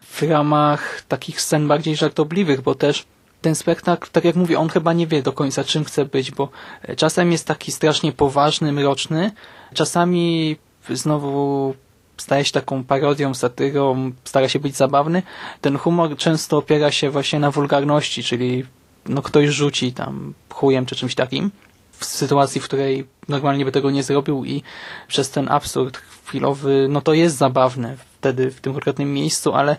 w 0.00 0.22
ramach 0.22 1.02
takich 1.08 1.40
scen 1.40 1.68
bardziej 1.68 1.96
żartobliwych, 1.96 2.60
bo 2.60 2.74
też 2.74 3.06
ten 3.42 3.54
spektakl, 3.54 4.08
tak 4.12 4.24
jak 4.24 4.36
mówię, 4.36 4.58
on 4.58 4.68
chyba 4.68 4.92
nie 4.92 5.06
wie 5.06 5.22
do 5.22 5.32
końca 5.32 5.64
czym 5.64 5.84
chce 5.84 6.04
być, 6.04 6.30
bo 6.30 6.48
czasem 6.96 7.32
jest 7.32 7.46
taki 7.46 7.72
strasznie 7.72 8.12
poważny, 8.12 8.72
mroczny, 8.72 9.30
czasami 9.74 10.56
znowu 10.90 11.74
staje 12.16 12.44
się 12.44 12.52
taką 12.52 12.84
parodią, 12.84 13.34
satyrą, 13.34 14.12
stara 14.24 14.48
się 14.48 14.58
być 14.58 14.76
zabawny. 14.76 15.22
Ten 15.60 15.78
humor 15.78 16.16
często 16.16 16.58
opiera 16.58 16.90
się 16.90 17.10
właśnie 17.10 17.38
na 17.38 17.50
wulgarności, 17.50 18.22
czyli 18.22 18.64
no 19.06 19.22
ktoś 19.22 19.48
rzuci 19.48 19.92
tam 19.92 20.34
chujem 20.48 20.86
czy 20.86 20.96
czymś 20.96 21.14
takim 21.14 21.50
w 21.92 22.04
sytuacji, 22.04 22.60
w 22.60 22.64
której 22.64 23.06
normalnie 23.28 23.64
by 23.64 23.72
tego 23.72 23.90
nie 23.90 24.02
zrobił 24.02 24.44
i 24.44 24.62
przez 25.08 25.30
ten 25.30 25.48
absurd 25.48 25.96
chwilowy, 26.26 26.86
no 26.90 27.00
to 27.00 27.14
jest 27.14 27.36
zabawne 27.36 27.96
wtedy 28.18 28.50
w 28.50 28.60
tym 28.60 28.72
konkretnym 28.72 29.14
miejscu, 29.14 29.52
ale 29.52 29.76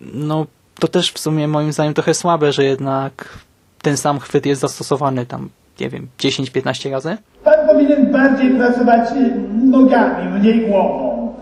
no 0.00 0.46
to 0.80 0.88
też 0.88 1.12
w 1.12 1.18
sumie 1.18 1.48
moim 1.48 1.72
zdaniem 1.72 1.94
trochę 1.94 2.14
słabe, 2.14 2.52
że 2.52 2.64
jednak 2.64 3.38
ten 3.82 3.96
sam 3.96 4.18
chwyt 4.18 4.46
jest 4.46 4.60
zastosowany 4.60 5.26
tam, 5.26 5.48
nie 5.80 5.88
wiem, 5.88 6.08
10-15 6.18 6.90
razy. 6.90 7.16
Pan 7.44 7.68
powinien 7.68 8.12
bardziej 8.12 8.50
pracować 8.50 9.08
nogami, 9.64 10.38
mniej 10.40 10.66
głową. 10.68 11.34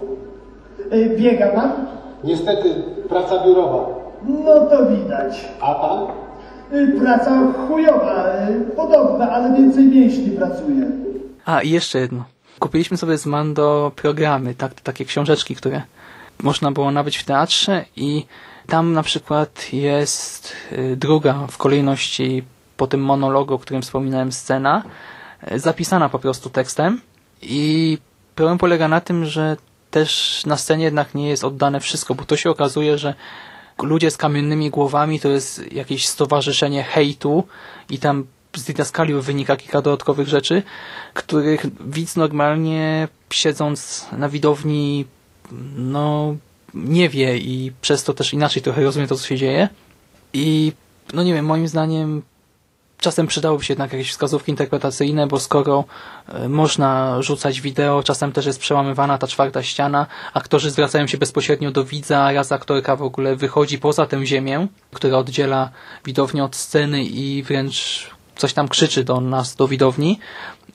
Y, 0.92 1.16
biega 1.18 1.48
pan? 1.48 1.72
Niestety, 2.24 2.74
praca 3.08 3.44
biurowa. 3.44 3.86
No 4.28 4.60
to 4.60 4.86
widać. 4.86 5.48
A 5.60 5.74
pan? 5.74 6.06
Y, 6.72 7.00
praca 7.00 7.52
chujowa, 7.68 8.24
y, 8.48 8.76
podobna, 8.76 9.30
ale 9.30 9.56
więcej 9.56 9.84
mięśni 9.84 10.30
pracuje. 10.30 10.86
A, 11.44 11.62
i 11.62 11.70
jeszcze 11.70 11.98
jedno. 11.98 12.24
Kupiliśmy 12.58 12.96
sobie 12.96 13.18
z 13.18 13.26
Mando 13.26 13.92
programy, 13.96 14.54
tak, 14.54 14.74
takie 14.80 15.04
książeczki, 15.04 15.54
które 15.54 15.82
można 16.42 16.72
było 16.72 16.90
nabyć 16.90 17.16
w 17.16 17.24
teatrze 17.24 17.84
i 17.96 18.26
tam 18.68 18.92
na 18.92 19.02
przykład 19.02 19.72
jest 19.72 20.52
y, 20.72 20.96
druga 20.96 21.46
w 21.50 21.56
kolejności 21.56 22.44
po 22.76 22.86
tym 22.86 23.00
monologu, 23.00 23.54
o 23.54 23.58
którym 23.58 23.82
wspominałem, 23.82 24.32
scena, 24.32 24.82
y, 25.52 25.58
zapisana 25.58 26.08
po 26.08 26.18
prostu 26.18 26.50
tekstem 26.50 27.00
i 27.42 27.98
problem 28.34 28.58
polega 28.58 28.88
na 28.88 29.00
tym, 29.00 29.26
że 29.26 29.56
też 29.90 30.42
na 30.46 30.56
scenie 30.56 30.84
jednak 30.84 31.14
nie 31.14 31.28
jest 31.28 31.44
oddane 31.44 31.80
wszystko, 31.80 32.14
bo 32.14 32.24
to 32.24 32.36
się 32.36 32.50
okazuje, 32.50 32.98
że 32.98 33.14
ludzie 33.82 34.10
z 34.10 34.16
kamiennymi 34.16 34.70
głowami 34.70 35.20
to 35.20 35.28
jest 35.28 35.72
jakieś 35.72 36.08
stowarzyszenie 36.08 36.82
hejtu 36.82 37.44
i 37.90 37.98
tam 37.98 38.26
z 38.56 38.64
didaskaliów 38.64 39.24
wynika 39.24 39.56
kilka 39.56 39.82
dodatkowych 39.82 40.28
rzeczy, 40.28 40.62
których 41.14 41.66
widz 41.90 42.16
normalnie 42.16 43.08
siedząc 43.30 44.06
na 44.12 44.28
widowni 44.28 45.04
no 45.76 46.36
nie 46.84 47.08
wie 47.08 47.38
i 47.38 47.72
przez 47.80 48.04
to 48.04 48.14
też 48.14 48.32
inaczej 48.32 48.62
trochę 48.62 48.84
rozumie 48.84 49.06
to, 49.06 49.16
co 49.16 49.26
się 49.26 49.36
dzieje. 49.36 49.68
I 50.32 50.72
no 51.14 51.22
nie 51.22 51.34
wiem, 51.34 51.44
moim 51.44 51.68
zdaniem 51.68 52.22
czasem 52.98 53.26
przydałyby 53.26 53.64
się 53.64 53.72
jednak 53.72 53.92
jakieś 53.92 54.10
wskazówki 54.10 54.50
interpretacyjne, 54.50 55.26
bo 55.26 55.40
skoro 55.40 55.84
e, 56.28 56.48
można 56.48 57.22
rzucać 57.22 57.60
wideo, 57.60 58.02
czasem 58.02 58.32
też 58.32 58.46
jest 58.46 58.60
przełamywana 58.60 59.18
ta 59.18 59.26
czwarta 59.26 59.62
ściana, 59.62 60.06
aktorzy 60.34 60.70
zwracają 60.70 61.06
się 61.06 61.18
bezpośrednio 61.18 61.70
do 61.70 61.84
widza, 61.84 62.32
raz 62.32 62.52
aktorka 62.52 62.96
w 62.96 63.02
ogóle 63.02 63.36
wychodzi 63.36 63.78
poza 63.78 64.06
tę 64.06 64.26
ziemię, 64.26 64.66
która 64.92 65.18
oddziela 65.18 65.70
widownię 66.04 66.44
od 66.44 66.56
sceny 66.56 67.04
i 67.04 67.42
wręcz 67.42 68.10
coś 68.38 68.52
tam 68.52 68.68
krzyczy 68.68 69.04
do 69.04 69.20
nas, 69.20 69.56
do 69.56 69.68
widowni 69.68 70.18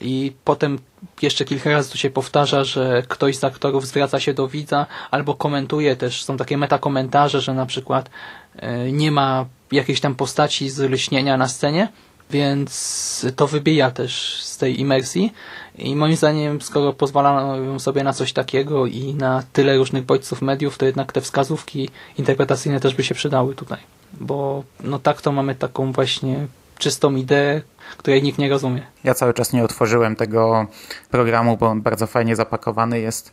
i 0.01 0.33
potem 0.43 0.79
jeszcze 1.21 1.45
kilka 1.45 1.69
razy 1.69 1.91
to 1.91 1.97
się 1.97 2.09
powtarza, 2.09 2.63
że 2.63 3.03
ktoś 3.07 3.37
z 3.37 3.43
aktorów 3.43 3.87
zwraca 3.87 4.19
się 4.19 4.33
do 4.33 4.47
widza 4.47 4.85
albo 5.11 5.35
komentuje 5.35 5.95
też, 5.95 6.23
są 6.23 6.37
takie 6.37 6.57
metakomentarze, 6.57 7.41
że 7.41 7.53
na 7.53 7.65
przykład 7.65 8.09
e, 8.55 8.91
nie 8.91 9.11
ma 9.11 9.45
jakiejś 9.71 10.01
tam 10.01 10.15
postaci 10.15 10.69
z 10.69 10.79
lśnienia 10.79 11.37
na 11.37 11.47
scenie, 11.47 11.87
więc 12.31 13.25
to 13.35 13.47
wybija 13.47 13.91
też 13.91 14.41
z 14.43 14.57
tej 14.57 14.79
imersji. 14.79 15.33
I 15.77 15.95
moim 15.95 16.15
zdaniem, 16.15 16.61
skoro 16.61 16.93
pozwalają 16.93 17.79
sobie 17.79 18.03
na 18.03 18.13
coś 18.13 18.33
takiego 18.33 18.85
i 18.85 19.13
na 19.13 19.43
tyle 19.53 19.77
różnych 19.77 20.05
bodźców 20.05 20.41
mediów, 20.41 20.77
to 20.77 20.85
jednak 20.85 21.11
te 21.11 21.21
wskazówki 21.21 21.89
interpretacyjne 22.17 22.79
też 22.79 22.95
by 22.95 23.03
się 23.03 23.15
przydały 23.15 23.55
tutaj, 23.55 23.79
bo 24.13 24.63
no 24.83 24.99
tak 24.99 25.21
to 25.21 25.31
mamy 25.31 25.55
taką 25.55 25.91
właśnie 25.91 26.47
czystą 26.83 27.15
ideę, 27.15 27.61
której 27.97 28.23
nikt 28.23 28.37
nie 28.37 28.49
rozumie. 28.49 28.81
Ja 29.03 29.13
cały 29.13 29.33
czas 29.33 29.53
nie 29.53 29.63
otworzyłem 29.63 30.15
tego 30.15 30.67
programu, 31.11 31.57
bo 31.57 31.67
on 31.67 31.81
bardzo 31.81 32.07
fajnie 32.07 32.35
zapakowany 32.35 32.99
jest. 32.99 33.31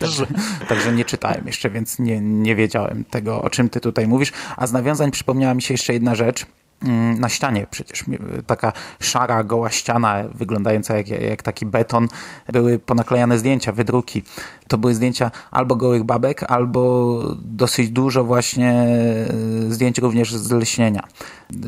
także, 0.00 0.26
także 0.68 0.92
nie 0.92 1.04
czytałem 1.04 1.46
jeszcze, 1.46 1.70
więc 1.70 1.98
nie, 1.98 2.20
nie 2.20 2.56
wiedziałem 2.56 3.04
tego, 3.04 3.42
o 3.42 3.50
czym 3.50 3.68
ty 3.68 3.80
tutaj 3.80 4.08
mówisz. 4.08 4.32
A 4.56 4.66
z 4.66 4.72
nawiązań 4.72 5.10
przypomniała 5.10 5.54
mi 5.54 5.62
się 5.62 5.74
jeszcze 5.74 5.92
jedna 5.92 6.14
rzecz. 6.14 6.46
Mm, 6.82 7.20
na 7.20 7.28
ścianie 7.28 7.66
przecież 7.70 8.04
taka 8.46 8.72
szara, 9.00 9.44
goła 9.44 9.70
ściana, 9.70 10.24
wyglądająca 10.34 10.96
jak, 10.96 11.08
jak 11.08 11.42
taki 11.42 11.66
beton, 11.66 12.08
były 12.52 12.78
ponaklejane 12.78 13.38
zdjęcia, 13.38 13.72
wydruki. 13.72 14.22
To 14.68 14.78
były 14.78 14.94
zdjęcia 14.94 15.30
albo 15.50 15.76
gołych 15.76 16.04
babek, 16.04 16.42
albo 16.42 17.22
dosyć 17.42 17.90
dużo 17.90 18.24
właśnie 18.24 18.70
e, 18.70 19.72
zdjęć 19.72 19.98
również 19.98 20.34
z 20.34 20.52
lśnienia. 20.52 21.02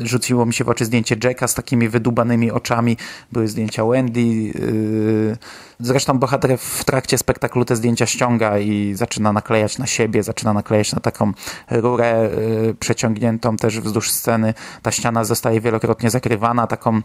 Rzuciło 0.03 0.45
mi 0.45 0.53
się 0.53 0.63
w 0.63 0.69
oczy 0.69 0.85
zdjęcie 0.85 1.15
Jacka 1.23 1.47
z 1.47 1.53
takimi 1.53 1.89
wydubanymi 1.89 2.51
oczami, 2.51 2.97
były 3.31 3.47
zdjęcia 3.47 3.85
Wendy, 3.85 4.21
yy, 4.21 5.37
Zresztą 5.81 6.19
bohater 6.19 6.57
w 6.57 6.83
trakcie 6.83 7.17
spektaklu 7.17 7.65
te 7.65 7.75
zdjęcia 7.75 8.05
ściąga 8.05 8.59
i 8.59 8.93
zaczyna 8.93 9.33
naklejać 9.33 9.77
na 9.77 9.87
siebie, 9.87 10.23
zaczyna 10.23 10.53
naklejać 10.53 10.93
na 10.93 10.99
taką 10.99 11.31
rurę 11.71 12.29
y, 12.69 12.75
przeciągniętą 12.79 13.57
też 13.57 13.79
wzdłuż 13.79 14.11
sceny. 14.11 14.53
Ta 14.81 14.91
ściana 14.91 15.23
zostaje 15.23 15.61
wielokrotnie 15.61 16.09
zakrywana 16.09 16.67
taką 16.67 17.01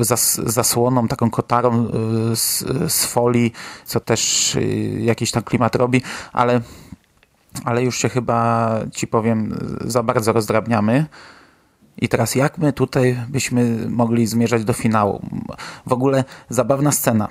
zas 0.00 0.34
zasłoną, 0.34 1.08
taką 1.08 1.30
kotarą 1.30 1.88
z, 2.34 2.64
z 2.92 3.04
folii, 3.04 3.52
co 3.84 4.00
też 4.00 4.54
y, 4.54 4.60
jakiś 5.14 5.30
tam 5.30 5.42
klimat 5.42 5.76
robi, 5.76 6.02
ale 6.32 6.60
ale 7.64 7.82
już 7.82 7.98
się 7.98 8.08
chyba, 8.08 8.70
ci 8.92 9.06
powiem, 9.06 9.58
za 9.80 10.02
bardzo 10.02 10.32
rozdrabniamy. 10.32 11.06
I 11.96 12.08
teraz 12.08 12.34
jak 12.34 12.58
my 12.58 12.72
tutaj 12.72 13.20
byśmy 13.28 13.86
mogli 13.88 14.26
zmierzać 14.26 14.64
do 14.64 14.72
finału? 14.72 15.22
W 15.86 15.92
ogóle 15.92 16.24
zabawna 16.48 16.92
scena. 16.92 17.28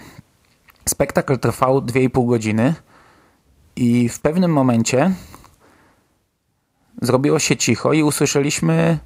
Spektakl 0.90 1.38
trwał 1.38 1.80
2,5 1.80 2.28
godziny 2.28 2.74
i 3.76 4.10
w 4.10 4.20
pewnym 4.20 4.52
momencie 4.52 5.12
zrobiło 7.02 7.40
się 7.40 7.58
cicho 7.58 7.94
i 7.94 8.04
usłyszeliśmy 8.04 9.00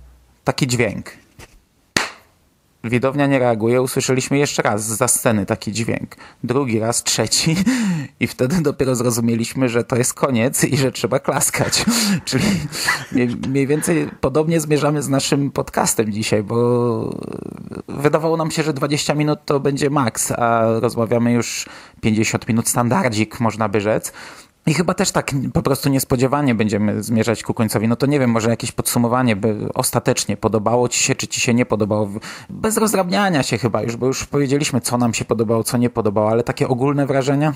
taki 0.43 0.67
dźwięk. 0.67 1.11
Widownia 2.83 3.27
nie 3.27 3.39
reaguje, 3.39 3.81
usłyszeliśmy 3.81 4.37
jeszcze 4.37 4.61
raz 4.61 4.85
za 4.85 5.07
sceny 5.07 5.45
taki 5.45 5.71
dźwięk. 5.71 6.15
Drugi 6.43 6.79
raz, 6.79 7.03
trzeci 7.03 7.55
i 8.19 8.27
wtedy 8.27 8.61
dopiero 8.61 8.95
zrozumieliśmy, 8.95 9.69
że 9.69 9.83
to 9.83 9.95
jest 9.95 10.13
koniec 10.13 10.63
i 10.63 10.77
że 10.77 10.91
trzeba 10.91 11.19
klaskać. 11.19 11.85
Czyli 12.25 12.45
mniej 13.47 13.67
więcej 13.67 14.09
podobnie 14.21 14.59
zmierzamy 14.59 15.01
z 15.01 15.09
naszym 15.09 15.51
podcastem 15.51 16.11
dzisiaj, 16.11 16.43
bo 16.43 17.19
wydawało 17.87 18.37
nam 18.37 18.51
się, 18.51 18.63
że 18.63 18.73
20 18.73 19.13
minut 19.13 19.39
to 19.45 19.59
będzie 19.59 19.89
maks, 19.89 20.31
a 20.31 20.65
rozmawiamy 20.79 21.31
już 21.31 21.65
50 22.01 22.47
minut 22.47 22.69
standardzik, 22.69 23.39
można 23.39 23.69
by 23.69 23.81
rzec. 23.81 24.13
I 24.67 24.73
chyba 24.73 24.93
też 24.93 25.11
tak 25.11 25.31
po 25.53 25.61
prostu 25.61 25.89
niespodziewanie 25.89 26.55
będziemy 26.55 27.03
zmierzać 27.03 27.43
ku 27.43 27.53
końcowi. 27.53 27.87
No 27.87 27.95
to 27.95 28.05
nie 28.05 28.19
wiem, 28.19 28.29
może 28.29 28.49
jakieś 28.49 28.71
podsumowanie, 28.71 29.35
by 29.35 29.55
ostatecznie 29.73 30.37
podobało 30.37 30.89
ci 30.89 31.03
się, 31.03 31.15
czy 31.15 31.27
ci 31.27 31.41
się 31.41 31.53
nie 31.53 31.65
podobało. 31.65 32.09
Bez 32.49 32.77
rozdrabniania 32.77 33.43
się 33.43 33.57
chyba 33.57 33.81
już, 33.81 33.95
bo 33.95 34.05
już 34.05 34.25
powiedzieliśmy, 34.25 34.81
co 34.81 34.97
nam 34.97 35.13
się 35.13 35.25
podobało, 35.25 35.63
co 35.63 35.77
nie 35.77 35.89
podobało, 35.89 36.29
ale 36.29 36.43
takie 36.43 36.67
ogólne 36.67 37.05
wrażenia? 37.05 37.53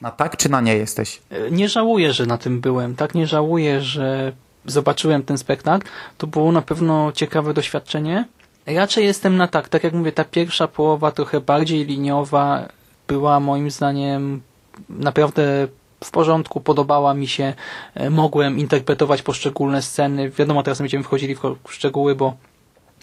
Na 0.00 0.10
tak 0.10 0.36
czy 0.36 0.48
na 0.48 0.60
nie 0.60 0.76
jesteś? 0.76 1.20
Nie 1.50 1.68
żałuję, 1.68 2.12
że 2.12 2.26
na 2.26 2.38
tym 2.38 2.60
byłem. 2.60 2.96
Tak 2.96 3.14
nie 3.14 3.26
żałuję, 3.26 3.80
że 3.80 4.32
zobaczyłem 4.66 5.22
ten 5.22 5.38
spektakl. 5.38 5.86
To 6.18 6.26
było 6.26 6.52
na 6.52 6.62
pewno 6.62 7.12
ciekawe 7.12 7.54
doświadczenie. 7.54 8.24
Raczej 8.66 9.04
jestem 9.04 9.36
na 9.36 9.48
tak. 9.48 9.68
Tak 9.68 9.84
jak 9.84 9.92
mówię, 9.92 10.12
ta 10.12 10.24
pierwsza 10.24 10.68
połowa 10.68 11.10
trochę 11.12 11.40
bardziej 11.40 11.84
liniowa 11.84 12.68
była 13.08 13.40
moim 13.40 13.70
zdaniem 13.70 14.40
naprawdę 14.88 15.68
w 16.04 16.10
porządku, 16.10 16.60
podobała 16.60 17.14
mi 17.14 17.28
się, 17.28 17.54
e, 17.94 18.10
mogłem 18.10 18.58
interpretować 18.58 19.22
poszczególne 19.22 19.82
sceny. 19.82 20.30
Wiadomo, 20.30 20.62
teraz 20.62 20.78
będziemy 20.78 21.04
wchodzili 21.04 21.34
w 21.34 21.56
szczegóły, 21.68 22.14
bo 22.14 22.34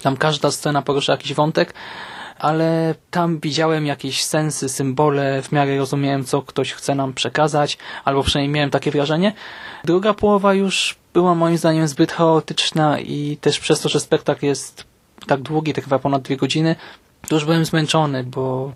tam 0.02 0.18
każda 0.18 0.52
scena 0.52 0.82
porusza 0.82 1.12
jakiś 1.14 1.34
wątek, 1.34 1.74
ale 2.39 2.95
tam 3.12 3.39
widziałem 3.39 3.86
jakieś 3.86 4.24
sensy, 4.24 4.70
symbole, 4.70 5.41
w 5.41 5.52
miarę 5.52 5.78
rozumiałem, 5.78 6.26
co 6.26 6.41
ktoś 6.41 6.74
chce 6.74 6.95
nam 6.95 7.14
przekazać, 7.14 7.78
albo 8.06 8.24
przynajmniej 8.24 8.56
miałem 8.56 8.70
takie 8.70 8.91
wrażenie. 8.91 9.34
Druga 9.84 10.14
połowa 10.14 10.54
już 10.54 10.95
była 11.14 11.36
moim 11.36 11.58
zdaniem 11.58 11.88
zbyt 11.88 12.12
chaotyczna 12.12 12.99
i 12.99 13.38
też 13.41 13.60
przez 13.60 13.82
to, 13.82 13.89
że 13.89 13.99
spektakl 13.99 14.45
jest 14.45 14.84
tak 15.28 15.41
długi, 15.41 15.74
trwa 15.74 15.99
ponad 15.99 16.22
dwie 16.22 16.38
godziny, 16.38 16.76
to 17.28 17.36
już 17.36 17.45
byłem 17.45 17.66
zmęczony, 17.66 18.24
bo 18.24 18.72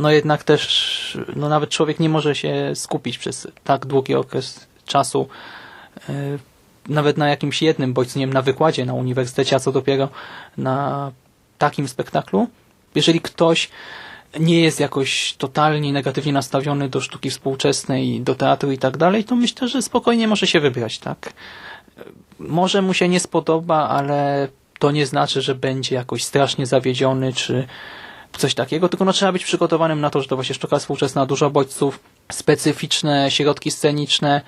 no 0.00 0.10
jednak 0.10 0.44
też 0.44 1.18
no 1.36 1.48
nawet 1.48 1.70
człowiek 1.70 2.00
nie 2.00 2.08
może 2.08 2.34
się 2.34 2.72
skupić 2.74 3.18
przez 3.18 3.48
tak 3.64 3.86
długi 3.86 4.14
okres 4.14 4.66
czasu 4.86 5.28
e, 6.08 6.12
nawet 6.88 7.16
na 7.16 7.28
jakimś 7.28 7.62
jednym 7.62 7.94
wiem, 8.16 8.32
na 8.32 8.42
wykładzie 8.42 8.86
na 8.86 8.94
uniwersytecie, 8.94 9.56
a 9.56 9.60
co 9.60 9.72
dopiero 9.72 10.08
na 10.56 11.10
takim 11.58 11.88
spektaklu. 11.88 12.48
Jeżeli 12.94 13.20
ktoś 13.20 13.70
nie 14.40 14.60
jest 14.60 14.80
jakoś 14.80 15.34
totalnie 15.38 15.92
negatywnie 15.92 16.32
nastawiony 16.32 16.88
do 16.88 17.00
sztuki 17.00 17.30
współczesnej, 17.30 18.20
do 18.20 18.34
teatru 18.34 18.72
i 18.72 18.78
tak 18.78 18.96
dalej, 18.96 19.24
to 19.24 19.36
myślę, 19.36 19.68
że 19.68 19.82
spokojnie 19.82 20.28
może 20.28 20.46
się 20.46 20.60
wybrać, 20.60 20.98
tak? 20.98 21.32
Może 22.38 22.82
mu 22.82 22.94
się 22.94 23.08
nie 23.08 23.20
spodoba, 23.20 23.88
ale 23.88 24.48
to 24.78 24.90
nie 24.90 25.06
znaczy, 25.06 25.42
że 25.42 25.54
będzie 25.54 25.94
jakoś 25.94 26.24
strasznie 26.24 26.66
zawiedziony, 26.66 27.32
czy 27.32 27.66
coś 28.38 28.54
takiego, 28.54 28.88
tylko 28.88 29.04
no, 29.04 29.12
trzeba 29.12 29.32
być 29.32 29.44
przygotowanym 29.44 30.00
na 30.00 30.10
to, 30.10 30.22
że 30.22 30.28
to 30.28 30.36
właśnie 30.36 30.54
sztuka 30.54 30.78
współczesna, 30.78 31.26
dużo 31.26 31.50
bodźców, 31.50 32.00
specyficzne 32.32 33.30
środki 33.30 33.70
sceniczne, 33.70 34.40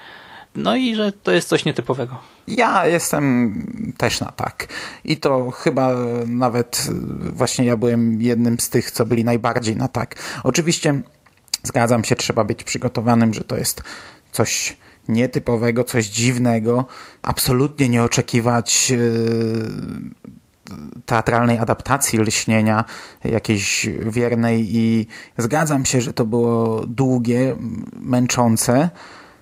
no 0.56 0.76
i 0.76 0.94
że 0.94 1.12
to 1.12 1.32
jest 1.32 1.48
coś 1.48 1.64
nietypowego. 1.64 2.18
Ja 2.48 2.86
jestem 2.86 3.94
też 3.96 4.20
na 4.20 4.32
tak. 4.32 4.66
I 5.04 5.16
to 5.16 5.50
chyba 5.50 5.94
nawet 6.26 6.88
właśnie 7.20 7.64
ja 7.64 7.76
byłem 7.76 8.22
jednym 8.22 8.60
z 8.60 8.68
tych, 8.70 8.90
co 8.90 9.06
byli 9.06 9.24
najbardziej 9.24 9.76
na 9.76 9.88
tak. 9.88 10.14
Oczywiście 10.44 11.02
zgadzam 11.62 12.04
się, 12.04 12.16
trzeba 12.16 12.44
być 12.44 12.64
przygotowanym, 12.64 13.34
że 13.34 13.44
to 13.44 13.56
jest 13.56 13.82
coś 14.32 14.76
nietypowego, 15.08 15.84
coś 15.84 16.06
dziwnego. 16.06 16.84
Absolutnie 17.22 17.88
nie 17.88 18.02
oczekiwać 18.02 18.90
yy, 18.90 18.98
teatralnej 21.06 21.58
adaptacji 21.58 22.18
lśnienia, 22.18 22.84
jakiejś 23.24 23.88
wiernej 24.06 24.76
i 24.76 25.06
zgadzam 25.38 25.84
się, 25.84 26.00
że 26.00 26.12
to 26.12 26.26
było 26.26 26.86
długie, 26.86 27.56
męczące. 28.00 28.90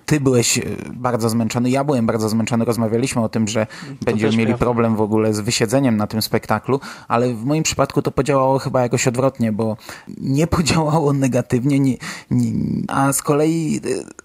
Ty 0.05 0.19
byłeś 0.19 0.57
e, 0.57 0.61
bardzo 0.93 1.29
zmęczony, 1.29 1.69
ja 1.69 1.83
byłem 1.83 2.05
bardzo 2.05 2.29
zmęczony. 2.29 2.65
Rozmawialiśmy 2.65 3.21
o 3.21 3.29
tym, 3.29 3.47
że 3.47 3.65
to 3.99 4.05
będziemy 4.05 4.37
mieli 4.37 4.45
prawda. 4.45 4.65
problem 4.65 4.95
w 4.95 5.01
ogóle 5.01 5.33
z 5.33 5.39
wysiedzeniem 5.39 5.97
na 5.97 6.07
tym 6.07 6.21
spektaklu, 6.21 6.79
ale 7.07 7.33
w 7.33 7.45
moim 7.45 7.63
przypadku 7.63 8.01
to 8.01 8.11
podziałało 8.11 8.59
chyba 8.59 8.81
jakoś 8.81 9.07
odwrotnie, 9.07 9.51
bo 9.51 9.77
nie 10.17 10.47
podziałało 10.47 11.13
negatywnie, 11.13 11.79
nie, 11.79 11.97
nie, 12.31 12.51
a 12.87 13.13
z 13.13 13.21
kolei 13.21 13.81
e, 13.85 14.22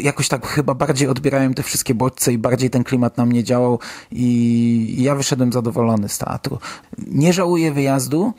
jakoś 0.00 0.28
tak 0.28 0.46
chyba 0.46 0.74
bardziej 0.74 1.08
odbierałem 1.08 1.54
te 1.54 1.62
wszystkie 1.62 1.94
bodźce 1.94 2.32
i 2.32 2.38
bardziej 2.38 2.70
ten 2.70 2.84
klimat 2.84 3.16
na 3.16 3.26
mnie 3.26 3.44
działał 3.44 3.78
i 4.12 4.96
ja 4.98 5.14
wyszedłem 5.14 5.52
zadowolony 5.52 6.08
z 6.08 6.18
teatru. 6.18 6.58
Nie 6.98 7.32
żałuję 7.32 7.72
wyjazdu, 7.72 8.32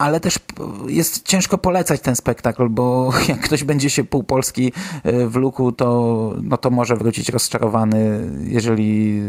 ale 0.00 0.20
też 0.20 0.38
jest 0.88 1.26
ciężko 1.26 1.58
polecać 1.58 2.00
ten 2.00 2.16
spektakl, 2.16 2.68
bo 2.68 3.12
jak 3.28 3.40
ktoś 3.40 3.64
będzie 3.64 3.90
się 3.90 4.04
pół 4.04 4.24
Polski 4.24 4.72
e, 5.02 5.26
w 5.26 5.36
luku, 5.36 5.72
to, 5.72 6.32
no 6.42 6.56
to 6.56 6.70
może 6.70 6.96
wrócić 6.96 7.28
rozczarowany, 7.28 8.30
jeżeli 8.44 9.22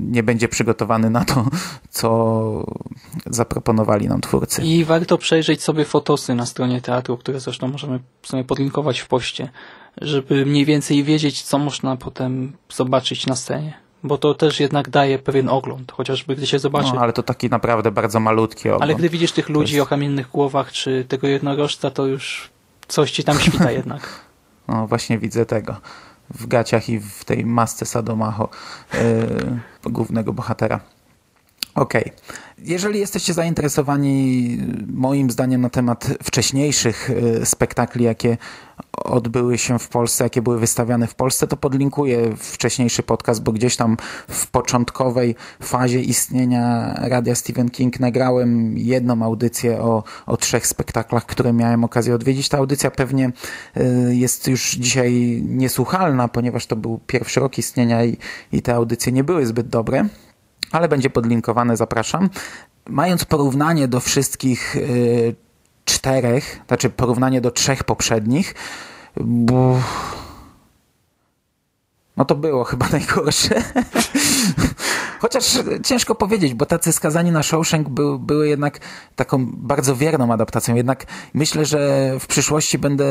nie 0.00 0.22
będzie 0.22 0.48
przygotowany 0.48 1.10
na 1.10 1.24
to, 1.24 1.46
co 1.90 2.66
zaproponowali 3.26 4.08
nam 4.08 4.20
twórcy. 4.20 4.62
I 4.62 4.84
warto 4.84 5.18
przejrzeć 5.18 5.62
sobie 5.62 5.84
fotosy 5.84 6.34
na 6.34 6.46
stronie 6.46 6.80
teatru, 6.80 7.16
które 7.16 7.40
zresztą 7.40 7.68
możemy 7.68 8.00
sobie 8.22 8.44
podlinkować 8.44 9.00
w 9.00 9.08
poście 9.08 9.48
żeby 10.00 10.46
mniej 10.46 10.64
więcej 10.64 11.04
wiedzieć, 11.04 11.42
co 11.42 11.58
można 11.58 11.96
potem 11.96 12.52
zobaczyć 12.68 13.26
na 13.26 13.36
scenie. 13.36 13.74
Bo 14.02 14.18
to 14.18 14.34
też 14.34 14.60
jednak 14.60 14.90
daje 14.90 15.18
pewien 15.18 15.48
ogląd, 15.48 15.92
chociażby 15.92 16.36
gdy 16.36 16.46
się 16.46 16.58
zobaczy. 16.58 16.90
No, 16.94 17.00
ale 17.00 17.12
to 17.12 17.22
taki 17.22 17.50
naprawdę 17.50 17.90
bardzo 17.90 18.20
malutki 18.20 18.68
ogląd. 18.68 18.82
Ale 18.82 18.94
gdy 18.94 19.08
widzisz 19.08 19.32
tych 19.32 19.48
ludzi 19.48 19.74
jest... 19.74 19.86
o 19.86 19.88
kamiennych 19.88 20.30
głowach, 20.30 20.72
czy 20.72 21.04
tego 21.08 21.26
jednorożca, 21.26 21.90
to 21.90 22.06
już 22.06 22.50
coś 22.88 23.10
ci 23.10 23.24
tam 23.24 23.38
świta 23.38 23.70
jednak. 23.80 24.08
No 24.68 24.86
właśnie 24.86 25.18
widzę 25.18 25.46
tego. 25.46 25.76
W 26.30 26.46
gaciach 26.46 26.88
i 26.88 27.00
w 27.00 27.24
tej 27.24 27.46
masce 27.46 27.86
Sadomacho 27.86 28.48
yy, 28.94 29.90
głównego 29.92 30.32
bohatera. 30.32 30.80
Okej. 31.76 32.02
Okay. 32.02 32.12
Jeżeli 32.58 32.98
jesteście 33.00 33.34
zainteresowani 33.34 34.58
moim 34.86 35.30
zdaniem 35.30 35.60
na 35.60 35.70
temat 35.70 36.08
wcześniejszych 36.22 37.10
y, 37.10 37.46
spektakli, 37.46 38.04
jakie 38.04 38.36
odbyły 38.92 39.58
się 39.58 39.78
w 39.78 39.88
Polsce, 39.88 40.24
jakie 40.24 40.42
były 40.42 40.58
wystawiane 40.58 41.06
w 41.06 41.14
Polsce, 41.14 41.46
to 41.46 41.56
podlinkuję 41.56 42.36
wcześniejszy 42.36 43.02
podcast, 43.02 43.42
bo 43.42 43.52
gdzieś 43.52 43.76
tam 43.76 43.96
w 44.28 44.46
początkowej 44.46 45.34
fazie 45.62 46.00
istnienia 46.00 46.94
Radia 47.08 47.34
Stephen 47.34 47.70
King 47.70 48.00
nagrałem 48.00 48.78
jedną 48.78 49.22
audycję 49.22 49.80
o, 49.80 50.04
o 50.26 50.36
trzech 50.36 50.66
spektaklach, 50.66 51.26
które 51.26 51.52
miałem 51.52 51.84
okazję 51.84 52.14
odwiedzić. 52.14 52.48
Ta 52.48 52.58
audycja 52.58 52.90
pewnie 52.90 53.32
y, 53.76 54.16
jest 54.16 54.48
już 54.48 54.70
dzisiaj 54.70 55.42
niesłuchalna, 55.48 56.28
ponieważ 56.28 56.66
to 56.66 56.76
był 56.76 57.00
pierwszy 57.06 57.40
rok 57.40 57.58
istnienia 57.58 58.04
i, 58.04 58.16
i 58.52 58.62
te 58.62 58.74
audycje 58.74 59.12
nie 59.12 59.24
były 59.24 59.46
zbyt 59.46 59.68
dobre 59.68 60.08
ale 60.72 60.88
będzie 60.88 61.10
podlinkowane, 61.10 61.76
zapraszam. 61.76 62.30
Mając 62.88 63.24
porównanie 63.24 63.88
do 63.88 64.00
wszystkich 64.00 64.74
yy, 64.74 65.34
czterech, 65.84 66.60
znaczy 66.66 66.90
porównanie 66.90 67.40
do 67.40 67.50
trzech 67.50 67.84
poprzednich, 67.84 68.54
bo... 69.20 69.80
no 72.16 72.24
to 72.24 72.34
było 72.34 72.64
chyba 72.64 72.88
najgorsze. 72.92 73.62
Chociaż 75.18 75.58
ciężko 75.84 76.14
powiedzieć, 76.14 76.54
bo 76.54 76.66
tacy 76.66 76.92
skazani 76.92 77.30
na 77.32 77.42
Shawshank 77.42 77.88
by, 77.88 78.18
były 78.18 78.48
jednak 78.48 78.80
taką 79.16 79.46
bardzo 79.46 79.96
wierną 79.96 80.32
adaptacją. 80.32 80.74
Jednak 80.74 81.06
myślę, 81.34 81.64
że 81.64 82.12
w 82.20 82.26
przyszłości 82.26 82.78
będę 82.78 83.04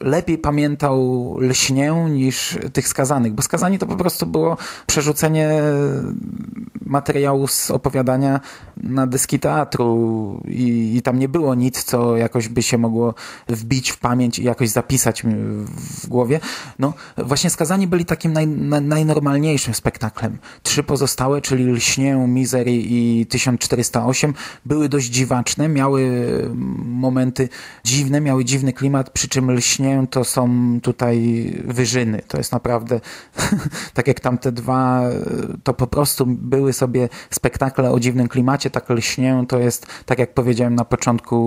lepiej 0.00 0.38
pamiętał 0.38 1.36
Lśnię 1.40 1.92
niż 2.10 2.58
tych 2.72 2.88
skazanych, 2.88 3.32
bo 3.32 3.42
skazani 3.42 3.78
to 3.78 3.86
po 3.86 3.96
prostu 3.96 4.26
było 4.26 4.56
przerzucenie 4.86 5.62
materiału 6.86 7.46
z 7.46 7.70
opowiadania 7.70 8.40
na 8.76 9.06
dyski 9.06 9.38
teatru 9.38 10.40
i, 10.48 10.96
i 10.96 11.02
tam 11.02 11.18
nie 11.18 11.28
było 11.28 11.54
nic, 11.54 11.84
co 11.84 12.16
jakoś 12.16 12.48
by 12.48 12.62
się 12.62 12.78
mogło 12.78 13.14
wbić 13.48 13.90
w 13.90 13.98
pamięć 13.98 14.38
i 14.38 14.44
jakoś 14.44 14.68
zapisać 14.68 15.22
w 16.02 16.06
głowie. 16.06 16.40
No 16.78 16.92
właśnie 17.16 17.50
Skazani 17.50 17.86
byli 17.86 18.04
takim 18.22 18.32
naj, 18.32 18.46
na, 18.46 18.80
najnormalniejszym 18.80 19.74
spektaklem. 19.74 20.38
Trzy 20.62 20.82
pozostałe, 20.82 21.40
czyli 21.40 21.64
Lśnię, 21.64 22.16
Misery 22.16 22.72
i 22.72 23.26
1408 23.26 24.34
były 24.66 24.88
dość 24.88 25.06
dziwaczne, 25.06 25.68
miały 25.68 26.28
momenty 26.84 27.48
dziwne, 27.84 28.20
miały 28.20 28.44
dziwny 28.44 28.72
klimat, 28.72 29.10
przy 29.10 29.28
czym 29.28 29.50
Lśnię 29.50 30.06
to 30.10 30.24
są 30.24 30.50
tutaj 30.82 31.46
wyżyny. 31.64 32.22
To 32.28 32.38
jest 32.38 32.52
naprawdę 32.52 33.00
tak 33.94 34.08
jak 34.08 34.20
tamte 34.20 34.52
dwa, 34.52 35.02
to 35.64 35.74
po 35.74 35.86
prostu 35.86 36.26
były 36.26 36.72
sobie 36.72 37.08
spektakle 37.30 37.90
o 37.90 38.00
dziwnym 38.00 38.28
klimacie, 38.28 38.70
tak 38.70 38.90
Lśnię 38.90 39.44
to 39.48 39.58
jest, 39.58 39.86
tak 40.06 40.18
jak 40.18 40.34
powiedziałem 40.34 40.74
na 40.74 40.84
początku, 40.84 41.38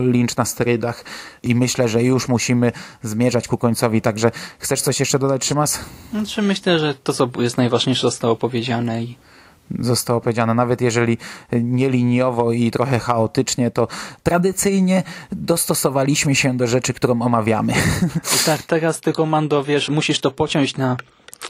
lincz 0.00 0.36
na 0.36 0.44
sterydach 0.44 1.04
i 1.42 1.54
myślę, 1.54 1.88
że 1.88 2.02
już 2.02 2.28
musimy 2.28 2.72
zmierzać 3.02 3.48
ku 3.48 3.58
końcowi. 3.58 4.00
Także 4.00 4.30
chcesz 4.58 4.82
coś 4.82 5.00
jeszcze 5.00 5.18
dodać, 5.18 5.44
Szymas? 5.44 5.78
Znaczy 6.10 6.42
myślę, 6.42 6.78
że 6.78 6.94
to, 6.94 7.12
co 7.12 7.28
jest 7.38 7.56
najważniejsze, 7.56 8.02
zostało 8.02 8.36
powiedziane 8.36 9.02
i 9.02 9.16
zostało 9.80 10.20
powiedziane, 10.20 10.54
nawet 10.54 10.80
jeżeli 10.80 11.18
nieliniowo 11.52 12.52
i 12.52 12.70
trochę 12.70 12.98
chaotycznie, 12.98 13.70
to 13.70 13.88
tradycyjnie 14.22 15.02
dostosowaliśmy 15.32 16.34
się 16.34 16.56
do 16.56 16.66
rzeczy, 16.66 16.92
którą 16.92 17.22
omawiamy. 17.22 17.72
I 18.42 18.44
tak, 18.46 18.62
teraz 18.62 19.00
tylko 19.00 19.26
Mando, 19.26 19.64
wiesz, 19.64 19.88
musisz 19.88 20.20
to 20.20 20.30
pociąć 20.30 20.76
na 20.76 20.96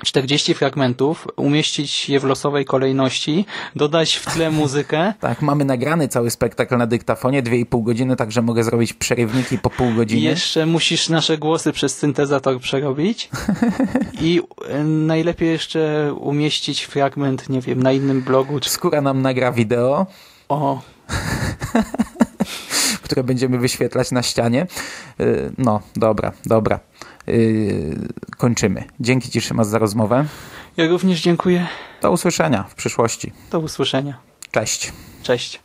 40 0.05 0.55
fragmentów, 0.55 1.27
umieścić 1.37 2.09
je 2.09 2.21
w 2.21 2.25
losowej 2.25 2.65
kolejności, 2.65 3.47
dodać 3.77 4.15
w 4.15 4.35
tle 4.35 4.51
muzykę. 4.51 5.15
tak, 5.21 5.43
mamy 5.43 5.65
nagrany 5.65 6.09
cały 6.09 6.31
spektakl 6.31 6.77
na 6.77 6.87
dyktafonie, 6.87 7.43
2,5 7.43 7.83
godziny, 7.83 8.17
także 8.17 8.43
mogę 8.43 8.65
zrobić 8.65 8.93
przerywniki 8.93 9.59
po 9.59 9.71
pół 9.71 9.95
godziny. 9.95 10.21
I 10.21 10.25
jeszcze 10.25 10.67
musisz 10.67 11.09
nasze 11.09 11.39
głosy 11.39 11.73
przez 11.73 11.99
syntezator 11.99 12.61
przerobić 12.61 13.31
i 14.21 14.41
e, 14.69 14.85
najlepiej 14.85 15.49
jeszcze 15.49 16.15
umieścić 16.15 16.83
fragment, 16.83 17.49
nie 17.49 17.61
wiem, 17.61 17.83
na 17.83 17.93
innym 17.93 18.23
blogu. 18.23 18.61
Czy... 18.61 18.71
Skóra 18.71 19.01
nam 19.01 19.23
nagra 19.23 19.53
wideo. 19.53 20.07
O. 20.49 20.81
które 23.03 23.25
będziemy 23.25 23.59
wyświetlać 23.59 24.11
na 24.11 24.23
ścianie. 24.23 24.67
E, 25.21 25.25
no, 25.59 25.81
dobra, 25.97 26.33
dobra. 26.47 26.81
Yy, 27.27 28.09
kończymy. 28.37 28.85
Dzięki 29.01 29.31
Ci 29.31 29.41
Szymas 29.41 29.69
za 29.69 29.79
rozmowę. 29.79 30.25
Ja 30.77 30.89
również 30.89 31.21
dziękuję. 31.21 31.67
Do 32.03 32.11
usłyszenia 32.11 32.63
w 32.63 32.75
przyszłości. 32.75 33.33
Do 33.51 33.61
usłyszenia. 33.61 34.19
Cześć. 34.51 34.93
Cześć. 35.23 35.61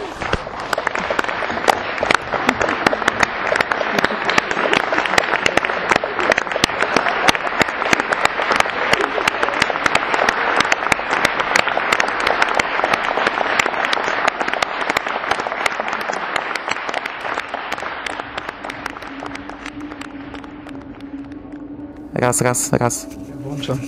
Raz, 22.32 22.40
raz, 22.40 22.72
raz. 22.72 23.06
Włączam. 23.40 23.78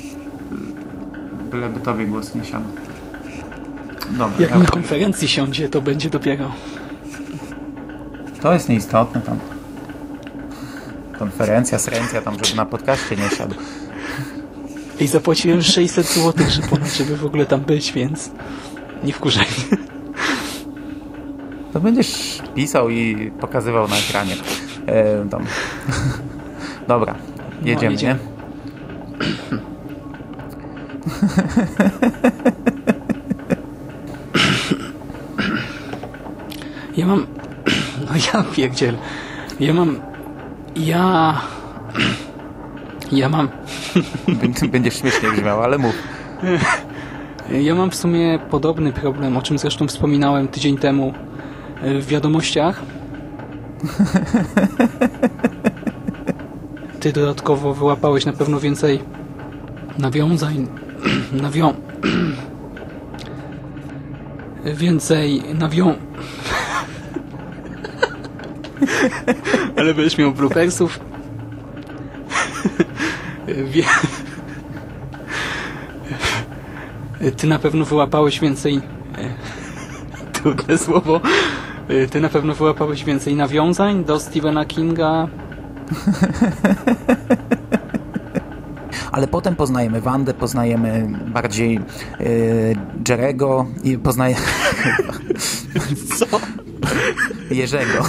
Byleby 1.51 1.81
tobie 1.81 2.07
głos 2.07 2.35
nie 2.35 2.45
siadł. 2.45 2.65
Dobra. 4.11 4.37
Jak 4.39 4.55
na 4.59 4.65
konferencji 4.67 5.29
siądzie, 5.29 5.69
to 5.69 5.81
będzie 5.83 6.11
dopiero. 6.11 6.53
To 8.43 8.53
jest 8.53 8.69
nieistotne 8.69 9.21
tam. 9.21 9.39
Konferencja, 11.19 11.79
srencja 11.79 12.23
tam, 12.23 12.35
żeby 12.45 12.57
na 12.57 12.67
podcaście 12.67 13.17
nie 13.17 13.29
siadł. 13.37 13.55
I 15.01 15.07
zapłaciłem 15.07 15.63
600 15.63 16.07
zł, 16.07 16.47
żeby 16.99 17.17
w 17.17 17.27
ogóle 17.27 17.47
tam 17.47 17.61
być, 17.61 17.93
więc 17.93 18.31
nie 19.05 19.13
wkurzaj. 19.13 19.47
To 21.73 21.81
będziesz 21.81 22.39
pisał 22.55 22.91
i 22.91 23.31
pokazywał 23.41 23.89
na 23.89 23.97
ekranie. 23.97 24.35
E, 24.87 25.29
tam. 25.29 25.45
Dobra, 26.89 27.15
Jedziemy, 27.63 27.85
no, 27.85 27.91
jedziemy. 27.91 28.15
nie? 28.15 28.34
Ja 36.97 37.07
mam... 37.07 37.27
No 38.01 38.13
ja 38.33 38.45
pierdziel. 38.57 38.97
Ja 39.61 39.75
mam... 39.75 40.01
Ja... 40.77 41.41
Ja 43.13 43.29
mam... 43.29 43.49
Będziesz 44.73 45.01
śmiesznie 45.01 45.31
brzmiał, 45.31 45.63
ale 45.63 45.79
mów. 45.79 45.95
Ja 47.51 47.75
mam 47.75 47.91
w 47.91 47.95
sumie 47.95 48.39
podobny 48.51 48.93
problem, 48.93 49.37
o 49.37 49.43
czym 49.43 49.59
zresztą 49.59 49.89
wspominałem 49.89 50.49
tydzień 50.49 50.79
temu 50.79 51.13
w 51.83 52.07
wiadomościach. 52.07 52.83
ty 57.01 57.13
dodatkowo 57.13 57.75
wyłapałeś 57.75 58.27
na 58.27 58.33
pewno 58.33 58.61
więcej 58.61 59.01
nawiązań, 59.99 60.67
nawią... 61.43 61.75
więcej 64.75 65.43
nawią... 65.55 65.95
Ale 69.77 69.95
będziesz 69.95 70.19
miał 70.19 70.33
bloopersów. 70.33 71.01
Wie... 73.73 73.85
Ty 77.37 77.47
na 77.47 77.59
pewno 77.59 77.85
wyłapałeś 77.85 78.41
więcej... 78.41 78.81
Trudne 80.33 80.79
słowo. 80.79 81.21
Ty 82.11 82.21
na 82.21 82.29
pewno 82.29 82.55
wyłapałeś 82.55 83.05
więcej 83.05 83.37
nawiązań 83.37 84.05
do 84.05 84.21
Stephena 84.21 84.65
Kinga, 84.65 85.29
Ale 89.15 89.29
potem 89.29 89.57
poznajemy 89.57 90.01
Wandę, 90.01 90.35
poznajemy 90.35 91.09
bardziej 91.33 91.75
yy, 91.75 91.81
Jerego 93.09 93.67
i 93.85 93.99
poznajemy... 93.99 94.41
Co? 96.19 96.27
Jerzego. 97.51 98.05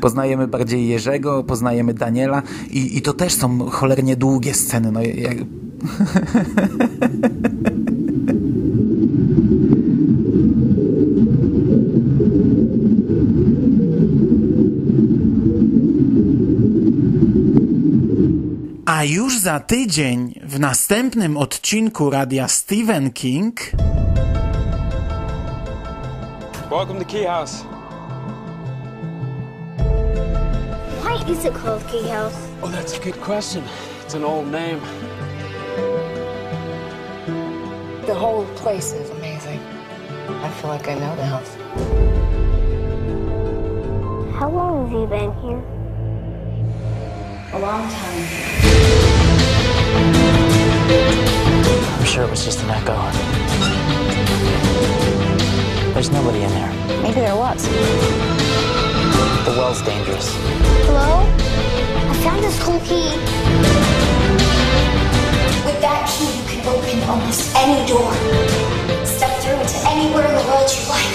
Poznajemy 0.00 0.48
bardziej 0.48 0.88
Jerzego, 0.88 1.44
poznajemy 1.44 1.94
Daniela 1.94 2.42
i, 2.70 2.98
i 2.98 3.02
to 3.02 3.12
też 3.12 3.32
są 3.32 3.70
cholernie 3.70 4.16
długie 4.16 4.54
sceny. 4.54 4.92
No, 4.92 5.00
jak... 5.02 5.36
A 18.98 19.04
już 19.04 19.38
za 19.38 19.60
tydzień 19.60 20.40
w 20.42 20.60
następnym 20.60 21.36
odcinku 21.36 22.10
radia 22.10 22.48
Stephen 22.48 23.12
King. 23.12 23.60
Welcome 26.70 26.98
to 26.98 27.04
Key 27.04 27.24
House. 27.26 27.64
Why 31.02 31.32
is 31.32 31.44
it 31.44 31.54
called 31.54 31.86
Key 31.86 32.08
House? 32.08 32.34
Oh, 32.62 32.70
that's 32.70 32.98
a 32.98 33.04
good 33.04 33.20
question. 33.20 33.62
It's 34.04 34.16
an 34.16 34.24
old 34.24 34.52
name. 34.52 34.80
The 38.06 38.14
whole 38.14 38.46
place 38.56 38.94
is 39.02 39.10
amazing. 39.10 39.60
I 40.44 40.48
feel 40.48 40.70
like 40.70 40.88
I 40.88 40.94
know 40.94 41.16
the 41.16 41.26
house. 41.26 41.56
How 44.38 44.50
long 44.50 44.84
have 44.84 44.92
you 44.92 45.06
been 45.06 45.32
here? 45.42 45.62
A 47.52 47.58
long 47.58 47.90
time. 47.90 48.67
I'm 51.98 52.04
sure 52.04 52.24
it 52.24 52.30
was 52.30 52.44
just 52.44 52.62
an 52.62 52.70
echo. 52.70 52.96
There's 55.94 56.10
nobody 56.10 56.42
in 56.42 56.50
there. 56.50 56.72
Maybe 57.02 57.20
there 57.20 57.36
was. 57.36 57.62
The 59.44 59.54
well's 59.58 59.82
dangerous. 59.82 60.28
Hello? 60.86 61.24
I 62.10 62.14
found 62.22 62.42
this 62.42 62.58
cool 62.62 62.80
key. 62.80 63.10
With 65.66 65.80
that 65.80 66.06
key, 66.08 66.30
you 66.38 66.44
can 66.48 66.66
open 66.68 67.02
almost 67.08 67.54
any 67.56 67.86
door. 67.88 68.12
Step 69.04 69.30
through 69.40 69.60
into 69.60 69.78
anywhere 69.88 70.26
in 70.26 70.34
the 70.34 70.44
world 70.48 70.70
you 70.70 70.88
like. 70.88 71.12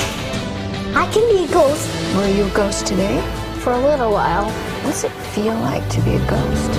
I 0.96 1.10
can 1.12 1.24
be 1.30 1.46
a 1.46 1.48
ghost. 1.54 1.90
Were 2.16 2.28
you 2.28 2.46
a 2.46 2.50
ghost 2.50 2.86
today? 2.86 3.22
for 3.64 3.72
a 3.72 3.80
little 3.80 4.12
while. 4.12 4.52
What's 4.84 5.06
it 5.06 5.12
feel 5.34 5.56
like 5.56 5.88
to 5.92 6.02
be 6.02 6.16
a 6.16 6.30
ghost? 6.30 6.72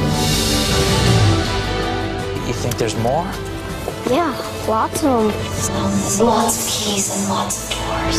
You 2.47 2.53
think 2.53 2.77
there's 2.77 2.97
more? 2.97 3.25
Yeah, 4.07 4.37
lots 4.69 5.03
of 5.03 5.11
them. 5.11 5.29
There's 5.29 6.21
lots 6.21 6.59
of 6.61 6.71
keys 6.71 7.09
and 7.17 7.29
lots 7.31 7.65
of 7.65 7.71
doors. 7.71 8.19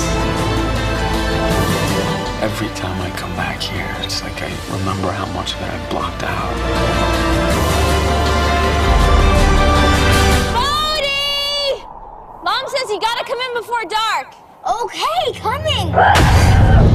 Every 2.42 2.70
time 2.70 3.00
I 3.02 3.10
come 3.18 3.36
back 3.36 3.62
here, 3.62 3.88
it's 4.00 4.24
like 4.24 4.42
I 4.42 4.50
remember 4.72 5.12
how 5.12 5.28
much 5.34 5.54
of 5.54 5.62
it 5.62 5.70
I 5.70 5.90
blocked 5.90 6.24
out. 6.24 6.56
Mom 12.44 12.68
says 12.68 12.90
you 12.90 13.00
gotta 13.00 13.26
come 13.26 13.40
in 13.40 13.54
before 13.56 13.86
dark. 13.86 14.36
Okay, 14.68 15.34
coming. 15.40 16.92